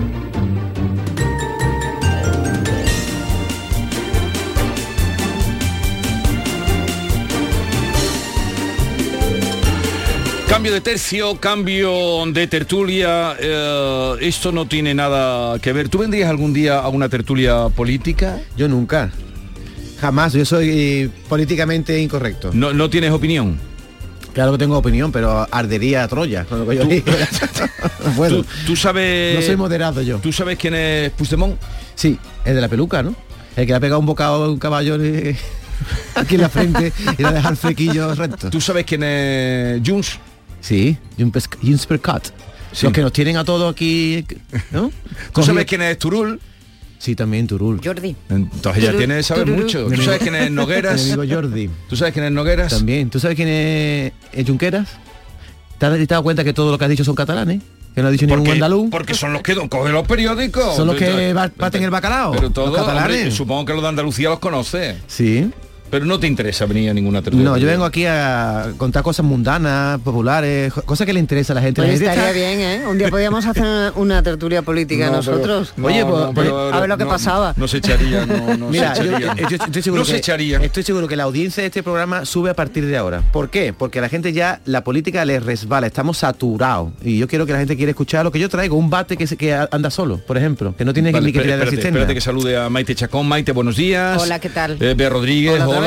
Cambio 10.46 10.74
de 10.74 10.82
tercio, 10.82 11.40
cambio 11.40 12.26
de 12.26 12.46
tertulia, 12.46 13.36
eh, 13.40 14.16
esto 14.20 14.52
no 14.52 14.68
tiene 14.68 14.92
nada 14.92 15.58
que 15.60 15.72
ver. 15.72 15.88
¿Tú 15.88 15.96
vendrías 15.96 16.28
algún 16.28 16.52
día 16.52 16.80
a 16.80 16.88
una 16.88 17.08
tertulia 17.08 17.70
política? 17.70 18.38
Yo 18.54 18.68
nunca. 18.68 19.10
Jamás, 19.98 20.34
yo 20.34 20.44
soy 20.44 21.10
políticamente 21.30 21.98
incorrecto. 21.98 22.50
¿No, 22.52 22.74
no 22.74 22.90
tienes 22.90 23.12
opinión? 23.12 23.58
Claro 24.34 24.52
que 24.52 24.58
tengo 24.58 24.76
opinión, 24.76 25.12
pero 25.12 25.46
ardería 25.50 26.02
a 26.02 26.08
Troya. 26.08 26.44
Con 26.44 26.58
lo 26.58 26.68
que 26.68 26.76
yo 26.76 26.82
¿Tú, 26.82 26.88
bueno, 28.16 28.36
¿Tú, 28.38 28.46
¿Tú, 28.66 28.76
sabes... 28.76 29.36
No 29.36 29.42
soy 29.42 29.56
moderado 29.56 30.02
yo. 30.02 30.18
¿Tú 30.18 30.32
sabes 30.32 30.58
quién 30.58 30.74
es 30.74 31.10
Puigdemont? 31.12 31.56
Sí, 31.94 32.18
el 32.44 32.56
de 32.56 32.60
la 32.60 32.68
peluca, 32.68 33.02
¿no? 33.02 33.14
El 33.56 33.64
que 33.66 33.72
le 33.72 33.76
ha 33.76 33.80
pegado 33.80 34.00
un 34.00 34.06
bocado 34.06 34.44
a 34.44 34.50
un 34.50 34.58
caballo 34.58 35.02
y... 35.02 35.36
aquí 36.14 36.34
en 36.34 36.40
la 36.40 36.48
frente 36.48 36.92
y 37.16 37.22
le 37.22 37.28
ha 37.28 37.32
dejado 37.32 37.52
el 37.52 37.56
flequillo 37.56 38.14
recto. 38.14 38.50
¿Tú 38.50 38.60
sabes 38.60 38.84
quién 38.84 39.02
es 39.04 39.80
Junts? 39.86 40.18
Sí, 40.60 40.96
Junts 41.18 41.86
Percat. 41.86 42.28
Sí. 42.72 42.86
Los 42.86 42.92
que 42.92 43.02
nos 43.02 43.12
tienen 43.12 43.36
a 43.36 43.44
todos 43.44 43.72
aquí, 43.72 44.24
¿no? 44.72 44.90
¿Tú 45.32 45.42
sabes 45.44 45.64
quién 45.64 45.82
es 45.82 45.96
Turul? 45.98 46.40
Sí, 47.04 47.14
también 47.14 47.46
Turul. 47.46 47.82
Jordi. 47.84 48.16
Entonces 48.30 48.82
ya 48.82 48.96
tiene 48.96 49.22
saber 49.22 49.46
mucho. 49.46 49.88
¿Tú 49.88 50.00
sabes 50.00 50.20
quién 50.22 50.36
es 50.36 50.50
Nogueras? 50.50 51.04
Mi 51.04 51.12
amigo 51.12 51.34
Jordi. 51.34 51.68
¿Tú 51.86 51.96
sabes 51.96 52.14
quién 52.14 52.24
es 52.24 52.32
Nogueras? 52.32 52.72
También. 52.72 53.10
¿Tú 53.10 53.20
sabes 53.20 53.36
quién 53.36 53.46
es, 53.46 54.12
es 54.32 54.46
Junqueras? 54.48 54.88
¿Te 55.76 55.84
has 55.84 56.08
dado 56.08 56.22
cuenta 56.22 56.44
que 56.44 56.54
todo 56.54 56.72
lo 56.72 56.78
que 56.78 56.84
has 56.84 56.90
dicho 56.90 57.04
son 57.04 57.14
catalanes? 57.14 57.60
Que 57.94 58.00
no 58.00 58.08
ha 58.08 58.10
dicho 58.10 58.26
ningún 58.26 58.48
andaluz. 58.48 58.88
porque 58.90 59.12
son 59.12 59.34
los 59.34 59.42
que 59.42 59.54
cogen 59.68 59.92
los 59.92 60.08
periódicos. 60.08 60.76
Son 60.76 60.86
los 60.86 60.96
que 60.96 61.34
baten 61.34 61.82
el 61.82 61.90
bacalao. 61.90 62.30
Pero 62.32 62.44
los 62.44 62.52
todo, 62.54 62.72
catalanes. 62.72 63.16
hombre, 63.18 63.30
supongo 63.32 63.66
que 63.66 63.74
los 63.74 63.82
de 63.82 63.88
Andalucía 63.88 64.30
los 64.30 64.38
conoce. 64.38 64.96
Sí. 65.06 65.50
Pero 65.94 66.06
no 66.06 66.18
te 66.18 66.26
interesa 66.26 66.66
venir 66.66 66.90
a 66.90 66.92
ninguna 66.92 67.22
tertulia. 67.22 67.44
No, 67.48 67.56
yo 67.56 67.68
vengo 67.68 67.84
aquí 67.84 68.04
a 68.04 68.72
contar 68.78 69.04
cosas 69.04 69.24
mundanas, 69.24 70.00
populares, 70.00 70.72
cosas 70.72 71.06
que 71.06 71.12
le 71.12 71.20
interesa 71.20 71.52
a 71.52 71.54
la 71.54 71.60
gente. 71.62 71.80
Pues 71.80 71.86
La 71.88 71.92
gente 71.92 72.10
estaría 72.10 72.30
está- 72.30 72.56
bien, 72.56 72.82
¿eh? 72.82 72.86
Un 72.88 72.98
día 72.98 73.08
podríamos 73.10 73.46
hacer 73.46 73.92
una, 73.94 74.20
tertulia 74.24 74.62
política 74.62 75.06
No, 75.12 75.20
pero- 75.20 75.32
nosotros. 75.36 75.72
no, 75.76 75.86
Oye, 75.86 76.04
pues- 76.04 76.14
no, 76.24 76.32
pero- 76.34 76.74
a 76.74 76.80
ver 76.80 76.88
lo 76.88 76.98
que 76.98 77.04
no, 77.04 77.10
pasaba. 77.10 77.54
No 77.56 77.68
se 77.68 77.76
echaría, 77.78 78.26
no, 78.26 78.56
Mira, 78.70 78.92
se 78.96 79.04
yo, 79.04 79.10
echaría. 79.16 79.34
yo- 79.36 79.48
yo 79.50 79.56
estoy 79.66 79.82
seguro 79.82 80.00
no 80.02 80.06
que, 80.06 80.10
se 80.10 80.18
echaría. 80.18 80.58
Estoy 80.58 80.82
seguro 80.82 81.06
que 81.06 81.14
la 81.14 81.22
audiencia 81.22 81.60
de 81.62 81.68
este 81.68 81.84
programa 81.84 82.24
sube 82.24 82.50
a 82.50 82.54
partir 82.54 82.86
de 82.86 82.96
ahora. 82.96 83.22
¿Por 83.32 83.48
qué? 83.50 83.72
Porque 83.72 84.00
a 84.00 84.02
la 84.02 84.08
gente 84.08 84.32
ya 84.32 84.60
la 84.64 84.82
política 84.82 85.24
les 85.24 85.44
resbala, 85.44 85.86
estamos 85.86 86.18
saturados. 86.18 86.90
Y 87.04 87.18
yo 87.18 87.28
quiero 87.28 87.46
que 87.46 87.52
la 87.52 87.60
gente 87.60 87.76
quiera 87.76 87.90
escuchar 87.90 88.24
lo 88.24 88.32
que 88.32 88.40
yo 88.40 88.48
traigo, 88.48 88.76
un 88.76 88.90
bate 88.90 89.16
que, 89.16 89.28
se, 89.28 89.36
que 89.36 89.54
anda 89.54 89.90
solo, 89.90 90.18
por 90.26 90.36
ejemplo, 90.36 90.74
que 90.76 90.84
no 90.84 90.92
tiene 90.92 91.12
Vale, 91.12 91.26
ni 91.26 91.32
que 91.32 91.38
tirar 91.38 91.58
de 91.58 91.64
espérate, 91.64 91.68
asistencia. 91.76 92.00
espérate 92.00 92.14
que 92.14 92.20
salude 92.20 92.56
a 92.56 92.68
Maite 92.68 92.96
Chacón. 92.96 93.28
Maite, 93.28 93.52
buenos 93.52 93.76
días. 93.76 94.20
Hola, 94.20 94.40
¿qué 94.40 94.48
tal? 94.50 94.76
Eh, 94.80 94.94
Bea 94.96 95.08
Rodríguez, 95.10 95.54
Hola 95.62 95.68
hola. 95.68 95.83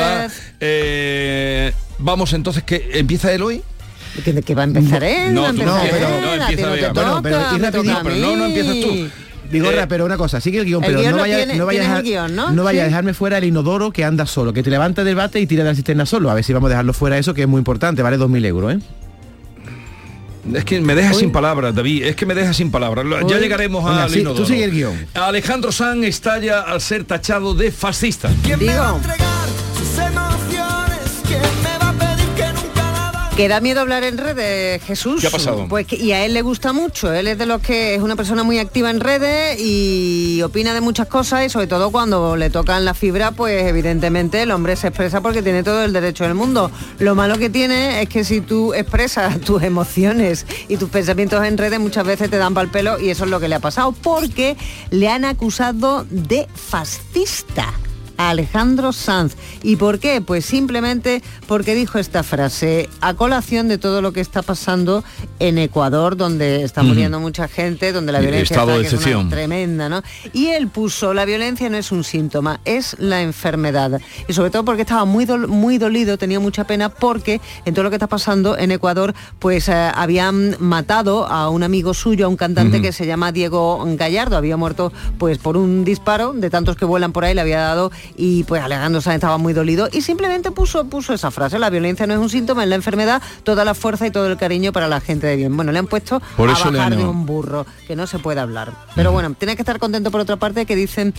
Eh, 0.60 1.72
vamos 1.98 2.32
entonces, 2.32 2.62
que 2.64 2.90
¿empieza 2.94 3.32
él 3.32 3.42
hoy? 3.42 3.62
¿Que, 4.24 4.42
que 4.42 4.54
va 4.54 4.62
a 4.62 4.64
empezar 4.64 5.04
él? 5.04 5.32
No, 5.34 5.42
va 5.42 5.46
a 5.48 5.50
empezar 5.50 5.74
no, 5.74 5.80
pero- 5.90 6.08
no, 6.20 6.28
a 6.28 6.34
empieza 6.34 6.62
no 6.62 6.92
Bueno, 6.92 7.20
pero 7.22 7.36
ir 7.36 7.60
me 7.60 7.70
rapidito, 7.70 7.82
toca 7.82 7.98
a 7.98 8.02
pero 8.02 8.16
no, 8.16 8.36
no 8.36 8.44
empiezas 8.46 8.74
tú. 8.80 9.08
Vigorra, 9.50 9.82
Eh, 9.84 9.86
pero 9.88 10.04
una 10.04 10.16
cosa, 10.18 10.40
sigue 10.42 10.58
el 10.58 10.64
guion, 10.66 10.82
el 10.84 10.88
pero 10.90 11.00
guion 11.00 11.12
no 11.12 11.18
vaya, 11.22 11.36
tiene- 11.38 11.56
no 11.56 11.64
vaya 11.66 11.80
a 11.80 11.82
dejar, 11.84 12.02
guion, 12.02 12.36
¿no? 12.36 12.50
no 12.50 12.64
vaya 12.64 12.82
a 12.82 12.84
dejarme 12.86 13.14
fuera 13.14 13.38
el 13.38 13.44
inodoro 13.44 13.90
que 13.92 14.04
anda 14.04 14.26
solo, 14.26 14.52
que 14.52 14.62
te 14.62 14.68
levanta 14.70 15.04
del 15.04 15.14
bate 15.14 15.40
y 15.40 15.46
tira 15.46 15.64
de 15.64 15.70
la 15.70 15.74
cisterna 15.74 16.04
solo. 16.04 16.30
A 16.30 16.34
ver 16.34 16.44
si 16.44 16.52
vamos 16.52 16.66
a 16.68 16.70
dejarlo 16.70 16.92
fuera 16.92 17.16
eso, 17.16 17.32
que 17.32 17.42
es 17.42 17.48
muy 17.48 17.58
importante, 17.58 18.02
vale 18.02 18.18
2.000 18.18 18.44
euros, 18.44 18.74
¿eh? 18.74 18.78
Es 20.54 20.64
que 20.64 20.80
me 20.80 20.94
deja 20.94 21.12
sin 21.14 21.30
palabras, 21.30 21.74
David. 21.74 22.04
Es 22.04 22.16
que 22.16 22.24
me 22.26 22.34
deja 22.34 22.52
sin 22.54 22.70
palabras. 22.70 23.04
Ya 23.28 23.36
Uy. 23.36 23.42
llegaremos 23.42 23.84
Venga, 23.84 24.04
al 24.04 24.10
sí, 24.10 24.20
inodoro. 24.20 24.42
tú 24.44 24.48
sigue 24.50 24.64
el 24.64 24.70
guion. 24.70 25.06
Alejandro 25.14 25.72
Sanz 25.72 26.04
estalla 26.06 26.60
al 26.62 26.80
ser 26.80 27.04
tachado 27.04 27.54
de 27.54 27.70
fascista. 27.70 28.30
Digo, 28.58 29.00
que 33.38 33.46
da 33.46 33.60
miedo 33.60 33.80
hablar 33.80 34.02
en 34.02 34.18
redes, 34.18 34.82
Jesús. 34.82 35.20
¿Qué 35.20 35.28
ha 35.28 35.30
pasado? 35.30 35.68
Pues 35.68 35.86
que, 35.86 35.94
y 35.94 36.10
a 36.10 36.24
él 36.24 36.34
le 36.34 36.42
gusta 36.42 36.72
mucho. 36.72 37.12
Él 37.12 37.28
es 37.28 37.38
de 37.38 37.46
los 37.46 37.62
que 37.62 37.94
es 37.94 38.02
una 38.02 38.16
persona 38.16 38.42
muy 38.42 38.58
activa 38.58 38.90
en 38.90 38.98
redes 38.98 39.60
y 39.60 40.42
opina 40.42 40.74
de 40.74 40.80
muchas 40.80 41.06
cosas 41.06 41.46
y 41.46 41.48
sobre 41.48 41.68
todo 41.68 41.92
cuando 41.92 42.34
le 42.34 42.50
tocan 42.50 42.84
la 42.84 42.94
fibra, 42.94 43.30
pues 43.30 43.64
evidentemente 43.64 44.42
el 44.42 44.50
hombre 44.50 44.74
se 44.74 44.88
expresa 44.88 45.20
porque 45.20 45.40
tiene 45.40 45.62
todo 45.62 45.84
el 45.84 45.92
derecho 45.92 46.24
del 46.24 46.34
mundo. 46.34 46.72
Lo 46.98 47.14
malo 47.14 47.38
que 47.38 47.48
tiene 47.48 48.02
es 48.02 48.08
que 48.08 48.24
si 48.24 48.40
tú 48.40 48.74
expresas 48.74 49.40
tus 49.46 49.62
emociones 49.62 50.44
y 50.66 50.76
tus 50.76 50.90
pensamientos 50.90 51.44
en 51.44 51.58
redes, 51.58 51.78
muchas 51.78 52.04
veces 52.04 52.30
te 52.30 52.38
dan 52.38 52.54
pal 52.54 52.72
pelo 52.72 52.98
y 52.98 53.10
eso 53.10 53.22
es 53.22 53.30
lo 53.30 53.38
que 53.38 53.46
le 53.46 53.54
ha 53.54 53.60
pasado 53.60 53.92
porque 53.92 54.56
le 54.90 55.08
han 55.08 55.24
acusado 55.24 56.04
de 56.10 56.48
fascista 56.56 57.72
a 58.18 58.30
Alejandro 58.30 58.92
Sanz. 58.92 59.34
¿Y 59.62 59.76
por 59.76 59.98
qué? 59.98 60.20
Pues 60.20 60.44
simplemente 60.44 61.22
porque 61.46 61.74
dijo 61.74 61.98
esta 61.98 62.22
frase, 62.22 62.88
a 63.00 63.14
colación 63.14 63.68
de 63.68 63.78
todo 63.78 64.02
lo 64.02 64.12
que 64.12 64.20
está 64.20 64.42
pasando 64.42 65.02
en 65.38 65.56
Ecuador, 65.56 66.16
donde 66.16 66.62
está 66.64 66.82
muriendo 66.82 67.20
mucha 67.20 67.48
gente, 67.48 67.92
donde 67.92 68.12
la 68.12 68.18
violencia 68.26 68.54
está, 68.62 68.76
es 68.86 68.92
una 69.20 69.30
tremenda, 69.30 69.88
¿no? 69.88 70.02
Y 70.32 70.48
él 70.48 70.68
puso, 70.68 71.14
la 71.14 71.24
violencia 71.24 71.70
no 71.70 71.76
es 71.78 71.90
un 71.92 72.04
síntoma, 72.04 72.60
es 72.64 72.96
la 72.98 73.22
enfermedad. 73.22 74.00
Y 74.28 74.32
sobre 74.32 74.50
todo 74.50 74.64
porque 74.64 74.82
estaba 74.82 75.04
muy, 75.04 75.24
dol- 75.24 75.46
muy 75.46 75.78
dolido, 75.78 76.18
tenía 76.18 76.40
mucha 76.40 76.64
pena 76.64 76.88
porque 76.88 77.40
en 77.64 77.72
todo 77.74 77.84
lo 77.84 77.90
que 77.90 77.96
está 77.96 78.08
pasando 78.08 78.58
en 78.58 78.72
Ecuador, 78.72 79.14
pues 79.38 79.68
eh, 79.68 79.72
habían 79.94 80.56
matado 80.58 81.26
a 81.26 81.48
un 81.50 81.62
amigo 81.62 81.94
suyo, 81.94 82.26
a 82.26 82.28
un 82.28 82.36
cantante 82.36 82.82
que 82.82 82.92
se 82.92 83.06
llama 83.06 83.30
Diego 83.30 83.84
Gallardo, 83.96 84.36
había 84.36 84.56
muerto 84.56 84.92
pues 85.18 85.38
por 85.38 85.56
un 85.56 85.84
disparo 85.84 86.32
de 86.32 86.50
tantos 86.50 86.76
que 86.76 86.84
vuelan 86.84 87.12
por 87.12 87.24
ahí, 87.24 87.34
le 87.34 87.40
había 87.40 87.60
dado 87.60 87.92
y 88.16 88.44
pues 88.44 88.62
Alejandro 88.62 89.00
Sanz 89.00 89.16
estaba 89.16 89.38
muy 89.38 89.52
dolido 89.52 89.88
y 89.92 90.02
simplemente 90.02 90.50
puso, 90.50 90.84
puso 90.86 91.12
esa 91.14 91.30
frase, 91.30 91.58
la 91.58 91.70
violencia 91.70 92.06
no 92.06 92.14
es 92.14 92.20
un 92.20 92.30
síntoma, 92.30 92.62
es 92.64 92.68
la 92.68 92.74
enfermedad, 92.76 93.22
toda 93.44 93.64
la 93.64 93.74
fuerza 93.74 94.06
y 94.06 94.10
todo 94.10 94.26
el 94.26 94.36
cariño 94.36 94.72
para 94.72 94.88
la 94.88 95.00
gente 95.00 95.26
de 95.26 95.36
bien. 95.36 95.56
Bueno, 95.56 95.72
le 95.72 95.78
han 95.78 95.86
puesto 95.86 96.20
Por 96.36 96.48
a 96.48 96.52
eso 96.52 96.70
le 96.70 96.78
bajar 96.78 96.92
han- 96.92 96.98
de 96.98 97.04
un 97.04 97.26
burro, 97.26 97.66
que 97.86 97.94
no 97.96 98.06
se 98.06 98.18
puede 98.18 98.40
hablar. 98.40 98.72
Pero 98.94 99.12
bueno, 99.12 99.34
tiene 99.38 99.56
que 99.56 99.62
estar 99.62 99.78
contento 99.78 100.10
por 100.10 100.20
otra 100.20 100.36
parte 100.36 100.66
que 100.66 100.74
dicen 100.76 101.14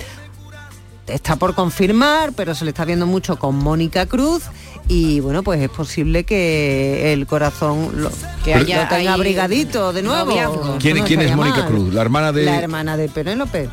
está 1.07 1.35
por 1.37 1.55
confirmar, 1.55 2.33
pero 2.35 2.53
se 2.53 2.65
le 2.65 2.69
está 2.69 2.85
viendo 2.85 3.07
mucho 3.07 3.39
con 3.39 3.55
Mónica 3.55 4.05
Cruz 4.05 4.43
y 4.87 5.19
bueno, 5.21 5.41
pues 5.41 5.59
es 5.59 5.69
posible 5.69 6.23
que 6.23 7.13
el 7.13 7.25
corazón 7.25 7.89
lo, 7.95 8.11
Que 8.43 8.53
lo 8.55 8.61
haya 8.61 8.87
tenga 8.89 9.13
abrigadito 9.13 9.91
de 9.91 10.03
nuevo. 10.03 10.31
¿Quién, 10.79 10.97
No 10.97 11.05
quién 11.05 11.21
es 11.21 11.35
Mónica. 11.35 11.65
Cruz? 11.65 11.93
La 11.93 12.01
hermana 12.01 12.31
de... 12.31 12.43
La 12.45 12.59
hermana 12.59 12.95
de 12.95 13.09
Penélope. 13.09 13.69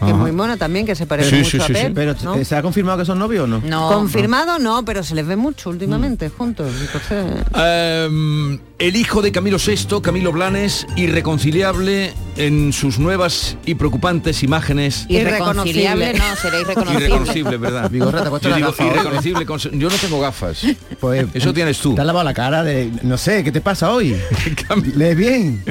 Que 0.00 0.10
es 0.10 0.16
muy 0.16 0.30
mona 0.32 0.56
también, 0.56 0.86
que 0.86 0.94
se 0.94 1.06
parece 1.06 1.30
Sí, 1.30 1.36
mucho 1.36 1.50
sí, 1.50 1.58
a 1.58 1.66
sí, 1.66 1.74
sí. 1.74 1.82
Pep, 1.84 1.92
Pero 1.94 2.14
¿no? 2.22 2.44
¿se 2.44 2.56
ha 2.56 2.62
confirmado 2.62 2.98
que 2.98 3.04
son 3.04 3.18
novios 3.18 3.44
o 3.44 3.46
no? 3.46 3.88
Confirmado 3.88 4.58
no, 4.58 4.84
pero 4.84 5.02
se 5.02 5.14
les 5.14 5.26
ve 5.26 5.36
mucho 5.36 5.70
últimamente 5.70 6.28
Mm. 6.28 6.32
juntos. 6.32 6.72
Entonces, 6.80 7.44
Em, 7.54 8.58
el 8.78 8.94
hijo 8.96 9.22
de 9.22 9.32
Camilo 9.32 9.58
VI, 9.58 10.00
Camilo 10.02 10.30
Blanes, 10.32 10.86
irreconciliable 10.96 12.12
en 12.36 12.72
sus 12.72 13.00
nuevas 13.00 13.56
y 13.66 13.74
preocupantes 13.74 14.44
imágenes. 14.44 15.04
Irreconciliable, 15.08 16.14
no, 16.14 16.36
será 16.36 16.60
irreconocible. 16.60 17.04
Irreconocible, 17.06 17.56
¿verdad. 17.56 17.90
Vigorra, 17.90 18.22
te 18.22 18.44
Yo 18.44 18.50
la 18.50 18.56
digo 18.56 18.74
irreconocible. 18.78 19.46
con- 19.46 19.58
Yo 19.58 19.90
no 19.90 19.96
tengo 19.96 20.20
gafas. 20.20 20.62
Pues 21.00 21.26
Eso 21.34 21.52
tienes 21.52 21.78
tú. 21.78 21.94
Te 21.96 22.00
has 22.02 22.06
lavado 22.06 22.24
la 22.24 22.34
cara 22.34 22.62
de. 22.62 22.90
No 23.02 23.18
sé, 23.18 23.42
¿qué 23.42 23.50
te 23.50 23.60
pasa 23.60 23.90
hoy? 23.90 24.14
Lee 24.94 25.14
bien. 25.14 25.64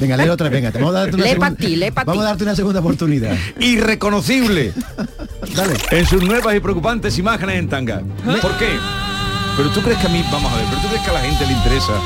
Venga, 0.00 0.16
lee 0.16 0.28
otra, 0.30 0.48
venga. 0.48 0.70
te 0.72 0.78
Vamos 0.78 0.94
a 0.94 1.00
darte 1.00 1.16
una 1.16 1.24
Lee 1.24 1.30
segunda, 1.32 1.54
ti, 1.56 1.76
lee 1.76 1.90
Vamos 1.90 2.18
a 2.24 2.28
darte 2.28 2.44
una 2.44 2.56
segunda 2.56 2.80
oportunidad. 2.80 3.36
Irreconocible. 3.60 4.72
Dale. 5.54 5.74
En 5.90 6.06
sus 6.06 6.22
nuevas 6.22 6.54
y 6.56 6.60
preocupantes 6.60 7.18
imágenes 7.18 7.56
en 7.58 7.68
tanga. 7.68 8.02
¿Por 8.40 8.56
qué? 8.56 8.68
Pero 9.58 9.70
tú 9.70 9.82
crees 9.82 9.98
que 9.98 10.06
a 10.06 10.10
mí, 10.10 10.24
vamos 10.30 10.52
a 10.52 10.56
ver, 10.56 10.66
pero 10.70 10.80
tú 10.80 10.86
crees 10.86 11.02
que 11.02 11.10
a 11.10 11.14
la 11.14 11.20
gente 11.20 11.44
le 11.44 11.52
interesa 11.52 12.00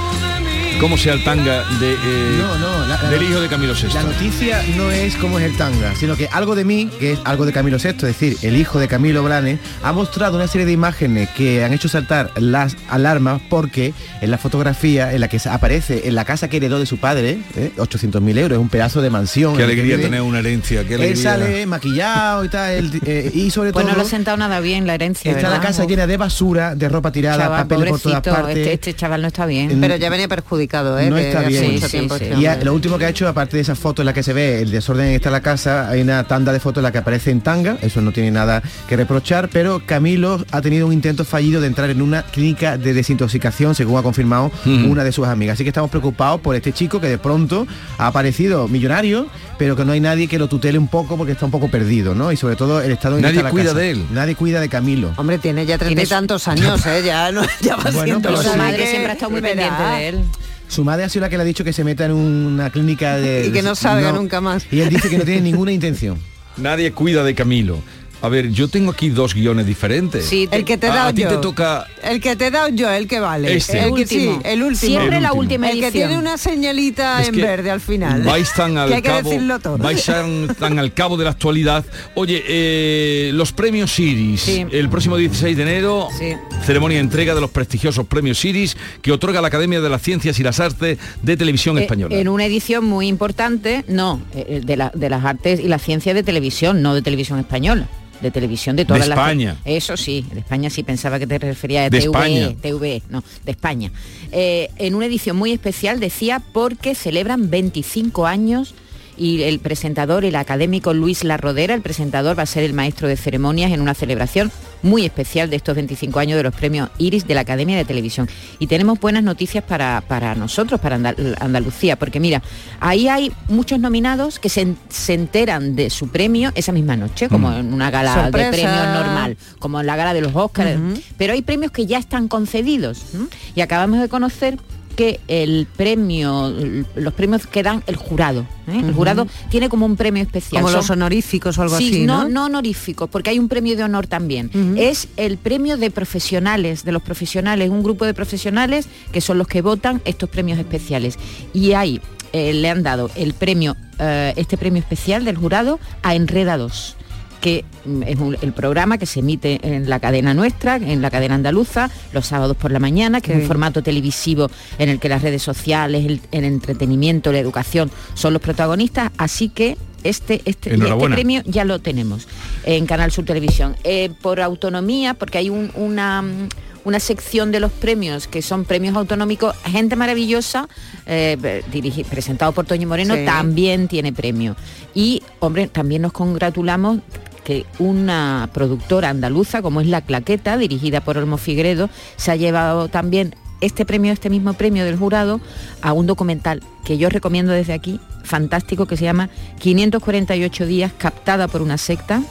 cómo 0.83 0.97
sea 0.99 1.13
el 1.15 1.23
tanga 1.23 1.63
de, 1.79 1.93
eh, 1.93 2.37
No, 2.39 2.59
no, 2.59 2.87
la- 2.89 3.01
la- 3.01 3.09
del 3.09 3.23
hijo 3.23 3.41
de 3.41 3.47
Camilo 3.49 3.73
VI. 3.73 3.95
La 3.95 4.03
noticia 4.03 4.65
no 4.77 4.91
es 4.91 5.15
cómo 5.15 5.39
es 5.39 5.45
el 5.45 5.57
tanga, 5.57 5.95
sino 5.95 6.17
que 6.17 6.27
algo 6.33 6.57
de 6.57 6.65
mí, 6.65 6.91
que 6.99 7.13
es 7.13 7.21
algo 7.25 7.47
de 7.47 7.53
Camilo 7.53 7.77
VI, 7.79 7.91
es 7.91 8.03
decir, 8.03 8.37
el 8.43 8.57
hijo 8.57 8.81
de 8.81 8.89
Camilo 8.89 9.23
Blanes, 9.23 9.61
ha 9.85 9.93
mostrado 9.93 10.37
una 10.37 10.49
serie 10.49 10.67
de 10.67 10.73
imágenes 10.73 11.29
que 11.31 11.63
han 11.65 11.73
hecho 11.73 11.89
saltar 11.89 12.33
las 12.37 12.77
alarmas 12.91 13.41
porque 13.49 13.95
en 14.21 14.31
la 14.33 14.39
fotografía 14.39 15.13
en 15.13 15.21
la 15.21 15.29
que 15.29 15.39
se 15.39 15.49
aparece 15.51 16.09
en 16.09 16.17
la 16.17 16.25
casa 16.25 16.49
que 16.49 16.57
heredó 16.57 16.81
de 16.81 16.87
su 16.87 16.99
padre, 16.99 17.39
¿eh? 17.57 17.71
800.000 17.79 18.37
euros, 18.39 18.57
es 18.57 18.61
un 18.61 18.69
pedazo 18.69 19.01
de 19.03 19.11
mansión. 19.11 19.53
Qué 19.53 19.59
que 19.59 19.65
alegría 19.65 20.01
tener 20.01 20.23
una 20.23 20.41
herencia, 20.41 20.85
qué 20.85 20.95
Él 20.97 21.17
sale 21.17 21.65
maquillado 21.65 22.45
y 22.45 22.49
tal, 22.49 22.73
él, 22.73 23.01
eh, 23.07 23.31
y 23.33 23.51
sobre 23.53 23.73
Pues 23.73 23.85
todo... 23.85 23.93
no 23.93 23.99
lo 24.01 24.05
ha 24.05 24.11
sentado 24.11 24.37
nada 24.37 24.59
bien 24.59 24.89
la 24.89 24.95
herencia. 24.97 25.31
Está 25.31 25.49
la 25.49 25.61
casa 25.61 25.85
llena 25.85 26.09
de 26.09 26.17
basura, 26.17 26.75
de 26.75 26.89
ropa 26.89 27.13
tirada, 27.13 27.39
Chaval, 27.45 27.63
papeles 27.69 27.91
por 27.91 28.01
todas 28.01 28.21
pobrecito, 28.21 28.35
partes. 28.43 28.57
este, 28.59 28.73
este 28.73 28.95
chaval 28.95 29.23
no 29.23 29.29
está 29.29 29.47
bien. 29.47 29.71
En- 29.71 29.81
pero 29.81 29.95
ya 29.95 30.11
venía 30.11 30.27
perjudicado, 30.27 30.72
¿eh? 30.81 31.11
no 31.11 31.19
está 31.19 31.43
bien. 31.43 31.73
mucho 31.75 31.89
tiempo 31.89 32.15
este 32.17 32.35
Y 32.39 32.47
a- 32.47 32.57
lo 32.63 32.73
último 32.75 32.99
que 32.99 33.05
ha 33.05 33.09
hecho, 33.09 33.29
aparte 33.29 33.57
de 33.57 33.63
esa 33.63 33.75
foto 33.75 34.03
en 34.03 34.07
la 34.07 34.13
que 34.13 34.23
se 34.23 34.33
ve 34.33 34.63
el 34.63 34.71
desorden 34.71 35.07
en 35.09 35.13
está 35.15 35.31
la 35.31 35.41
casa, 35.41 35.89
hay 35.89 36.01
una 36.01 36.25
tanda 36.25 36.53
de 36.53 36.61
fotos 36.61 36.79
en 36.81 36.85
la 36.85 36.93
que 36.93 36.99
aparece 36.99 37.31
en 37.31 37.41
tanga, 37.41 37.77
eso 37.83 38.01
no 38.01 38.13
tiene 38.13 38.31
nada 38.31 38.63
que 38.89 38.97
reprochar, 38.97 39.49
pero 39.53 39.83
Camilo 39.85 40.45
ha 40.51 40.61
tenido 40.63 40.87
un 40.87 40.93
intento 40.93 41.25
fallido 41.25 41.61
de 41.61 41.67
entrar 41.67 41.91
en 41.91 42.01
una 42.03 42.23
clínica 42.23 42.79
de 42.79 42.95
desintoxicación, 42.95 43.75
según 43.75 43.99
ha 43.99 44.03
confirmado 44.03 44.51
una 44.67 45.05
de 45.05 45.13
sus 45.13 45.27
amigas. 45.27 45.55
Así 45.55 45.65
que 45.65 45.71
estamos 45.71 45.91
preocupados 45.91 46.41
por 46.41 46.57
este 46.57 46.73
chico 46.73 47.01
que 47.01 47.09
de 47.09 47.19
pronto 47.19 47.67
ha 47.99 48.07
aparecido 48.09 48.69
millonario, 48.69 49.27
pero 49.59 49.77
que 49.77 49.85
no 49.85 49.93
hay 49.93 50.01
nadie 50.01 50.27
que 50.29 50.39
lo 50.39 50.49
tutele 50.49 50.79
un 50.79 50.89
poco 50.89 51.17
porque 51.17 51.33
está 51.33 51.45
un 51.45 51.51
poco 51.53 51.69
perdido, 51.69 52.15
¿no? 52.15 52.33
Y 52.33 52.37
sobre 52.37 52.57
todo 52.57 52.81
el 52.83 52.91
estado 52.91 53.17
en 53.17 53.23
Nadie 53.23 53.37
está 53.37 53.45
la 53.45 53.51
cuida 53.51 53.65
casa. 53.67 53.79
de 53.79 53.91
él. 53.91 54.07
Nadie 54.11 54.35
cuida 54.35 54.61
de 54.61 54.69
Camilo. 54.69 55.13
Hombre, 55.17 55.39
tiene 55.39 55.65
ya 55.67 55.79
treinta 55.79 56.03
y 56.03 56.07
tantos 56.07 56.49
años, 56.49 56.85
¿eh? 56.87 57.03
Ya, 57.05 57.31
no, 57.31 57.43
ya 57.61 57.77
va 57.77 57.83
Bueno, 57.93 58.03
siendo 58.05 58.29
pero 58.31 58.43
su 58.43 58.57
madre 58.57 58.87
siempre 58.87 59.11
ha 59.11 59.15
estado 59.15 59.31
muy 59.31 59.41
pendiente 59.41 59.83
de 59.83 60.09
él. 60.09 60.25
Su 60.73 60.85
madre 60.85 61.05
ha 61.05 61.09
sido 61.11 61.21
la 61.21 61.29
que 61.29 61.37
le 61.37 61.43
ha 61.43 61.45
dicho 61.45 61.65
que 61.65 61.75
se 61.75 61.85
meta 61.85 62.07
en 62.07 62.13
una 62.13 62.71
clínica 62.71 63.19
de... 63.19 63.45
Y 63.49 63.53
que 63.53 63.61
no 63.61 63.75
salga 63.75 64.11
nunca 64.11 64.41
más. 64.41 64.67
Y 64.71 64.81
él 64.81 64.89
dice 64.89 65.11
que 65.11 65.19
no 65.19 65.25
tiene 65.25 65.43
ninguna 65.43 65.71
intención. 65.71 66.19
Nadie 66.57 66.93
cuida 66.93 67.23
de 67.25 67.35
Camilo. 67.35 67.83
A 68.23 68.29
ver, 68.29 68.51
yo 68.51 68.69
tengo 68.69 68.93
aquí 68.93 69.09
dos 69.11 69.35
guiones 69.35 69.67
diferentes. 69.67 70.25
Sí, 70.25 70.49
el 70.53 70.65
que 70.65 70.79
te 70.79 70.87
he 70.87 70.91
A- 70.91 70.95
dado 70.95 71.09
a 71.09 71.13
ti 71.13 71.23
yo. 71.23 71.29
te 71.29 71.37
toca 71.39 71.87
El 72.05 72.21
que 72.21 72.37
te 72.37 72.47
he 72.47 72.51
dado 72.53 72.69
yo, 72.69 72.89
el 72.91 73.09
que 73.09 73.19
vale. 73.19 73.53
Este. 73.57 73.81
El, 73.81 73.89
El 73.89 73.95
que 73.97 74.07
sí, 74.07 74.17
último. 74.29 74.41
el 74.45 74.63
último. 74.63 74.77
Siempre 74.99 75.17
El 75.17 75.23
la 75.25 75.33
último. 75.33 75.41
última 75.41 75.71
El 75.71 75.81
que 75.81 75.87
edición. 75.89 76.09
tiene 76.09 76.23
una 76.23 76.39
señalita 76.39 77.21
Es 77.21 77.29
en 77.29 77.37
verde 77.37 77.71
al 77.71 77.81
final. 77.81 78.23
vais 78.23 78.53
tan 78.55 78.79
al 78.79 78.89
que 78.91 78.95
hay 78.95 79.03
que 79.03 79.09
cabo, 79.09 79.29
decirlo 79.29 79.59
todo. 79.59 79.79
vais 79.79 80.05
tan, 80.07 80.55
tan 80.55 80.79
al 80.79 80.95
cabo 80.95 81.17
de 81.17 81.25
la 81.25 81.31
actualidad. 81.31 81.85
Oye, 82.15 82.43
eh, 82.47 83.31
los 83.35 83.53
premios 83.53 83.91
Siris, 83.93 84.41
Sí. 84.43 84.67
el 84.71 84.89
próximo 84.89 85.17
16 85.17 85.57
de 85.57 85.63
enero, 85.65 86.07
Sí. 86.17 86.33
ceremonia 86.65 86.99
de 86.99 87.03
entrega 87.05 87.35
de 87.35 87.41
los 87.41 87.51
prestigiosos 87.51 88.07
premios 88.07 88.39
Siris 88.39 88.77
que 89.03 89.11
otorga 89.11 89.41
la 89.41 89.49
Academia 89.49 89.81
de 89.81 89.91
las 89.91 90.01
Ciencias 90.01 90.39
y 90.39 90.45
las 90.45 90.61
Artes 90.61 90.97
de 91.23 91.37
Televisión 91.37 91.77
Eh, 91.79 91.83
Española. 91.83 92.15
En 92.17 92.29
una 92.29 92.47
edición 92.47 92.85
muy 92.85 93.09
importante, 93.09 93.85
no, 93.89 94.21
eh, 94.35 94.61
de, 94.65 94.77
la- 94.77 94.93
de 94.95 95.11
las 95.11 95.25
artes 95.25 95.59
y 95.59 95.67
la 95.67 95.81
ciencia 95.81 96.15
de 96.15 96.23
televisión, 96.23 96.83
no 96.83 96.95
de 96.95 97.03
televisión 97.03 97.41
española. 97.41 97.89
De 98.23 98.31
televisión 98.31 98.77
de 98.77 98.85
todas 98.85 99.03
De 99.03 99.09
las 99.09 99.19
España. 99.19 99.57
eso 99.65 99.97
sí 99.97 100.25
de 100.33 100.41
España 100.41 100.71
sí 100.71 100.83
pensaba 100.83 101.19
que 101.19 101.27
te 101.27 101.39
refería 101.39 101.81
a 101.81 101.91
De 101.91 102.01
TV, 102.01 102.05
España. 102.05 102.55
TV, 102.61 103.03
no 103.11 103.23
de 103.45 103.51
España 103.51 103.91
Eh, 104.31 104.71
en 104.79 104.95
una 104.95 105.07
edición 105.07 105.37
muy 105.37 105.53
especial 105.53 106.01
decía 106.01 106.41
porque 106.53 106.95
celebran 106.95 107.51
25 107.51 108.27
años 108.27 108.75
y 109.19 109.43
el 109.43 109.59
presentador, 109.59 110.25
el 110.25 110.37
académico 110.37 110.95
Luis 110.95 111.23
Larrodera, 111.23 111.75
el 111.75 111.83
presentador 111.83 112.39
va 112.39 112.45
a 112.45 112.47
ser 112.47 112.65
el 112.65 112.73
maestro 112.73 113.09
de 113.09 113.17
ceremonias 113.17 113.71
en 113.73 113.81
una 113.81 113.95
celebración 113.95 114.51
muy 114.83 115.05
especial 115.05 115.49
de 115.51 115.57
estos 115.57 115.75
25 115.75 116.19
años 116.19 116.37
de 116.37 116.43
los 116.43 116.55
premios 116.55 116.91
Iris 116.99 117.27
de 117.27 117.35
la 117.35 117.43
Academia 117.43 117.77
de 117.77 117.85
Televisión. 117.85 118.29
Y 118.59 118.67
tenemos 118.67 118.99
buenas 119.01 119.23
noticias 119.23 119.63
para, 119.65 120.01
para 120.01 120.35
nosotros, 120.35 120.81
para 120.81 120.99
Andal- 120.99 121.37
Andalucía, 121.41 121.97
porque 121.97 122.19
mira, 122.21 122.43
ahí 122.81 123.09
hay 123.09 123.33
muchos 123.49 123.79
nominados 123.79 124.39
que 124.39 124.49
se, 124.49 124.75
se 124.89 125.15
enteran 125.15 125.77
de 125.77 125.91
su 125.91 126.09
premio 126.09 126.53
esa 126.55 126.73
misma 126.73 126.97
noche, 126.97 127.29
como 127.29 127.51
Mm. 127.51 127.55
en 127.55 127.73
una 127.75 127.91
gala 127.91 128.15
Sorpresa. 128.15 128.51
de 128.51 128.57
premios 128.57 128.87
normal, 128.95 129.37
como 129.59 129.81
en 129.81 129.87
la 129.87 129.97
gala 129.97 130.15
de 130.15 130.21
los 130.21 130.35
Óscares, 130.35 130.79
pero 131.17 131.33
hay 131.33 131.43
premios 131.43 131.71
que 131.73 131.87
ya 131.87 131.99
están 131.99 132.29
concedidos. 132.29 133.03
¿no? 133.15 133.29
Y 133.55 133.61
acabamos 133.61 134.01
de 134.01 134.09
conocer 134.09 134.59
que 134.93 135.21
el 135.29 135.67
premio, 135.77 136.53
los 136.95 137.13
premios 137.15 137.47
que 137.47 137.63
dan 137.63 137.83
el 137.87 137.97
jurado. 137.97 138.47
¿eh? 138.69 138.79
El 138.81 138.93
jurado 138.95 139.27
tiene 139.51 139.69
como 139.69 139.87
un 139.87 139.97
premio 139.97 140.23
especial. 140.23 140.63
Como 140.63 140.71
Son- 140.73 140.79
los 140.81 140.91
honoríficos 140.91 141.59
o 141.59 141.63
algo 141.63 141.77
Sí, 141.79 141.89
así, 141.89 142.05
no, 142.07 142.23
¿no? 142.25 142.29
no 142.29 142.45
honoríficos, 142.47 143.09
porque 143.11 143.31
hay 143.31 143.39
un 143.39 143.49
premio 143.49 143.77
de 143.77 143.83
honor 143.85 144.07
también. 144.07 144.51
Es 144.77 145.09
el 145.17 145.39
premio 145.39 145.77
de 145.77 145.91
profesionales, 145.91 146.85
de 146.85 146.93
los 146.93 147.03
profesionales, 147.03 147.71
un 147.71 147.83
grupo 147.83 148.05
de 148.07 148.15
profesionales 148.15 148.87
que 149.13 149.21
son 149.21 149.39
los 149.39 149.47
que 149.47 149.63
votan 149.63 150.01
estos 150.05 150.29
premios 150.29 150.59
especiales. 150.59 151.19
Y 151.53 151.73
ahí 151.73 152.01
eh, 152.33 152.53
le 152.55 152.71
han 152.71 152.83
dado 152.83 153.11
el 153.15 153.35
premio, 153.35 153.77
eh, 153.99 154.33
este 154.37 154.57
premio 154.57 154.81
especial 154.81 155.25
del 155.25 155.37
jurado 155.37 155.79
a 156.03 156.15
Enredados 156.15 156.97
que 157.43 157.65
mm, 157.85 158.03
es 158.05 158.19
un- 158.19 158.39
el 158.41 158.53
programa 158.55 158.97
que 158.97 159.05
se 159.05 159.21
emite 159.21 159.61
en 159.63 159.91
la 159.91 160.01
cadena 160.01 160.33
nuestra, 160.33 160.77
en 160.77 161.03
la 161.03 161.11
cadena 161.11 161.35
andaluza, 161.35 161.91
los 162.15 162.25
sábados 162.27 162.57
por 162.57 162.71
la 162.71 162.79
mañana, 162.79 163.21
que 163.21 163.33
es 163.33 163.39
un 163.41 163.47
formato 163.47 163.83
televisivo 163.83 164.49
en 164.79 164.89
el 164.89 164.99
que 164.99 165.11
las 165.11 165.21
redes 165.21 165.43
sociales, 165.43 166.07
el, 166.07 166.21
el 166.31 166.45
entretenimiento, 166.45 167.33
la 167.33 167.41
educación 167.41 167.91
son 168.15 168.33
los 168.33 168.41
protagonistas, 168.41 169.11
así 169.19 169.51
que 169.51 169.77
este, 170.05 170.41
este, 170.47 170.75
este 170.75 171.09
premio 171.11 171.43
ya 171.45 171.65
lo 171.65 171.79
tenemos 171.81 172.27
en 172.65 172.87
Canal 172.87 173.11
Sur 173.13 173.25
Televisión. 173.25 173.77
Eh, 173.85 174.11
por 174.23 174.41
autonomía, 174.41 175.15
porque 175.15 175.39
hay 175.39 175.51
un- 175.51 175.71
una 175.75 176.23
mm, 176.23 176.49
una 176.85 176.99
sección 176.99 177.53
de 177.53 177.61
los 177.61 177.71
premios 177.71 178.27
que 178.27 178.43
son 178.43 178.65
premios 178.65 178.97
autonómicos, 178.97 179.55
gente 179.71 179.95
maravillosa, 179.95 180.69
eh, 181.07 181.63
dirigi- 181.73 182.05
presentado 182.05 182.51
por 182.51 182.67
Toño 182.67 182.89
Moreno, 182.89 183.15
Sí. 183.15 183.25
también 183.25 183.87
tiene 183.87 184.13
premio. 184.13 184.57
Y, 184.93 185.23
hombre, 185.39 185.69
también 185.69 186.03
nos 186.03 186.11
congratulamos 186.11 186.99
que 187.45 187.67
una 187.79 188.49
productora 188.53 189.09
andaluza 189.09 189.63
como 189.63 189.81
es 189.81 189.87
La 189.87 190.01
Claqueta, 190.01 190.57
dirigida 190.57 191.01
por 191.01 191.19
Olmo 191.19 191.39
Figueredo, 191.39 191.91
se 192.17 192.31
ha 192.31 192.37
llevado 192.37 192.89
también 192.89 193.35
este 193.61 193.87
premio, 193.87 194.13
este 194.13 194.29
mismo 194.29 194.55
premio 194.55 194.85
del 194.85 194.97
jurado, 194.97 195.41
a 195.81 195.93
un 195.93 196.07
documental 196.07 196.63
que 196.85 196.99
yo 196.99 197.09
recomiendo 197.09 197.53
desde 197.53 197.73
aquí, 197.73 198.01
fantástico, 198.25 198.87
que 198.87 198.97
se 198.97 199.05
llama 199.05 199.31
548 199.61 200.67
días 200.67 200.93
captada 200.97 201.49
por 201.49 201.63
una 201.63 201.79
secta, 201.79 202.23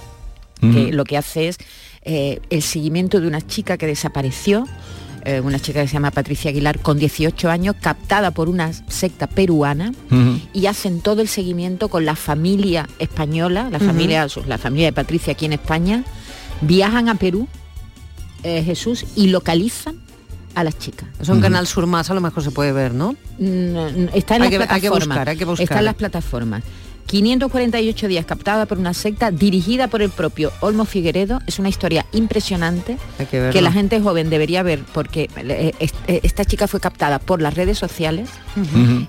que 0.62 0.92
lo 0.92 1.06
que 1.06 1.18
hace 1.18 1.48
es 1.48 1.58
eh, 2.04 2.40
el 2.52 2.62
seguimiento 2.62 3.20
de 3.20 3.26
una 3.26 3.42
chica 3.42 3.78
que 3.78 3.88
desapareció, 3.88 4.68
eh, 5.26 5.40
una 5.42 5.60
chica 5.60 5.82
que 5.82 5.88
se 5.88 5.94
llama 5.94 6.12
Patricia 6.12 6.50
Aguilar, 6.52 6.80
con 6.80 6.98
18 6.98 7.50
años, 7.50 7.76
captada 7.80 8.32
por 8.32 8.50
una 8.50 8.72
secta 8.74 9.28
peruana, 9.28 9.92
y 10.54 10.66
hacen 10.68 11.02
todo 11.02 11.22
el 11.22 11.28
seguimiento 11.28 11.90
con 11.90 12.06
la 12.06 12.16
familia 12.16 12.88
española, 13.00 13.70
la 13.72 13.80
familia, 13.80 14.28
la 14.48 14.58
familia 14.58 14.88
de 14.88 14.94
Patricia 14.94 15.34
aquí 15.34 15.46
en 15.46 15.54
España, 15.54 16.04
viajan 16.62 17.10
a 17.10 17.16
Perú, 17.16 17.48
eh, 18.44 18.64
Jesús, 18.64 19.06
y 19.16 19.28
localizan 19.28 19.96
a 20.56 20.64
las 20.64 20.78
chicas. 20.78 21.08
Eso 21.20 21.34
en 21.34 21.40
Canal 21.42 21.66
Sur 21.66 21.88
Más 21.88 22.10
a 22.10 22.14
lo 22.14 22.20
mejor 22.22 22.44
se 22.44 22.52
puede 22.52 22.72
ver, 22.74 22.94
¿no? 22.94 23.14
Mm, 23.40 24.10
Está 24.14 24.36
en 24.36 24.42
Hay 24.44 24.50
las 24.52 24.68
que- 24.68 24.74
hay 24.74 24.82
que 24.82 24.90
plataformas. 24.90 25.08
buscar, 25.08 25.30
hay 25.30 25.38
que 25.38 25.46
buscar. 25.46 25.64
Está 25.64 25.80
en 25.80 25.86
las 25.86 25.96
plataformas. 25.96 26.64
548 27.12 28.08
días 28.08 28.26
captada 28.26 28.66
por 28.66 28.78
una 28.78 28.94
secta 28.94 29.32
dirigida 29.32 29.90
por 29.90 30.02
el 30.02 30.10
propio 30.10 30.50
Olmo 30.62 30.86
Figueredo. 30.86 31.42
Es 31.46 31.60
una 31.60 31.68
historia 31.68 32.06
impresionante 32.14 32.98
que 33.30 33.62
la 33.62 33.70
gente 33.74 34.00
joven 34.00 34.30
debería 34.30 34.64
ver 34.64 34.80
porque 34.94 35.30
eh, 35.36 35.74
eh, 35.78 36.20
esta 36.24 36.46
chica 36.46 36.70
fue 36.70 36.80
captada 36.80 37.20
por 37.20 37.42
las 37.42 37.56
redes 37.56 37.78
sociales. 37.78 38.30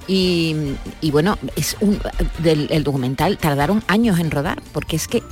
Y 0.08 0.74
bueno, 1.12 1.38
es 1.54 1.76
un, 1.78 2.00
del, 2.38 2.66
el 2.72 2.82
documental 2.82 3.38
tardaron 3.38 3.84
años 3.86 4.18
en 4.18 4.32
rodar 4.32 4.60
porque 4.72 4.96
es 4.96 5.06
que 5.06 5.22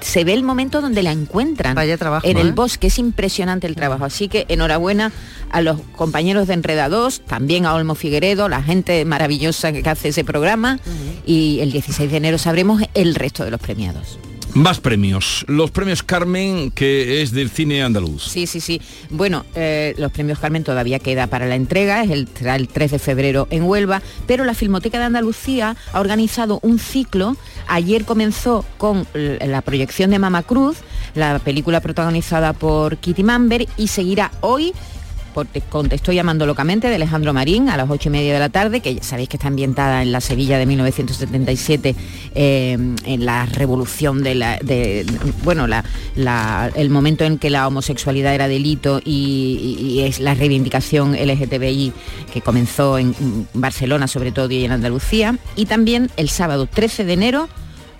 se 0.00 0.24
ve 0.24 0.32
el 0.32 0.42
momento 0.42 0.80
donde 0.80 1.02
la 1.02 1.12
encuentran 1.12 1.74
Vaya 1.74 1.96
trabajo, 1.96 2.26
en 2.26 2.36
el 2.38 2.48
¿eh? 2.48 2.52
bosque, 2.52 2.88
es 2.88 2.98
impresionante 2.98 3.66
el 3.66 3.74
trabajo. 3.74 4.04
Así 4.04 4.28
que 4.28 4.44
enhorabuena 4.48 5.12
a 5.50 5.60
los 5.60 5.80
compañeros 5.96 6.48
de 6.48 6.54
Enredados, 6.54 7.22
también 7.26 7.66
a 7.66 7.74
Olmo 7.74 7.94
Figueredo, 7.94 8.48
la 8.48 8.62
gente 8.62 9.04
maravillosa 9.04 9.72
que 9.72 9.88
hace 9.88 10.08
ese 10.08 10.24
programa 10.24 10.78
y 11.24 11.60
el 11.60 11.72
16 11.72 12.10
de 12.10 12.16
enero 12.16 12.38
sabremos 12.38 12.82
el 12.94 13.14
resto 13.14 13.44
de 13.44 13.50
los 13.50 13.60
premiados. 13.60 14.18
Más 14.56 14.80
premios. 14.80 15.44
Los 15.48 15.70
premios 15.70 16.02
Carmen, 16.02 16.70
que 16.70 17.20
es 17.20 17.30
del 17.32 17.50
cine 17.50 17.82
andaluz. 17.82 18.22
Sí, 18.22 18.46
sí, 18.46 18.60
sí. 18.62 18.80
Bueno, 19.10 19.44
eh, 19.54 19.94
los 19.98 20.10
premios 20.10 20.38
Carmen 20.38 20.64
todavía 20.64 20.98
queda 20.98 21.26
para 21.26 21.44
la 21.44 21.56
entrega, 21.56 22.02
es 22.02 22.10
el, 22.10 22.26
el 22.40 22.66
3 22.66 22.92
de 22.92 22.98
febrero 22.98 23.48
en 23.50 23.64
Huelva, 23.64 24.00
pero 24.26 24.46
la 24.46 24.54
Filmoteca 24.54 24.98
de 24.98 25.04
Andalucía 25.04 25.76
ha 25.92 26.00
organizado 26.00 26.58
un 26.62 26.78
ciclo. 26.78 27.36
Ayer 27.68 28.06
comenzó 28.06 28.64
con 28.78 29.06
la 29.12 29.60
proyección 29.60 30.10
de 30.10 30.18
Mama 30.18 30.42
Cruz, 30.42 30.78
la 31.14 31.38
película 31.38 31.82
protagonizada 31.82 32.54
por 32.54 32.96
Kitty 32.96 33.24
Mamber, 33.24 33.68
y 33.76 33.88
seguirá 33.88 34.30
hoy 34.40 34.72
contestó 35.68 36.12
llamando 36.12 36.46
locamente 36.46 36.88
de 36.88 36.94
Alejandro 36.96 37.32
Marín 37.32 37.68
a 37.68 37.76
las 37.76 37.88
ocho 37.90 38.08
y 38.08 38.12
media 38.12 38.32
de 38.32 38.38
la 38.40 38.48
tarde, 38.48 38.80
que 38.80 38.94
ya 38.94 39.02
sabéis 39.02 39.28
que 39.28 39.36
está 39.36 39.48
ambientada 39.48 40.02
en 40.02 40.12
la 40.12 40.20
Sevilla 40.20 40.58
de 40.58 40.66
1977, 40.66 41.94
eh, 42.34 42.72
en 43.04 43.24
la 43.26 43.46
revolución 43.46 44.22
de 44.22 44.34
la, 44.34 44.58
bueno, 45.44 45.66
el 46.74 46.90
momento 46.90 47.24
en 47.24 47.38
que 47.38 47.50
la 47.50 47.66
homosexualidad 47.66 48.34
era 48.34 48.48
delito 48.48 49.00
y- 49.04 49.76
y 49.80 50.00
es 50.00 50.20
la 50.20 50.34
reivindicación 50.34 51.14
LGTBI 51.14 51.92
que 52.32 52.40
comenzó 52.40 52.98
en 52.98 53.14
Barcelona 53.54 54.08
sobre 54.08 54.32
todo 54.32 54.50
y 54.50 54.64
en 54.64 54.72
Andalucía. 54.72 55.38
Y 55.56 55.66
también 55.66 56.10
el 56.16 56.28
sábado 56.28 56.66
13 56.66 57.04
de 57.04 57.12
enero 57.12 57.48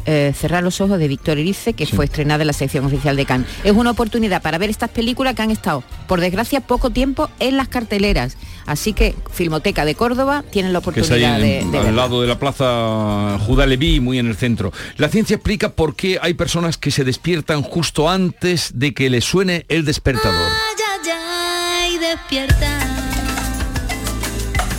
eh, 0.07 0.33
Cerrar 0.37 0.63
los 0.63 0.81
ojos 0.81 0.99
de 0.99 1.09
Víctor 1.09 1.39
Erice, 1.39 1.73
que 1.75 1.87
fue 1.87 2.05
estrenada 2.07 2.43
en 2.43 2.47
la 2.47 2.53
sección 2.53 2.85
oficial 2.87 3.17
de 3.17 3.27
Cannes. 3.27 3.49
Es 3.65 3.73
una 3.73 3.91
oportunidad 3.91 4.41
para 4.43 4.57
ver 4.59 4.71
estas 4.71 4.91
películas 4.91 5.35
que 5.35 5.43
han 5.43 5.51
estado, 5.51 5.83
por 6.07 6.21
desgracia, 6.21 6.61
poco 6.61 6.91
tiempo 6.91 7.29
en 7.41 7.57
las 7.57 7.69
carteleras. 7.69 8.37
Así 8.67 8.93
que 8.93 9.15
Filmoteca 9.33 9.85
de 9.85 9.95
Córdoba 9.95 10.43
tienen 10.51 10.73
la 10.73 10.81
que 10.81 11.01
está 11.01 11.15
ahí 11.15 11.23
oportunidad 11.25 11.39
de, 11.39 11.61
en- 11.61 11.71
de 11.71 11.79
al 11.79 11.85
verla. 11.85 12.03
lado 12.03 12.21
de 12.23 12.27
la 12.29 12.39
plaza 12.39 13.39
Judá 13.47 13.67
Leví, 13.67 14.01
muy 14.01 14.19
en 14.19 14.27
el 14.27 14.37
centro. 14.37 14.73
La 14.97 15.09
ciencia 15.09 15.35
explica 15.37 15.69
por 15.71 15.95
qué 15.95 16.19
hay 16.21 16.35
personas 16.35 16.77
que 16.77 16.91
se 16.91 17.05
despiertan 17.05 17.63
justo 17.63 18.09
antes 18.09 18.71
de 18.75 18.93
que 18.95 19.09
les 19.11 19.25
suene 19.25 19.67
el 19.69 19.85
despertador. 19.85 20.51
y 21.93 21.99
despierta. 21.99 22.79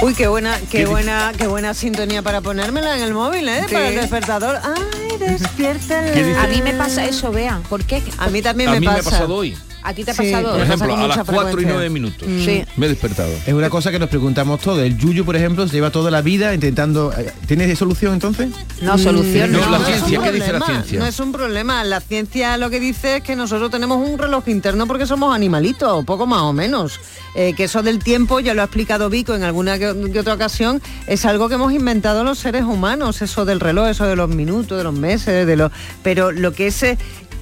Uy, 0.02 0.14
qué 0.14 0.28
buena, 0.28 0.58
qué 0.70 0.80
¿Qué 0.80 0.86
buena, 0.86 1.32
qué 1.38 1.48
buena 1.48 1.74
sintonía 1.74 2.22
para 2.22 2.42
ponérmela 2.42 2.96
en 2.98 3.02
el 3.04 3.14
móvil, 3.14 3.48
¿eh? 3.50 3.64
Sí. 3.68 3.74
Para 3.74 3.88
el 3.90 3.96
despertador. 3.96 4.60
Ay, 4.64 4.84
despierta. 5.26 6.04
¿Qué 6.14 6.24
dice? 6.24 6.40
A 6.40 6.48
mí 6.48 6.62
me 6.62 6.74
pasa 6.74 7.06
eso, 7.06 7.32
vea. 7.32 7.62
¿Por 7.70 7.84
qué? 7.84 8.02
A 8.18 8.28
mí 8.30 8.42
también 8.42 8.70
A 8.70 8.74
me 8.74 8.80
mí 8.80 8.88
me 8.88 8.94
pasa. 8.96 9.10
ha 9.10 9.12
pasado 9.12 9.36
hoy. 9.36 9.58
¿A 9.84 9.94
ti 9.94 10.04
te 10.04 10.12
ha 10.12 10.14
Sí, 10.14 10.24
pasado? 10.32 10.50
Por 10.52 10.60
me 10.60 10.66
pasa 10.68 10.74
ejemplo, 10.74 10.96
a 10.96 11.08
las 11.08 11.18
mucha 11.18 11.24
4 11.32 11.50
y 11.50 11.54
frecuencia. 11.54 11.74
9 11.74 11.90
minutos. 11.90 12.28
Sí. 12.44 12.64
Me 12.76 12.86
he 12.86 12.90
despertado. 12.90 13.30
Es 13.46 13.54
una 13.54 13.70
cosa 13.70 13.92
que 13.92 14.00
nos 14.00 14.10
preguntamos 14.10 14.60
todo. 14.60 14.82
El 14.84 14.98
Yuyu, 14.98 15.24
por 15.24 15.36
ejemplo, 15.36 15.68
se 15.68 15.74
lleva 15.74 15.92
toda 15.92 16.12
la 16.12 16.22
vida 16.22 16.54
intentando... 16.54 17.14
eh, 17.18 17.32
¿Tiene 17.48 17.74
solución 17.76 18.14
entonces? 18.14 18.50
No, 18.82 18.98
solución 18.98 19.52
No, 19.52 19.60
no. 19.60 19.72
la 19.72 19.78
es 19.78 19.84
un 19.84 20.08
ciencia, 20.08 20.20
¿qué 20.22 20.32
dice 20.32 20.52
la 20.54 20.60
problema, 20.60 20.66
ciencia? 20.66 21.00
No 21.00 21.06
es 21.06 21.20
un 21.20 21.32
problema. 21.32 21.84
La 21.84 22.02
ciencia 22.02 22.58
lo 22.58 22.70
que 22.70 22.80
dice 22.80 23.18
es 23.18 23.24
que 23.24 23.36
nosotros 23.36 23.70
tenemos 23.72 23.98
un 24.08 24.18
reloj 24.18 24.48
interno 24.48 24.88
porque 24.88 25.06
somos 25.06 25.34
animalitos, 25.36 26.04
poco 26.06 26.26
más 26.28 26.42
o 26.42 26.54
menos. 26.54 27.00
Eh, 27.36 27.54
que 27.54 27.66
eso 27.66 27.84
del 27.84 28.00
tiempo, 28.00 28.40
ya 28.40 28.54
lo 28.56 28.62
ha 28.62 28.66
explicado 28.66 29.10
Vico 29.10 29.36
en 29.36 29.44
alguna 29.44 29.78
que, 29.78 29.94
que 30.12 30.20
otra 30.20 30.34
ocasión, 30.34 30.82
es 31.06 31.24
algo 31.26 31.50
que 31.50 31.56
hemos 31.56 31.72
inventado 31.72 32.24
los 32.24 32.40
seres 32.40 32.64
humanos, 32.64 33.22
eso 33.22 33.46
del 33.46 33.60
reloj, 33.60 33.88
eso 33.90 34.06
de 34.06 34.16
los 34.16 34.30
minutos, 34.30 34.78
de 34.78 34.84
los 34.84 34.94
meses, 34.94 35.46
de 35.46 35.56
los. 35.56 35.72
Pero 36.04 36.32
lo 36.32 36.52
que 36.54 36.68
es 36.68 36.82
eh, 36.84 36.98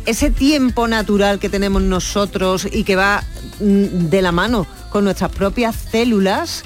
ese 0.06 0.32
tiempo 0.32 0.88
natural 0.88 1.39
que 1.39 1.49
tenemos 1.49 1.82
nosotros 1.82 2.68
y 2.72 2.84
que 2.84 2.95
va 2.95 3.24
mm, 3.60 4.10
de 4.10 4.22
la 4.22 4.32
mano 4.32 4.68
con 4.89 5.03
nuestras 5.03 5.32
propias 5.32 5.76
células, 5.91 6.64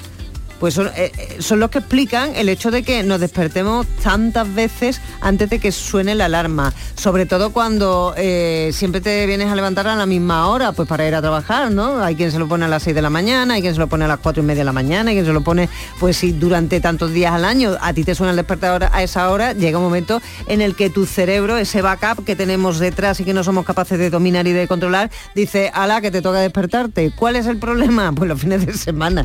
pues 0.60 0.74
son, 0.74 0.88
eh, 0.88 1.10
eh, 1.16 1.36
son 1.40 1.58
los 1.58 1.70
que 1.70 1.78
explican 1.78 2.36
el 2.36 2.50
hecho 2.50 2.70
de 2.70 2.82
que 2.82 3.02
nos 3.02 3.18
despertemos 3.18 3.86
tantas 4.02 4.54
veces 4.54 5.00
antes 5.22 5.48
de 5.48 5.58
que 5.58 5.72
suene 5.72 6.14
la 6.14 6.26
alarma. 6.26 6.74
Sobre 6.94 7.24
todo 7.24 7.50
cuando 7.50 8.12
eh, 8.16 8.70
siempre 8.74 9.00
te 9.00 9.24
vienes 9.26 9.50
a 9.50 9.56
levantar 9.56 9.88
a 9.88 9.96
la 9.96 10.04
misma 10.04 10.48
hora, 10.48 10.72
pues 10.72 10.86
para 10.86 11.08
ir 11.08 11.14
a 11.14 11.22
trabajar, 11.22 11.72
¿no? 11.72 12.02
Hay 12.02 12.14
quien 12.14 12.30
se 12.30 12.38
lo 12.38 12.46
pone 12.46 12.66
a 12.66 12.68
las 12.68 12.82
6 12.82 12.94
de 12.94 13.00
la 13.00 13.08
mañana, 13.08 13.54
hay 13.54 13.62
quien 13.62 13.72
se 13.72 13.80
lo 13.80 13.86
pone 13.86 14.04
a 14.04 14.08
las 14.08 14.18
4 14.18 14.42
y 14.42 14.46
media 14.46 14.60
de 14.60 14.66
la 14.66 14.72
mañana, 14.72 15.10
hay 15.10 15.16
quien 15.16 15.26
se 15.26 15.32
lo 15.32 15.40
pone, 15.40 15.70
pues 15.98 16.18
si 16.18 16.32
durante 16.32 16.78
tantos 16.80 17.12
días 17.12 17.32
al 17.32 17.46
año 17.46 17.78
a 17.80 17.94
ti 17.94 18.04
te 18.04 18.14
suena 18.14 18.32
el 18.32 18.36
despertador 18.36 18.84
a 18.92 19.02
esa 19.02 19.30
hora, 19.30 19.54
llega 19.54 19.78
un 19.78 19.84
momento 19.84 20.20
en 20.46 20.60
el 20.60 20.76
que 20.76 20.90
tu 20.90 21.06
cerebro, 21.06 21.56
ese 21.56 21.80
backup 21.80 22.22
que 22.26 22.36
tenemos 22.36 22.78
detrás 22.78 23.18
y 23.20 23.24
que 23.24 23.32
no 23.32 23.42
somos 23.44 23.64
capaces 23.64 23.98
de 23.98 24.10
dominar 24.10 24.46
y 24.46 24.52
de 24.52 24.68
controlar, 24.68 25.10
dice, 25.34 25.70
ala, 25.72 26.02
que 26.02 26.10
te 26.10 26.20
toca 26.20 26.38
despertarte. 26.40 27.12
¿Cuál 27.16 27.36
es 27.36 27.46
el 27.46 27.56
problema? 27.56 28.12
Pues 28.20 28.28
los 28.28 28.40
fines 28.40 28.66
de 28.66 28.74
semana. 28.74 29.24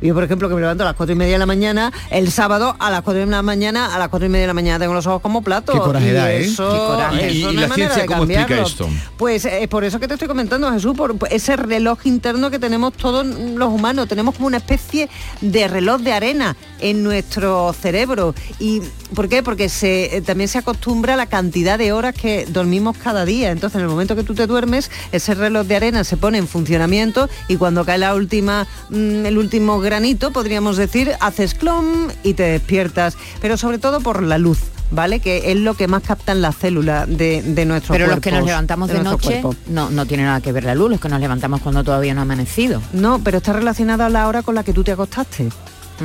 Yo, 0.00 0.14
por 0.14 0.24
ejemplo, 0.24 0.48
me 0.54 0.60
levanto 0.62 0.82
a 0.84 0.86
las 0.86 0.94
4 0.96 1.12
y 1.14 1.16
media 1.16 1.32
de 1.34 1.38
la 1.38 1.46
mañana, 1.46 1.92
el 2.10 2.30
sábado 2.30 2.76
a 2.78 2.90
las 2.90 3.02
4 3.02 3.20
de 3.20 3.26
la 3.26 3.42
mañana, 3.42 3.94
a 3.94 3.98
las 3.98 4.08
4 4.08 4.26
y 4.26 4.28
media 4.28 4.42
de 4.42 4.46
la 4.48 4.54
mañana 4.54 4.78
tengo 4.78 4.94
los 4.94 5.06
ojos 5.06 5.20
como 5.22 5.42
platos. 5.42 5.74
Qué 5.74 5.80
coraje 5.80 6.12
da, 6.12 6.32
¿eh? 6.32 6.42
eso- 6.44 6.70
Qué 6.70 6.78
coraje. 6.78 7.26
eso 7.28 7.34
¿Y, 7.36 7.42
no 7.42 7.52
y 7.52 7.54
hay 7.56 7.60
la 7.62 7.68
manera 7.68 7.74
ciencia 7.74 8.02
de 8.02 8.06
cómo 8.08 8.22
explica 8.22 8.40
cambiarlo. 8.46 8.66
esto? 8.66 8.88
Pues 9.16 9.44
es 9.44 9.68
por 9.68 9.84
eso 9.84 10.00
que 10.00 10.08
te 10.08 10.14
estoy 10.14 10.28
comentando, 10.28 10.70
Jesús, 10.72 10.96
por 10.96 11.16
ese 11.30 11.56
reloj 11.56 11.98
interno 12.04 12.50
que 12.50 12.58
tenemos 12.58 12.92
todos 12.94 13.26
los 13.26 13.68
humanos. 13.68 14.08
Tenemos 14.08 14.34
como 14.34 14.46
una 14.48 14.58
especie 14.58 15.08
de 15.40 15.68
reloj 15.68 16.00
de 16.00 16.12
arena 16.12 16.56
en 16.80 17.02
nuestro 17.02 17.72
cerebro. 17.72 18.34
¿Y 18.58 18.82
por 19.14 19.28
qué? 19.28 19.42
Porque 19.42 19.68
se, 19.68 20.16
eh, 20.16 20.20
también 20.20 20.48
se 20.48 20.58
acostumbra 20.58 21.14
a 21.14 21.16
la 21.16 21.26
cantidad 21.26 21.78
de 21.78 21.92
horas 21.92 22.14
que 22.14 22.46
dormimos 22.48 22.96
cada 22.98 23.24
día. 23.24 23.50
Entonces, 23.50 23.76
en 23.76 23.82
el 23.82 23.88
momento 23.88 24.16
que 24.16 24.22
tú 24.24 24.34
te 24.34 24.46
duermes, 24.46 24.90
ese 25.12 25.34
reloj 25.34 25.66
de 25.66 25.76
arena 25.76 26.04
se 26.04 26.16
pone 26.16 26.38
en 26.38 26.46
funcionamiento 26.48 27.28
y 27.48 27.56
cuando 27.56 27.84
cae 27.84 27.98
la 27.98 28.14
última, 28.14 28.66
mm, 28.90 29.26
el 29.26 29.38
último 29.38 29.80
granito, 29.80 30.30
podríamos 30.44 30.76
decir, 30.76 31.10
haces 31.20 31.54
clom 31.54 32.10
y 32.22 32.34
te 32.34 32.42
despiertas. 32.42 33.16
Pero 33.40 33.56
sobre 33.56 33.78
todo 33.78 34.02
por 34.02 34.22
la 34.22 34.36
luz. 34.36 34.58
¿Vale? 34.90 35.18
Que 35.18 35.50
es 35.50 35.56
lo 35.56 35.72
que 35.72 35.88
más 35.88 36.02
captan 36.02 36.42
las 36.42 36.54
células 36.56 37.08
de, 37.08 37.42
de 37.42 37.64
nuestro 37.64 37.94
Pero 37.94 38.06
los 38.06 38.20
que 38.20 38.30
nos 38.30 38.44
levantamos 38.44 38.88
de, 38.90 39.02
nuestro 39.02 39.30
noche 39.30 39.42
no, 39.68 39.88
no 39.88 40.04
tiene 40.04 40.24
nada 40.24 40.42
que 40.42 40.52
ver 40.52 40.64
la 40.64 40.74
luz, 40.74 40.90
los 40.90 41.00
que 41.00 41.08
nos 41.08 41.18
levantamos 41.18 41.62
cuando 41.62 41.82
todavía 41.82 42.12
no 42.12 42.20
ha 42.20 42.22
amanecido. 42.22 42.82
No, 42.92 43.18
pero 43.24 43.38
está 43.38 43.54
relacionado 43.54 44.04
a 44.04 44.10
la 44.10 44.28
hora 44.28 44.42
con 44.42 44.54
la 44.54 44.62
que 44.62 44.74
tú 44.74 44.84
te 44.84 44.92
acostaste. 44.92 45.48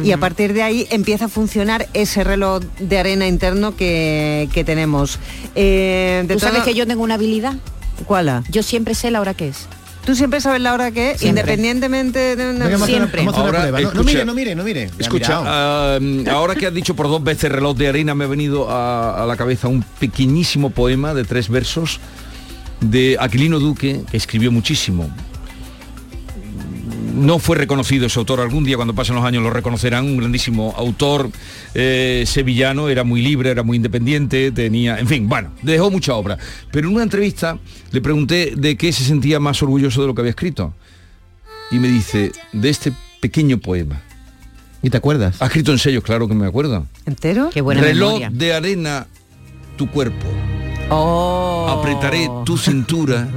Y 0.02 0.14
a 0.14 0.18
partir 0.18 0.54
de 0.54 0.64
ahí 0.64 0.88
empieza 0.90 1.26
a 1.26 1.28
funcionar 1.28 1.90
ese 1.94 2.24
reloj 2.24 2.64
de 2.80 2.98
arena 2.98 3.28
interno 3.28 3.76
que, 3.76 4.48
que 4.54 4.64
tenemos. 4.64 5.20
Eh, 5.56 6.24
de 6.26 6.34
¿Tú 6.36 6.40
sabes 6.40 6.64
que 6.64 6.74
yo 6.74 6.88
tengo 6.88 7.04
una 7.04 7.16
habilidad? 7.16 7.56
¿Cuál? 8.06 8.44
Yo 8.50 8.64
siempre 8.64 8.96
sé 8.96 9.12
la 9.12 9.20
hora 9.20 9.34
que 9.34 9.50
es. 9.50 9.68
Tú 10.10 10.16
siempre 10.16 10.41
sabes 10.41 10.60
la 10.60 10.74
hora 10.74 10.89
que 10.89 11.12
es, 11.12 11.22
independientemente 11.22 12.36
de 12.36 12.49
una... 12.49 12.66
Venga, 12.66 12.84
Siempre. 12.88 13.22
una 13.22 13.32
Ahora. 13.32 13.70
No, 13.93 14.03
mire, 14.03 14.26
no 14.26 14.34
mire, 14.34 14.55
no 14.55 14.64
mire. 14.64 14.89
Escucha, 14.97 15.39
ah, 15.45 15.99
ahora 16.32 16.55
que 16.55 16.66
has 16.66 16.74
dicho 16.74 16.95
por 16.95 17.07
dos 17.07 17.24
veces 17.24 17.51
reloj 17.51 17.78
de 17.78 17.89
arena, 17.89 18.16
me 18.16 18.24
ha 18.24 18.28
venido 18.28 18.72
a, 18.72 19.22
a 19.22 19.28
la 19.28 19.38
cabeza 19.38 19.68
un 19.68 19.86
pequeñísimo 19.99 20.72
poema 20.72 21.14
de 21.14 21.26
tres 21.26 21.47
versos 21.47 21.99
de 22.82 23.18
Aquilino 23.20 23.60
Duque, 23.60 24.01
que 24.10 24.18
escribió 24.18 24.51
muchísimo. 24.51 25.12
No 27.14 27.39
fue 27.39 27.57
reconocido 27.57 28.05
ese 28.05 28.20
autor, 28.20 28.39
algún 28.39 28.64
día 28.64 28.76
cuando 28.76 28.93
pasen 28.93 29.16
los 29.16 29.26
años 29.26 29.43
lo 29.43 29.49
reconocerán, 29.49 30.05
un 30.05 30.18
grandísimo 30.18 30.74
autor 30.78 31.30
eh, 31.74 32.24
sevillano, 32.28 32.89
era 32.89 33.03
muy 33.03 33.22
libre, 33.22 33.49
era 33.49 33.64
muy 33.64 33.78
independiente, 33.78 34.51
tenía, 34.51 34.99
en 34.99 35.07
fin, 35.07 35.28
bueno, 35.28 35.51
dejó 35.62 35.89
mucha 35.91 36.14
obra. 36.16 36.38
Pero 36.72 36.88
en 36.88 36.93
una 36.95 37.03
entrevista 37.03 37.57
le 37.91 38.01
pregunté 38.01 38.53
de 38.55 38.78
qué 38.78 38.91
se 38.93 39.03
sentía 39.03 39.39
más 39.39 39.62
orgulloso 39.62 40.01
de 40.01 40.07
lo 40.07 40.16
que 40.16 40.22
había 40.22 40.32
escrito. 40.32 40.74
Y 41.72 41.80
me 41.80 41.88
dice, 41.88 42.32
de 42.53 42.70
este 42.70 42.93
pequeño 43.22 43.57
poema. 43.60 44.01
¿Y 44.82 44.89
te 44.89 44.97
acuerdas? 44.97 45.41
Ha 45.41 45.47
escrito 45.47 45.72
en 45.72 45.80
sellos, 45.80 46.03
claro 46.03 46.28
que 46.28 46.34
me 46.34 46.47
acuerdo. 46.47 46.86
¿Entero? 47.05 47.49
Qué 47.51 47.62
buena 47.62 47.82
Reloj 47.82 48.20
memoria. 48.20 48.30
de 48.32 48.53
arena 48.53 49.07
tu 49.78 49.89
cuerpo. 49.89 50.26
Oh. 50.89 51.68
Apretaré 51.70 52.30
tu 52.45 52.57
cintura 52.57 53.28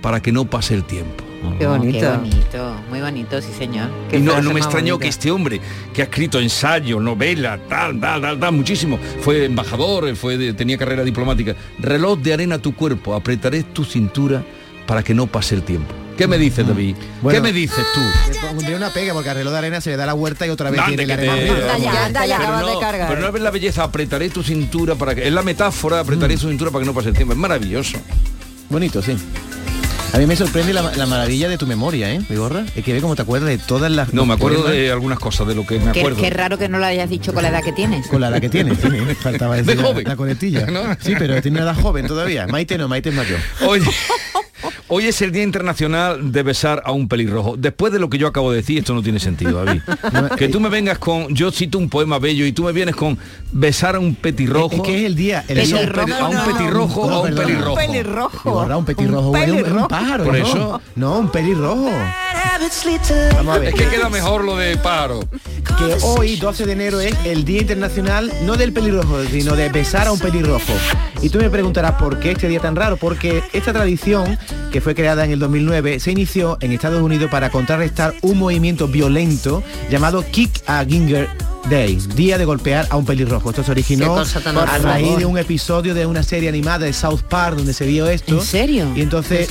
para 0.00 0.20
que 0.20 0.32
no 0.32 0.44
pase 0.50 0.74
el 0.74 0.84
tiempo. 0.84 1.24
Qué 1.58 1.66
bonito. 1.66 1.98
Qué 2.00 2.06
bonito, 2.08 2.76
muy 2.88 3.00
bonito, 3.00 3.40
sí 3.42 3.48
señor. 3.56 3.90
Qué 4.10 4.18
y 4.18 4.20
no, 4.20 4.40
no 4.40 4.52
me 4.52 4.60
extrañó 4.60 4.94
bonita. 4.94 5.02
que 5.02 5.08
este 5.08 5.30
hombre, 5.30 5.60
que 5.92 6.02
ha 6.02 6.04
escrito 6.04 6.40
ensayo, 6.40 7.00
novela, 7.00 7.58
tal, 7.68 8.00
tal, 8.00 8.20
tal, 8.20 8.38
tal, 8.40 8.52
muchísimo, 8.52 8.98
fue 9.20 9.44
embajador, 9.46 10.14
fue 10.16 10.36
de- 10.38 10.54
tenía 10.54 10.78
carrera 10.78 11.02
diplomática. 11.04 11.54
Reloj 11.78 12.18
de 12.20 12.32
arena 12.34 12.58
tu 12.58 12.74
cuerpo, 12.74 13.14
apretaré 13.14 13.62
tu 13.64 13.84
cintura 13.84 14.42
para 14.86 15.02
que 15.02 15.14
no 15.14 15.26
pase 15.26 15.54
el 15.54 15.62
tiempo. 15.62 15.92
¿Qué 16.16 16.28
me 16.28 16.36
dices, 16.36 16.66
David? 16.66 16.94
Bueno. 17.22 17.36
¿Qué 17.38 17.42
me 17.42 17.52
dices 17.52 17.84
tú? 17.94 18.00
Pondría 18.54 18.76
una 18.76 18.90
pega 18.90 19.14
porque 19.14 19.30
al 19.30 19.36
reloj 19.36 19.52
de 19.52 19.58
arena 19.58 19.80
se 19.80 19.90
le 19.90 19.96
da 19.96 20.04
la 20.06 20.12
vuelta 20.12 20.46
y 20.46 20.50
otra 20.50 20.70
vez 20.70 20.84
tiene 20.86 21.06
la 21.06 21.14
arena. 21.14 21.34
Pero 21.36 22.60
no, 22.60 22.80
cargar. 22.80 23.08
pero 23.08 23.20
no 23.20 23.32
ves 23.32 23.42
la 23.42 23.50
belleza, 23.50 23.82
apretaré 23.82 24.28
tu 24.28 24.42
cintura 24.42 24.94
para 24.94 25.14
que. 25.14 25.26
Es 25.26 25.32
la 25.32 25.42
metáfora, 25.42 26.00
apretaré 26.00 26.36
tu 26.36 26.48
cintura 26.48 26.70
para 26.70 26.82
que 26.82 26.86
no 26.86 26.94
pase 26.94 27.08
el 27.08 27.14
tiempo. 27.14 27.32
Es 27.32 27.38
maravilloso. 27.38 27.98
Bonito, 28.68 29.02
sí. 29.02 29.16
A 30.12 30.18
mí 30.18 30.26
me 30.26 30.36
sorprende 30.36 30.74
la, 30.74 30.82
la 30.94 31.06
maravilla 31.06 31.48
de 31.48 31.56
tu 31.56 31.66
memoria, 31.66 32.12
¿eh, 32.12 32.20
Vigorra? 32.28 32.64
Es 32.76 32.84
que 32.84 32.92
ve 32.92 33.00
cómo 33.00 33.16
te 33.16 33.22
acuerdas 33.22 33.48
de 33.48 33.56
todas 33.56 33.90
las... 33.90 34.12
No, 34.12 34.26
me 34.26 34.34
acuerdo 34.34 34.58
poemas 34.64 34.76
de 34.76 34.90
algunas 34.90 35.18
cosas 35.18 35.46
de 35.46 35.54
lo 35.54 35.64
que 35.66 35.78
me 35.80 35.90
acuerdo. 35.90 36.20
qué 36.20 36.28
raro 36.28 36.58
que 36.58 36.68
no 36.68 36.78
lo 36.78 36.84
hayas 36.84 37.08
dicho 37.08 37.32
con 37.32 37.42
la 37.42 37.48
edad 37.48 37.62
que 37.64 37.72
tienes. 37.72 38.08
Con 38.08 38.20
la 38.20 38.28
edad 38.28 38.38
que 38.40 38.50
tienes, 38.50 38.76
sí, 38.78 38.88
faltaba 39.20 39.56
decir 39.56 39.74
De 39.76 39.82
la- 39.82 39.88
joven. 39.88 40.04
la 40.06 40.16
coletilla. 40.16 40.66
¿No? 40.70 40.82
Sí, 41.00 41.14
pero 41.18 41.40
tiene 41.40 41.62
una 41.62 41.70
edad 41.72 41.80
joven 41.80 42.06
todavía. 42.06 42.46
Maite 42.46 42.76
no, 42.76 42.88
Maite 42.88 43.08
es 43.08 43.14
mayor. 43.14 43.38
Oye, 43.66 43.84
hoy 44.88 45.06
es 45.06 45.20
el 45.22 45.32
Día 45.32 45.42
Internacional 45.42 46.32
de 46.32 46.42
besar 46.42 46.82
a 46.84 46.92
un 46.92 47.08
pelirrojo. 47.08 47.56
Después 47.56 47.92
de 47.92 47.98
lo 47.98 48.08
que 48.10 48.18
yo 48.18 48.26
acabo 48.26 48.50
de 48.50 48.58
decir, 48.58 48.78
esto 48.78 48.94
no 48.94 49.02
tiene 49.02 49.18
sentido, 49.20 49.64
David. 49.64 49.82
que 50.36 50.48
tú 50.48 50.60
me 50.60 50.68
vengas 50.68 50.98
con, 50.98 51.34
yo 51.34 51.50
cito 51.50 51.78
un 51.78 51.88
poema 51.88 52.18
bello 52.18 52.44
y 52.46 52.52
tú 52.52 52.64
me 52.64 52.72
vienes 52.72 52.94
con 52.96 53.18
besar 53.52 53.96
a 53.96 53.98
un 54.00 54.14
petirrojo. 54.14 54.74
Es 54.76 54.82
que 54.82 54.98
es 55.00 55.04
el 55.06 55.14
día... 55.16 55.44
El 55.48 55.66
día- 55.66 55.76
un 56.04 56.10
a 56.12 56.28
un 56.28 56.52
petirrojo 56.52 57.06
No, 57.10 57.20
o 57.20 57.24
a 57.26 57.28
un 57.28 57.34
pelirrojo. 57.34 57.74
Pelirrojo. 57.74 58.66
Un 58.78 58.84
petirrojo 58.84 59.30
Un 59.30 59.36
es 59.36 59.42
un- 59.42 59.48
es 59.48 59.56
un, 59.56 59.62
pelirrojo. 59.62 59.88
pájaro. 59.88 60.24
Por 60.24 60.38
¿no? 60.38 60.46
eso. 60.46 60.80
No, 60.96 61.18
un 61.18 61.30
pelirrojo. 61.30 61.90
Vamos 63.34 63.56
a 63.56 63.58
ver. 63.58 63.68
Es 63.70 63.74
que 63.74 63.86
queda 63.88 64.08
mejor 64.08 64.44
lo 64.44 64.56
de 64.56 64.76
paro. 64.76 65.20
que 65.78 65.96
hoy, 66.02 66.36
12 66.36 66.66
de 66.66 66.72
enero, 66.72 67.00
es 67.00 67.14
el 67.24 67.44
Día 67.44 67.60
Internacional, 67.62 68.32
no 68.44 68.56
del 68.56 68.72
pelirrojo, 68.72 69.22
sino 69.24 69.56
de 69.56 69.68
besar 69.68 70.06
a 70.06 70.12
un 70.12 70.18
pelirrojo. 70.18 70.72
Y 71.22 71.28
tú 71.28 71.38
me 71.38 71.50
preguntarás 71.50 71.92
por 71.92 72.18
qué 72.20 72.32
este 72.32 72.48
día 72.48 72.60
tan 72.60 72.76
raro, 72.76 72.96
porque 72.96 73.42
esta 73.52 73.72
tradición, 73.72 74.38
que 74.70 74.80
fue 74.80 74.94
creada 74.94 75.24
en 75.24 75.32
el 75.32 75.38
2009, 75.38 76.00
se 76.00 76.12
inició 76.12 76.58
en 76.60 76.72
Estados 76.72 77.02
Unidos 77.02 77.30
para 77.30 77.50
contrarrestar 77.50 78.14
un 78.22 78.38
movimiento 78.38 78.88
violento 78.88 79.62
llamado 79.90 80.24
Kick 80.30 80.62
a 80.66 80.84
Ginger 80.84 81.28
Day, 81.70 81.96
día 82.16 82.38
de 82.38 82.44
golpear 82.44 82.86
a 82.90 82.96
un 82.96 83.04
pelirrojo. 83.06 83.50
Esto 83.50 83.62
se 83.62 83.70
originó 83.70 84.16
a 84.16 84.78
raíz 84.78 85.16
de 85.16 85.24
un 85.24 85.38
episodio 85.38 85.94
de 85.94 86.04
una 86.06 86.22
serie 86.22 86.48
animada 86.48 86.80
de 86.86 86.92
South 86.92 87.20
Park 87.28 87.56
donde 87.56 87.72
se 87.72 87.86
vio 87.86 88.08
esto. 88.08 88.34
¿En 88.34 88.40
serio? 88.42 88.88
Y 88.96 89.00
entonces, 89.00 89.48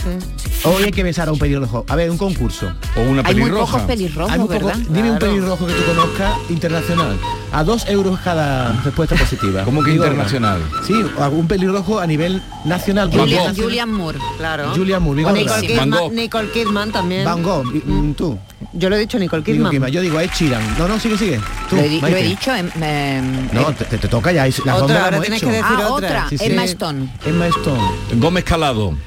hoy 0.65 0.83
hay 0.83 0.91
que 0.91 1.03
besar 1.03 1.29
a 1.29 1.31
un 1.31 1.39
pelirrojo. 1.39 1.85
A 1.87 1.95
ver, 1.95 2.11
un 2.11 2.17
concurso. 2.17 2.71
O 2.97 3.01
una 3.01 3.21
Hay 3.25 3.33
muy 3.33 3.43
pelirroja. 3.45 3.71
pocos 3.71 3.87
pelirrojos, 3.87 4.31
Hay 4.33 4.39
muy 4.39 4.47
poco- 4.49 4.65
¿verdad? 4.65 4.79
dime 4.89 5.11
un 5.11 5.19
pelirrojo 5.19 5.65
que 5.65 5.73
tú 5.73 5.83
conozcas 5.85 6.33
internacional. 6.49 7.17
A 7.53 7.63
dos 7.63 7.87
euros 7.87 8.19
cada 8.19 8.71
respuesta 8.83 9.15
positiva. 9.15 9.63
¿Cómo 9.65 9.81
que 9.81 9.91
Digo, 9.91 10.03
internacional? 10.05 10.61
Sí, 10.85 10.93
algún 11.19 11.47
pelirrojo 11.47 11.99
a 11.99 12.05
nivel 12.07 12.41
nacional. 12.65 13.09
Julian. 13.11 13.55
Julian 13.55 13.91
Moore. 13.91 14.19
Claro. 14.37 14.71
Julian 14.75 15.01
Moore. 15.01 15.23
Nicole 15.23 15.65
Kidman. 15.67 15.93
Nicole 16.13 16.51
Kidman 16.51 16.91
también. 16.91 17.23
Van 17.25 17.41
Gogh, 17.41 17.65
y- 17.73 17.79
mm, 17.89 18.13
tú. 18.15 18.37
Yo 18.73 18.89
lo 18.89 18.95
he 18.95 18.99
dicho, 18.99 19.17
Nicole 19.19 19.41
Digo, 19.43 19.55
Kidman. 19.57 19.71
Kidman. 19.71 19.91
Yo 19.91 20.01
digo, 20.01 20.19
Ed 20.19 20.29
Sheeran. 20.33 20.77
No, 20.77 20.87
no, 20.87 20.99
sigue, 20.99 21.17
sigue. 21.17 21.39
Tú, 21.69 21.75
Lo 21.75 21.81
he, 21.81 21.99
lo 21.99 22.17
dicho. 22.17 22.53
em, 22.55 22.69
em, 22.81 23.49
No, 23.53 23.69
em- 23.69 23.75
te, 23.75 23.97
toca 24.07 24.31
ya. 24.31 24.45
Las 24.45 24.59
Otra, 24.59 24.73
dos 24.77 24.87
me 24.87 24.93
las 24.93 25.03
ahora 25.03 25.17
hemos 25.17 25.21
tienes 25.27 25.41
hecho. 25.41 25.47
que 25.47 25.57
decir 25.57 25.65
ah, 25.77 25.87
otra. 25.91 26.07
otra. 26.07 26.29
Sí, 26.29 26.37
sí. 26.37 26.45
Emma 26.45 26.63
Stone. 26.65 27.09
Emma 27.25 27.47
Stone. 27.47 27.81
Gómez 28.15 28.43
Calado, 28.43 28.97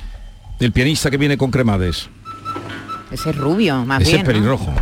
el 0.61 0.73
pianista 0.73 1.11
que 1.11 1.17
viene 1.17 1.37
con 1.39 1.51
cremades. 1.51 2.09
Ese 3.11 3.31
es 3.31 3.37
rubio, 3.37 3.85
más 3.85 4.03
Ese 4.03 4.11
bien. 4.13 4.21
es 4.23 4.27
¿no? 4.27 4.33
pelirrojo. 4.33 4.75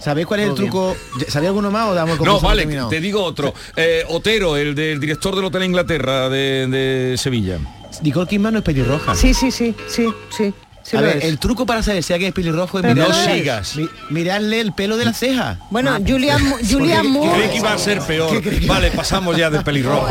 ¿Sabéis 0.00 0.26
cuál 0.26 0.40
es 0.40 0.48
el 0.50 0.54
truco? 0.54 0.96
¿Sabéis 1.28 1.48
alguno 1.48 1.70
más 1.70 1.88
o 1.88 1.94
damos 1.94 2.18
el 2.18 2.24
No, 2.24 2.38
vale, 2.40 2.62
terminado? 2.62 2.88
te 2.88 3.00
digo 3.00 3.22
otro. 3.22 3.52
Eh, 3.76 4.04
Otero, 4.08 4.56
el 4.56 4.74
del 4.74 5.00
director 5.00 5.34
del 5.34 5.44
Hotel 5.46 5.64
Inglaterra 5.64 6.28
de, 6.28 6.66
de 6.68 7.16
Sevilla. 7.18 7.58
Nicole 8.02 8.26
Kidman 8.28 8.52
no 8.52 8.58
es 8.60 8.64
pelirroja. 8.64 9.14
Sí, 9.14 9.34
sí, 9.34 9.50
sí, 9.50 9.74
sí, 9.88 10.06
sí. 10.30 10.54
Sí 10.88 10.96
a 10.96 11.00
ver, 11.00 11.16
es. 11.18 11.24
el 11.24 11.38
truco 11.38 11.66
para 11.66 11.82
saber 11.82 12.02
si 12.02 12.12
alguien 12.12 12.28
es 12.28 12.34
pelirrojo 12.34 12.78
es 12.78 12.82
Pero 12.82 12.94
mirarle, 12.94 13.26
no 13.28 13.34
sigas. 13.34 13.76
mi- 13.76 13.88
mirarle 14.10 14.60
el 14.60 14.72
pelo 14.72 14.96
de 14.96 15.04
la 15.04 15.12
ceja. 15.12 15.58
Bueno, 15.70 15.96
Julian, 16.06 16.42
Mo- 16.44 16.56
Julian 16.58 16.98
Porque- 17.04 17.08
Moore. 17.08 17.32
Creí 17.38 17.50
que 17.50 17.56
iba 17.56 17.72
a 17.72 17.78
ser 17.78 18.00
peor. 18.00 18.42
Vale, 18.66 18.90
pasamos 18.92 19.36
ya 19.36 19.50
de 19.50 19.60
pelirrojo. 19.60 20.06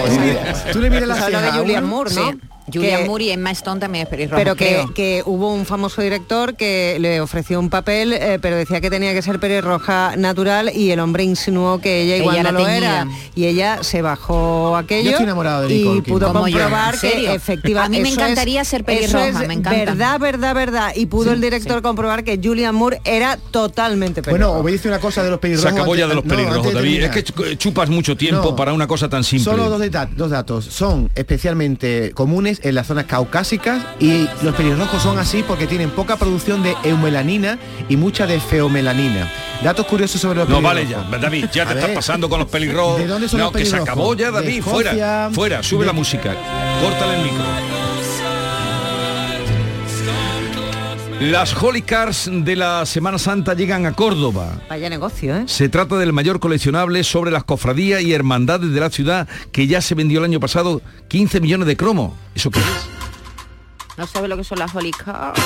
Tú 0.72 0.80
le 0.80 0.90
miras 0.90 1.08
la 1.08 1.16
ceja 1.16 1.42
de 1.42 1.52
Julian 1.52 1.84
Moore, 1.86 2.14
¿no? 2.14 2.32
sí. 2.32 2.38
Julian 2.74 3.02
que- 3.04 3.08
Moore 3.08 3.24
y 3.26 3.30
Emma 3.32 3.52
Stone 3.52 3.80
también 3.80 4.04
es 4.04 4.10
pelirroja, 4.10 4.36
pero 4.38 4.56
que, 4.56 4.66
creo. 4.68 4.94
que 4.94 5.24
hubo 5.26 5.54
un 5.54 5.66
famoso 5.66 6.02
director 6.02 6.56
que 6.56 6.98
le 7.00 7.22
ofreció 7.22 7.60
un 7.60 7.70
papel, 7.70 8.14
eh, 8.14 8.40
pero 8.42 8.56
decía 8.58 8.82
que 8.82 8.90
tenía 8.90 9.14
que 9.14 9.22
ser 9.22 9.40
pelirroja 9.40 10.16
natural 10.18 10.72
y 10.76 10.92
el 10.92 11.00
hombre 11.00 11.24
insinuó 11.24 11.80
que 11.80 12.02
ella 12.04 12.18
igual 12.18 12.36
Ella 12.36 12.44
no 12.44 12.52
lo 12.60 12.66
teñida. 12.66 12.78
era. 13.02 13.08
Y 13.36 13.46
ella 13.46 13.84
se 13.84 14.02
bajó 14.02 14.76
aquello 14.76 15.04
Yo 15.06 15.10
estoy 15.12 15.24
enamorado 15.26 15.68
de 15.68 15.74
y 15.74 15.78
Nicole 15.80 16.02
pudo 16.04 16.28
yo, 16.28 16.34
comprobar 16.34 16.96
¿en 16.96 17.00
que 17.02 17.34
efectivamente 17.34 17.98
A 17.98 18.00
mí 18.00 18.04
me 18.04 18.10
eso 18.10 18.20
encantaría 18.22 18.62
es- 18.62 18.68
ser 18.68 18.82
eso 18.82 18.86
pelirroja, 18.86 19.28
es 19.44 19.48
me 19.48 19.54
encanta. 19.54 19.72
Verdad, 19.86 20.20
verdad, 20.20 20.56
verdad. 20.56 20.92
Y 20.96 21.06
pudo 21.06 21.32
el 21.34 21.42
director 21.42 21.82
comprobar 21.82 22.24
que 22.24 22.40
Julian 22.44 22.76
Moore 22.76 23.00
era 23.06 23.38
totalmente 23.52 24.22
pelirroja. 24.22 24.58
Bueno, 24.60 24.72
decir 24.72 24.92
una 24.92 25.00
cosa 25.00 25.24
de 25.24 25.30
los 25.30 25.38
Se 25.38 25.42
pelirrojos. 25.42 25.72
acabó 25.72 25.96
ya 25.96 26.08
de 26.08 26.16
los 26.16 26.26
no, 26.26 26.30
pelirrojos, 26.36 26.68
de 26.68 26.74
David. 26.74 27.04
Es 27.04 27.12
que 27.12 27.24
ch- 27.26 27.58
chupas 27.58 27.90
mucho 27.90 28.18
tiempo 28.18 28.50
No. 28.50 28.56
para 28.56 28.74
una 28.74 28.88
cosa 28.88 29.08
tan 29.10 29.24
simple. 29.24 29.46
Solo 29.46 29.70
dos 29.70 30.30
datos. 30.30 30.66
Son 30.66 31.10
especialmente 31.16 32.12
comunes 32.14 32.57
en 32.64 32.76
las 32.76 32.88
zonas 32.88 33.06
caucásicas 33.06 33.84
y 34.00 34.28
los 34.42 34.56
pelirrojos 34.56 35.02
son 35.02 35.20
así 35.20 35.44
porque 35.44 35.68
tienen 35.68 35.90
poca 35.90 36.16
producción 36.18 36.64
de 36.64 36.76
eumelanina 36.84 37.58
y 37.90 37.98
mucha 37.98 38.26
de 38.28 38.40
feomelanina. 38.40 39.32
Datos 39.64 39.86
curiosos 39.88 40.22
sobre 40.22 40.40
los 40.40 40.50
No, 40.50 40.62
pelirrojos. 40.62 40.96
vale 41.10 41.12
ya, 41.12 41.18
David, 41.20 41.46
ya 41.52 41.66
te 41.66 41.74
estás 41.74 41.92
pasando 41.92 42.30
con 42.30 42.40
los 42.40 42.48
pelirrojos. 42.50 43.00
¿De 43.00 43.08
dónde 43.08 43.28
son 43.28 43.40
no, 43.40 43.46
los 43.46 43.54
que 43.54 43.66
se 43.66 43.76
acabó 43.78 44.14
ya, 44.16 44.30
David, 44.32 44.60
Escocia, 44.60 44.74
fuera, 44.92 45.30
fuera, 45.34 45.64
sube 45.64 45.82
de- 45.82 45.86
la 45.88 45.94
música, 45.94 46.36
córtale 46.82 47.16
el 47.18 47.24
micro. 47.24 47.44
Las 51.20 51.56
Holy 51.62 51.82
Cars 51.82 52.30
de 52.32 52.56
la 52.56 52.86
Semana 52.86 53.18
Santa 53.18 53.56
llegan 53.56 53.88
a 53.88 53.94
Córdoba. 53.94 54.62
Vaya 54.70 54.88
negocio, 54.88 55.36
¿eh? 55.36 55.44
Se 55.48 55.68
trata 55.68 55.98
del 55.98 56.14
mayor 56.14 56.40
coleccionable 56.40 57.04
sobre 57.04 57.32
las 57.32 57.44
cofradías 57.44 58.02
y 58.04 58.14
hermandades 58.14 58.72
de 58.72 58.80
la 58.80 58.92
ciudad 58.92 59.28
que 59.52 59.66
ya 59.66 59.82
se 59.82 59.96
vendió 59.96 60.20
el 60.20 60.26
año 60.26 60.40
pasado 60.40 60.82
15 61.08 61.42
millones 61.42 61.68
de 61.68 61.76
cromos. 61.76 62.14
¿Eso 62.36 62.52
qué 62.52 62.60
es? 62.60 62.66
No 63.98 64.06
sabe 64.06 64.28
lo 64.28 64.38
que 64.38 64.44
son 64.44 64.60
las 64.60 64.74
Holy 64.76 64.92
Cars. 64.92 65.42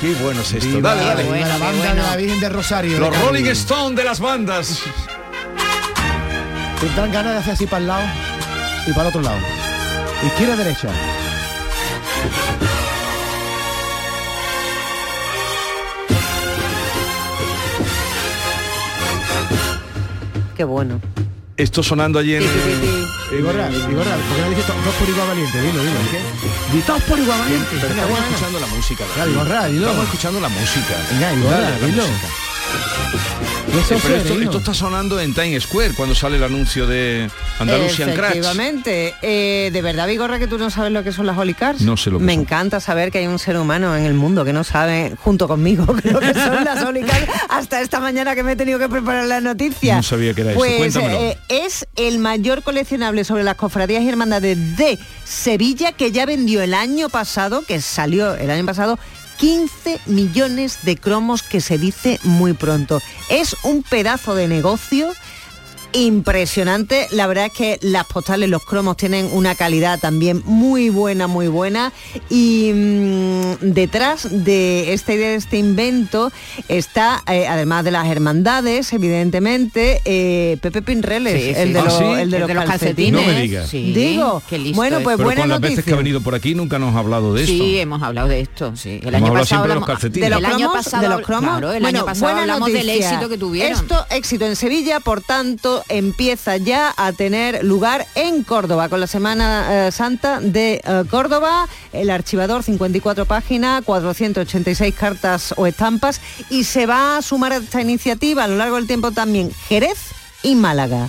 Qué 0.00 0.14
bueno 0.22 0.40
es 0.42 0.52
esto. 0.52 0.66
Viva, 0.76 0.94
Dale, 0.94 1.24
dale. 1.24 1.40
la 1.40 1.58
banda 1.58 1.94
de 1.94 2.02
la 2.02 2.16
Virgen 2.16 2.40
de 2.40 2.48
Rosario. 2.50 2.98
Los 3.00 3.10
de 3.10 3.14
Cádiz. 3.16 3.26
Rolling 3.26 3.46
Stone 3.50 3.96
de 3.96 4.04
las 4.04 4.20
bandas. 4.20 4.80
Te 6.80 6.86
dan 7.00 7.10
ganas 7.12 7.32
de 7.34 7.38
hacer 7.40 7.52
así 7.54 7.66
para 7.66 7.78
el 7.78 7.86
lado 7.88 8.04
y 8.86 8.90
para 8.92 9.02
el 9.02 9.08
otro 9.08 9.22
lado. 9.22 9.38
Izquierda, 10.24 10.54
derecha. 10.56 10.88
Qué 20.56 20.64
bueno. 20.64 21.00
Esto 21.56 21.82
sonando 21.82 22.18
allí 22.18 22.34
en... 22.34 22.42
Vigorra, 23.30 23.68
¿por 23.68 23.72
qué 23.72 24.42
no 24.42 24.50
dices 24.50 24.66
dos 24.66 24.94
por 24.98 25.08
igual 25.08 25.28
valiente? 25.28 25.60
Dilo, 25.60 25.82
dilo. 25.82 26.00
¿qué? 26.10 26.76
Di 26.76 26.82
dos 26.82 27.02
por 27.02 27.18
igual 27.18 27.38
valiente. 27.38 27.68
Pero 27.80 27.88
estamos 27.88 28.18
escuchando 28.18 28.60
la 28.60 28.66
música. 28.66 29.04
Dilo. 29.24 29.42
Estamos 29.86 30.04
escuchando 30.04 30.40
la 30.40 30.48
música. 30.48 30.96
Venga, 31.10 31.86
dilo. 31.86 32.02
Eh, 33.90 33.98
pero 34.02 34.40
esto, 34.42 34.58
está 34.58 34.74
sonando 34.74 35.18
en 35.18 35.32
Times 35.32 35.62
Square 35.62 35.94
cuando 35.94 36.14
sale 36.14 36.36
el 36.36 36.44
anuncio 36.44 36.86
de 36.86 37.30
Andalusian 37.58 38.12
Crash. 38.12 38.32
Efectivamente. 38.32 39.14
Eh, 39.22 39.70
de 39.72 39.82
verdad, 39.82 40.06
Vigorra, 40.06 40.38
que 40.38 40.46
tú 40.46 40.58
no 40.58 40.68
sabes 40.68 40.92
lo 40.92 41.02
que 41.02 41.10
son 41.10 41.26
las 41.26 41.38
Holy 41.38 41.54
Cars. 41.54 41.80
No 41.80 41.96
sé 41.96 42.10
lo 42.10 42.18
que 42.18 42.24
Me 42.24 42.34
son. 42.34 42.42
encanta 42.42 42.80
saber 42.80 43.10
que 43.10 43.18
hay 43.18 43.26
un 43.26 43.38
ser 43.38 43.56
humano 43.56 43.96
en 43.96 44.04
el 44.04 44.14
mundo 44.14 44.44
que 44.44 44.52
no 44.52 44.62
sabe, 44.62 45.14
junto 45.18 45.48
conmigo, 45.48 45.86
lo 46.04 46.20
que 46.20 46.34
son 46.34 46.64
las 46.64 46.84
Holy 46.84 47.02
Cars, 47.02 47.26
hasta 47.48 47.80
esta 47.80 47.98
mañana 47.98 48.34
que 48.34 48.42
me 48.42 48.52
he 48.52 48.56
tenido 48.56 48.78
que 48.78 48.88
preparar 48.88 49.26
la 49.26 49.40
noticia. 49.40 49.96
No 49.96 50.02
sabía 50.02 50.34
que 50.34 50.42
era 50.42 50.50
eso. 50.50 50.58
Pues 50.60 50.96
eh, 50.96 51.38
es 51.48 51.86
el 51.96 52.18
mayor 52.18 52.62
coleccionable 52.62 53.24
sobre 53.24 53.42
las 53.42 53.54
cofradías 53.54 54.02
y 54.02 54.08
hermandades 54.08 54.76
de 54.76 54.98
Sevilla 55.24 55.92
que 55.92 56.12
ya 56.12 56.26
vendió 56.26 56.62
el 56.62 56.74
año 56.74 57.08
pasado, 57.08 57.62
que 57.66 57.80
salió 57.80 58.34
el 58.34 58.50
año 58.50 58.66
pasado, 58.66 58.98
15 59.42 59.98
millones 60.06 60.84
de 60.84 60.96
cromos 60.96 61.42
que 61.42 61.60
se 61.60 61.76
dice 61.76 62.20
muy 62.22 62.52
pronto. 62.52 63.02
Es 63.28 63.56
un 63.64 63.82
pedazo 63.82 64.36
de 64.36 64.46
negocio 64.46 65.10
impresionante. 65.92 67.06
La 67.10 67.26
verdad 67.26 67.46
es 67.46 67.52
que 67.52 67.78
las 67.82 68.06
postales, 68.06 68.48
los 68.48 68.64
cromos 68.64 68.96
tienen 68.96 69.28
una 69.32 69.54
calidad 69.54 69.98
también 70.00 70.42
muy 70.44 70.88
buena, 70.90 71.26
muy 71.26 71.48
buena. 71.48 71.92
Y 72.30 72.70
mm, 72.74 73.54
detrás 73.60 74.28
de 74.30 74.92
esta 74.92 75.12
idea, 75.12 75.28
de 75.30 75.34
este 75.36 75.58
invento, 75.58 76.32
está, 76.68 77.22
eh, 77.26 77.46
además 77.46 77.84
de 77.84 77.90
las 77.90 78.06
hermandades, 78.08 78.92
evidentemente, 78.92 80.00
eh, 80.04 80.58
Pepe 80.60 80.82
Pinreles, 80.82 81.32
Sí, 81.42 81.54
sí. 81.54 81.60
el, 81.60 81.72
de 81.72 81.78
¿Ah, 81.78 81.84
los, 81.84 81.98
sí? 81.98 82.04
el 82.04 82.30
de 82.30 82.36
El 82.36 82.40
los 82.40 82.48
de 82.48 82.54
los 82.54 82.64
calcetines. 82.64 83.20
No 83.20 83.26
me 83.32 83.40
digas. 83.40 83.68
Sí, 83.68 83.92
Digo, 83.92 84.42
qué 84.48 84.58
listo 84.58 84.76
bueno, 84.76 84.98
es. 84.98 85.04
pues 85.04 85.16
Pero 85.16 85.26
buena 85.26 85.40
con 85.42 85.48
las 85.50 85.60
veces 85.60 85.84
que 85.84 85.92
ha 85.92 85.96
venido 85.96 86.20
por 86.20 86.34
aquí 86.34 86.54
nunca 86.54 86.78
nos 86.78 86.94
ha 86.94 86.98
hablado 86.98 87.34
de 87.34 87.42
esto. 87.44 87.52
Sí, 87.52 87.78
hemos 87.78 88.02
hablado 88.02 88.28
de 88.28 88.40
esto, 88.40 88.74
sí. 88.76 89.00
El 89.02 89.14
Hemos 89.14 89.14
año 89.14 89.26
hablado 89.28 89.32
pasado 89.34 89.46
siempre 89.46 89.68
de 89.70 89.74
los 89.76 89.86
calcetines. 89.86 90.26
de 90.26 90.30
los 90.30 90.38
el 90.38 90.44
año 90.46 90.56
cromos, 90.68 90.84
pasado, 90.84 91.02
de 91.02 91.08
los 91.08 91.20
cromos. 91.22 91.50
claro, 91.50 91.72
el 91.72 91.82
Bueno, 91.82 91.98
año 91.98 92.04
pasado 92.06 92.36
hablamos 92.38 92.72
del 92.72 92.88
éxito 92.88 93.28
que 93.28 93.38
tuvieron. 93.38 93.72
Esto, 93.80 94.06
éxito 94.10 94.46
en 94.46 94.56
Sevilla, 94.56 95.00
por 95.00 95.20
tanto, 95.22 95.81
empieza 95.88 96.56
ya 96.56 96.92
a 96.96 97.12
tener 97.12 97.64
lugar 97.64 98.06
en 98.14 98.42
Córdoba, 98.44 98.88
con 98.88 99.00
la 99.00 99.06
Semana 99.06 99.86
eh, 99.86 99.92
Santa 99.92 100.40
de 100.40 100.80
eh, 100.84 101.04
Córdoba, 101.10 101.68
el 101.92 102.10
archivador 102.10 102.62
54 102.62 103.26
páginas, 103.26 103.82
486 103.84 104.94
cartas 104.94 105.54
o 105.56 105.66
estampas, 105.66 106.20
y 106.50 106.64
se 106.64 106.86
va 106.86 107.16
a 107.16 107.22
sumar 107.22 107.52
a 107.52 107.56
esta 107.56 107.80
iniciativa 107.80 108.44
a 108.44 108.48
lo 108.48 108.56
largo 108.56 108.76
del 108.76 108.86
tiempo 108.86 109.12
también 109.12 109.50
Jerez 109.68 109.98
y 110.42 110.54
Málaga. 110.54 111.08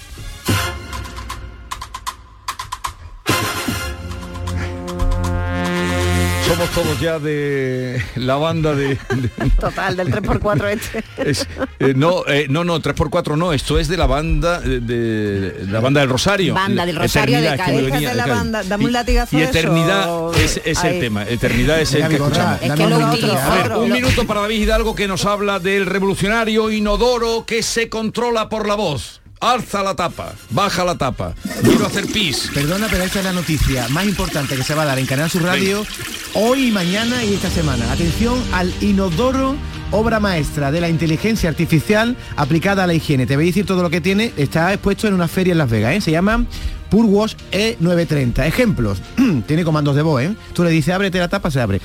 Somos 6.64 6.76
todos 6.88 7.00
ya 7.02 7.20
de 7.20 8.02
la 8.16 8.36
banda 8.36 8.74
de... 8.74 8.90
de- 8.90 9.50
Total, 9.60 9.98
del 9.98 10.08
3x4 10.14 10.68
este. 10.70 11.04
es- 11.30 11.46
eh, 11.80 11.94
no, 11.96 12.26
eh, 12.28 12.46
no, 12.50 12.64
no, 12.64 12.80
3x4 12.82 13.36
no, 13.38 13.52
esto 13.52 13.78
es 13.80 13.90
de 13.90 13.98
la 13.98 14.06
banda 14.06 14.62
de, 14.62 14.80
de- 14.80 15.66
la 15.68 15.82
banda 15.82 16.00
del 16.00 16.10
Rosario. 16.10 16.54
Banda 16.54 16.86
del 16.86 16.96
Rosario 16.96 17.42
de 17.42 17.48
Eternidad, 17.48 17.74
me 17.84 17.92
venía 17.92 18.10
de 18.10 18.16
la 18.16 18.28
banda, 18.28 18.64
dame 18.64 18.86
un 18.86 18.92
Y- 18.92 18.94
latigazo 18.94 19.36
Y 19.36 19.40
de 19.40 19.46
eso. 19.50 19.58
eternidad 19.60 20.36
es, 20.40 20.62
es 20.64 20.84
el 20.86 21.00
tema, 21.02 21.24
eternidad 21.24 21.82
es 21.82 21.94
el 21.96 22.08
que 22.08 22.16
escuchamos. 22.16 22.62
Es 22.62 22.72
que 22.74 22.88
lo 22.88 22.98
Otro. 22.98 23.82
un 23.82 23.92
minuto 23.92 24.26
para 24.26 24.42
David 24.42 24.62
Hidalgo 24.62 24.96
que 24.96 25.08
nos 25.08 25.26
habla 25.26 25.60
del 25.60 25.86
revolucionario 25.86 26.72
inodoro 26.72 27.46
que 27.46 27.62
se 27.62 27.90
controla 27.90 28.48
por 28.48 28.68
la 28.68 28.76
voz. 28.76 29.20
Alza 29.44 29.84
la 29.84 29.94
tapa, 29.94 30.34
baja 30.52 30.86
la 30.86 30.96
tapa. 30.96 31.34
Quiero 31.62 31.86
hacer 31.86 32.06
pis. 32.08 32.50
Perdona, 32.54 32.88
pero 32.90 33.04
esta 33.04 33.20
es 33.20 33.26
la 33.26 33.34
noticia 33.34 33.90
más 33.90 34.06
importante 34.06 34.56
que 34.56 34.64
se 34.64 34.74
va 34.74 34.84
a 34.84 34.86
dar 34.86 35.00
en 35.00 35.06
Canal 35.06 35.30
Sur 35.30 35.44
Radio 35.44 35.86
hoy, 36.34 36.72
mañana 36.72 37.26
y 37.26 37.34
esta 37.34 37.50
semana. 37.50 37.92
Atención 37.92 38.42
al 38.54 38.74
inodoro 38.82 39.58
obra 39.92 40.22
maestra 40.22 40.72
de 40.72 40.80
la 40.80 40.88
inteligencia 40.88 41.50
artificial 41.50 42.16
aplicada 42.38 42.86
a 42.86 42.88
la 42.88 42.94
higiene. 42.94 43.26
Te 43.26 43.36
voy 43.36 43.44
a 43.44 43.48
decir 43.48 43.66
todo 43.66 43.84
lo 43.84 43.90
que 43.90 44.00
tiene. 44.00 44.32
Está 44.38 44.72
expuesto 44.72 45.10
en 45.10 45.14
una 45.14 45.28
feria 45.28 45.52
en 45.52 45.58
Las 45.58 45.70
Vegas. 45.70 45.94
¿eh? 45.94 46.00
Se 46.00 46.12
llama 46.12 46.46
Purwash 46.90 47.36
E930. 47.52 48.48
Ejemplos. 48.48 49.02
tiene 49.46 49.66
comandos 49.66 49.98
de 49.98 50.04
voz. 50.04 50.22
¿eh? 50.22 50.34
Tú 50.54 50.64
le 50.64 50.70
dices, 50.70 50.94
ábrete 50.94 51.20
la 51.20 51.28
tapa, 51.28 51.52
se 51.52 51.60
abre. 51.60 51.82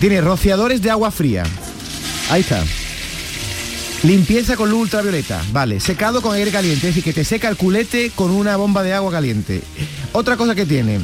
Tiene 0.00 0.22
rociadores 0.22 0.80
de 0.80 0.90
agua 0.90 1.10
fría. 1.10 1.44
Ahí 2.30 2.40
está. 2.40 2.64
Limpieza 4.02 4.56
con 4.56 4.68
luz 4.68 4.82
ultravioleta, 4.82 5.40
vale. 5.52 5.78
Secado 5.78 6.22
con 6.22 6.34
aire 6.34 6.50
caliente, 6.50 6.88
es 6.88 6.94
decir, 6.94 7.04
que 7.04 7.12
te 7.12 7.24
seca 7.24 7.48
el 7.48 7.56
culete 7.56 8.10
con 8.14 8.32
una 8.32 8.56
bomba 8.56 8.82
de 8.82 8.92
agua 8.94 9.12
caliente. 9.12 9.62
Otra 10.10 10.36
cosa 10.36 10.56
que 10.56 10.66
tiene, 10.66 10.98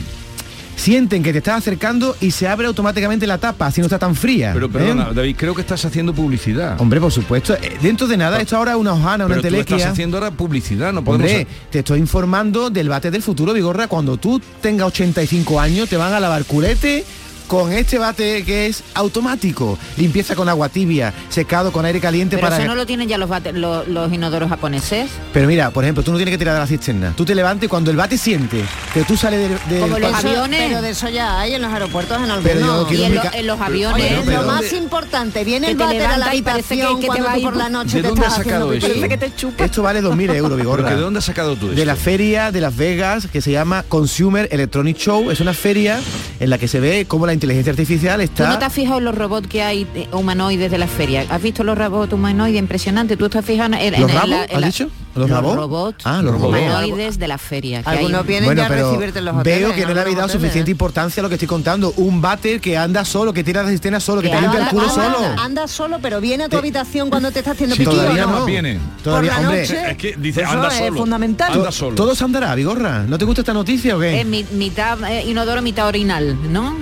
sienten 0.75 1.23
que 1.23 1.31
te 1.31 1.39
estás 1.39 1.59
acercando 1.59 2.17
y 2.21 2.33
se 2.33 2.49
abre 2.49 2.67
automáticamente 2.67 3.25
la 3.29 3.39
tapa, 3.39 3.71
si 3.71 3.81
no 3.81 3.87
está 3.87 4.01
tan 4.01 4.17
fría. 4.17 4.51
Pero 4.53 4.67
¿eh? 4.67 4.71
perdona, 4.71 5.13
David, 5.13 5.37
creo 5.39 5.55
que 5.55 5.61
estás 5.61 5.85
haciendo 5.85 6.13
publicidad. 6.13 6.81
Hombre, 6.81 7.01
por 7.01 7.13
supuesto. 7.13 7.55
eh, 7.55 7.79
Dentro 7.81 8.09
de 8.09 8.17
nada, 8.17 8.41
esto 8.41 8.57
ahora 8.57 8.73
es 8.73 8.77
una 8.79 8.95
hojana, 8.95 9.27
una 9.27 9.37
Pero 9.37 9.49
tú 9.49 9.61
estás 9.61 9.85
haciendo 9.85 10.17
ahora 10.17 10.33
publicidad, 10.33 10.93
no 10.93 11.05
podemos... 11.05 11.31
Hombre, 11.31 11.47
te 11.71 11.79
estoy 11.79 12.01
informando 12.01 12.69
del 12.69 12.89
bate 12.89 13.13
del 13.13 13.23
futuro, 13.23 13.53
Vigorra. 13.53 13.87
Cuando 13.87 14.17
tú 14.17 14.43
tengas 14.61 14.89
85 14.89 15.61
años, 15.61 15.89
te 15.89 15.97
van 15.97 16.13
a 16.15 16.19
lavar 16.19 16.45
culete 16.47 17.05
con 17.49 17.73
este 17.73 17.99
bate 17.99 18.45
que 18.45 18.67
es 18.69 18.85
automático. 18.95 19.77
Limpieza 19.97 20.37
con 20.37 20.49
agua 20.49 20.69
tibia, 20.69 21.13
secado 21.31 21.73
con 21.73 21.85
aire 21.85 21.99
caliente 22.01 22.37
Pero 22.37 22.47
para... 22.49 22.59
eso 22.59 22.67
no 22.69 22.75
lo 22.77 22.87
tienen 22.87 23.09
ya 23.09 23.19
los, 23.19 23.29
bate- 23.29 23.53
los, 23.53 23.89
los 23.89 24.13
inodoros 24.13 24.49
japoneses. 24.49 25.11
Pero 25.33 25.49
mira, 25.49 25.71
por 25.71 25.83
ejemplo, 25.85 26.05
tú 26.05 26.13
no 26.13 26.19
tienes 26.19 26.33
que 26.33 26.39
tirar 26.39 26.55
de 26.55 26.61
la 26.61 26.67
cisterna. 26.67 27.15
Tú 27.17 27.25
te 27.25 27.35
levantes 27.35 27.67
y 27.67 27.69
cuando 27.69 27.91
el 27.91 27.97
bate 27.97 28.17
siente 28.19 28.63
que 28.95 29.03
tú 29.05 29.17
sales 29.17 29.41
de, 29.69 29.75
de- 29.75 29.81
Como 29.81 29.99
los 29.99 30.13
aviones. 30.15 30.61
Pero 30.69 30.83
de 30.83 30.91
eso 30.91 31.09
ya 31.09 31.41
hay 31.41 31.55
en 31.55 31.63
los 31.63 31.73
aeropuertos 31.73 32.17
en 32.23 32.31
algunos. 32.31 32.87
quiero 32.89 33.03
Y 33.03 33.07
en, 33.07 33.15
lo- 33.47 33.55
los 33.55 33.61
aviones. 33.61 33.95
Oye, 34.13 34.23
pero 34.25 34.43
lo 34.43 34.47
¿dónde- 34.47 34.63
más 34.65 34.73
importante, 34.75 35.43
viene 35.45 35.71
el 35.71 35.77
te 35.77 35.85
váter 35.85 36.03
a 36.07 36.19
la 36.19 36.27
parece 36.27 36.43
que- 36.77 36.83
habitación 36.83 37.01
que 37.01 37.09
te 37.09 37.21
va 37.23 37.35
por 37.43 37.57
la 37.57 37.69
noche 37.71 37.97
¿De 37.97 38.03
te 38.03 38.09
dónde 38.09 38.27
has 38.27 38.35
sacado 38.37 38.71
haciendo 38.71 38.73
eso? 38.75 38.87
pipí. 38.87 39.01
Parece 39.01 39.09
que 39.09 39.27
te 39.31 39.37
chupa. 39.37 39.65
Esto 39.65 39.83
vale 39.83 40.03
2.000 40.03 40.35
euros, 40.35 40.43
¿Pero 40.51 40.57
Vigorra. 40.57 40.91
de 40.91 40.97
dónde 41.01 41.19
has 41.19 41.25
sacado 41.25 41.57
tú 41.57 41.67
esto? 41.67 41.77
de 41.77 41.87
la 41.87 41.97
feria 41.97 42.53
de 42.53 42.61
Las 42.61 42.77
Vegas 42.77 43.27
que 43.33 43.41
se 43.41 43.51
llama 43.53 43.85
Consumer 43.89 44.49
Electronic 44.53 44.97
Show. 44.99 45.31
Es 45.31 45.41
una 45.41 45.55
feria 45.55 45.99
en 46.41 46.51
la 46.51 46.59
que 46.59 46.69
se 46.69 46.79
ve 46.81 47.07
cómo 47.09 47.27
la 47.27 47.33
inteligencia 47.39 47.71
artificial 47.73 48.19
¿Tú 48.19 48.25
está... 48.25 48.49
no 48.49 48.59
te 48.59 48.65
has 48.67 48.73
fijado 48.73 48.99
en 48.99 49.05
los 49.05 49.15
robots 49.15 49.47
que 49.49 49.63
hay 49.63 49.87
eh, 49.95 50.09
humanoides 50.13 50.71
de 50.71 50.79
la 50.79 50.87
feria? 50.87 51.25
¿Has 51.31 51.41
visto 51.43 51.65
los 51.65 51.77
robots 51.79 52.13
humanoides 52.13 52.59
impresionantes? 52.59 53.17
¿Tú 53.19 53.25
estás 53.27 53.45
fijando 53.45 53.77
en, 53.79 53.95
en- 53.95 54.01
¿Los 54.03 54.11
en 54.11 54.17
rabos? 54.17 54.31
la- 54.31 54.45
en 54.45 54.55
¿Has 54.55 54.61
la- 54.61 54.67
dicho? 54.67 54.91
¿Los, 55.15 55.29
los 55.31 55.41
robots? 55.41 55.57
robots 55.57 56.07
Ah, 56.07 56.23
los 56.23 56.33
robots. 56.35 56.49
humanoides 56.59 57.19
de 57.19 57.27
la 57.27 57.39
feria. 57.39 57.83
que 57.83 57.91
hay- 57.91 57.97
Algunos 57.99 58.25
vienen 58.25 58.45
Bueno, 58.45 58.61
ya 58.63 58.67
a 58.67 58.69
recibirte 58.69 59.19
en 59.19 59.25
los 59.25 59.37
hoteles. 59.37 59.61
veo 59.67 59.75
que 59.75 59.85
no 59.87 59.95
le 59.95 60.01
habéis 60.01 60.17
dado 60.17 60.29
suficiente 60.29 60.61
hoteles. 60.61 60.75
importancia 60.75 61.21
a 61.21 61.23
lo 61.25 61.29
que 61.29 61.35
estoy 61.35 61.49
contando. 61.49 61.93
Un 61.97 62.21
váter 62.21 62.61
que 62.61 62.77
anda 62.77 63.05
solo, 63.05 63.33
que 63.33 63.43
tira 63.43 63.63
la 63.65 63.71
cisterna 63.71 63.99
solo, 63.99 64.21
que 64.23 64.29
te 64.29 64.41
limpia 64.41 64.59
el 64.59 64.63
anda, 64.67 64.71
culo 64.71 64.89
anda- 64.89 64.95
solo. 65.15 65.41
Anda 65.43 65.67
solo, 65.69 65.99
pero 66.01 66.21
viene 66.21 66.45
a 66.45 66.49
tu 66.49 66.57
habitación 66.57 67.11
cuando 67.11 67.33
te 67.33 67.41
está 67.41 67.51
haciendo 67.53 67.75
Sí, 67.75 67.83
pipí 67.85 67.97
todavía 67.97 68.27
¿o 68.27 68.31
no. 68.31 68.39
no. 68.41 68.45
viene. 68.45 68.79
Todavía, 69.03 69.33
Por 69.33 69.41
la 69.43 69.49
hombre. 69.49 69.63
noche. 69.63 69.91
Es 69.91 69.97
que 69.97 70.15
dice, 70.19 70.45
anda 70.45 70.69
es 70.69 70.75
solo. 70.75 70.97
fundamental. 70.99 71.53
Anda 71.53 71.73
solo. 71.73 71.97
Todo 71.97 72.15
se 72.15 72.23
andará, 72.25 72.55
Vigorra. 72.55 73.03
¿No 73.09 73.19
te 73.19 73.25
gusta 73.25 73.41
esta 73.41 73.55
noticia 73.55 73.97
o 73.97 74.01
qué? 74.01 74.21
Es 74.21 74.27
mi- 74.27 74.47
mitad 74.53 75.03
eh, 75.11 75.25
inodoro, 75.27 75.63
mitad 75.63 75.89
orinal, 75.89 76.37
¿no? 76.53 76.77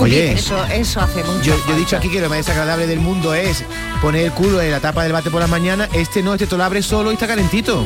Oye, 0.00 0.32
Eso, 0.32 0.64
eso 0.66 1.00
hace 1.00 1.24
mucho. 1.24 1.42
yo, 1.42 1.56
yo 1.66 1.74
he 1.74 1.78
dicho 1.78 1.96
aquí 1.96 2.08
que 2.08 2.20
lo 2.20 2.28
más 2.28 2.38
desagradable 2.38 2.86
del 2.86 3.00
mundo 3.00 3.34
es 3.34 3.64
poner 4.00 4.26
el 4.26 4.32
culo 4.32 4.60
en 4.62 4.70
la 4.70 4.80
tapa 4.80 5.02
del 5.02 5.12
bate 5.12 5.30
por 5.30 5.40
la 5.40 5.48
mañana. 5.48 5.88
Este 5.92 6.22
no, 6.22 6.34
este 6.34 6.46
te 6.46 6.56
lo 6.56 6.62
abre 6.64 6.82
solo 6.82 7.10
y 7.10 7.14
está 7.14 7.26
calentito. 7.26 7.84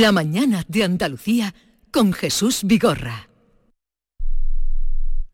La 0.00 0.12
mañana 0.12 0.64
de 0.68 0.84
Andalucía 0.84 1.54
con 1.90 2.12
Jesús 2.12 2.60
Vigorra. 2.64 3.28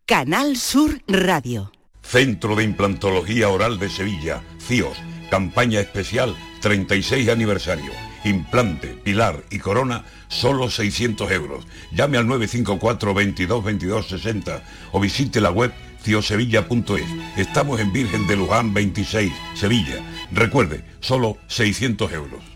Canal 0.06 0.56
Sur 0.56 1.02
Radio. 1.08 1.72
Centro 2.02 2.54
de 2.54 2.64
Implantología 2.64 3.48
Oral 3.48 3.78
de 3.78 3.88
Sevilla, 3.88 4.42
CIOS, 4.60 4.96
campaña 5.30 5.80
especial 5.80 6.36
36 6.60 7.28
aniversario. 7.30 7.90
Implante, 8.24 8.88
pilar 8.88 9.44
y 9.50 9.58
corona, 9.58 10.04
solo 10.28 10.70
600 10.70 11.30
euros. 11.30 11.66
Llame 11.92 12.18
al 12.18 12.26
954 12.26 13.14
22 13.14 13.64
22 13.64 14.08
60 14.08 14.62
o 14.92 15.00
visite 15.00 15.40
la 15.40 15.50
web 15.50 15.72
ciosevilla.es. 16.02 17.06
Estamos 17.36 17.80
en 17.80 17.92
Virgen 17.92 18.26
de 18.26 18.36
Luján 18.36 18.74
26, 18.74 19.32
Sevilla. 19.54 19.96
Recuerde, 20.32 20.84
solo 21.00 21.38
600 21.48 22.12
euros. 22.12 22.54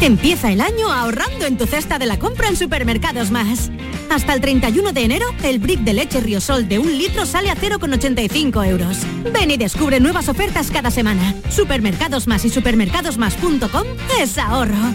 Empieza 0.00 0.52
el 0.52 0.60
año 0.60 0.92
ahorrando 0.92 1.44
en 1.44 1.58
tu 1.58 1.66
cesta 1.66 1.98
de 1.98 2.06
la 2.06 2.20
compra 2.20 2.48
en 2.48 2.56
Supermercados 2.56 3.32
Más. 3.32 3.70
Hasta 4.10 4.32
el 4.32 4.40
31 4.40 4.92
de 4.92 5.04
enero, 5.04 5.26
el 5.42 5.58
brick 5.58 5.80
de 5.80 5.92
leche 5.92 6.20
Riosol 6.20 6.68
de 6.68 6.78
un 6.78 6.96
litro 6.96 7.26
sale 7.26 7.50
a 7.50 7.56
0,85 7.56 8.68
euros. 8.68 8.98
Ven 9.32 9.50
y 9.50 9.56
descubre 9.56 9.98
nuevas 9.98 10.28
ofertas 10.28 10.70
cada 10.70 10.92
semana. 10.92 11.34
Supermercados 11.50 12.28
Más 12.28 12.44
y 12.44 12.50
supermercadosmás.com 12.50 13.84
es 14.20 14.38
ahorro. 14.38 14.94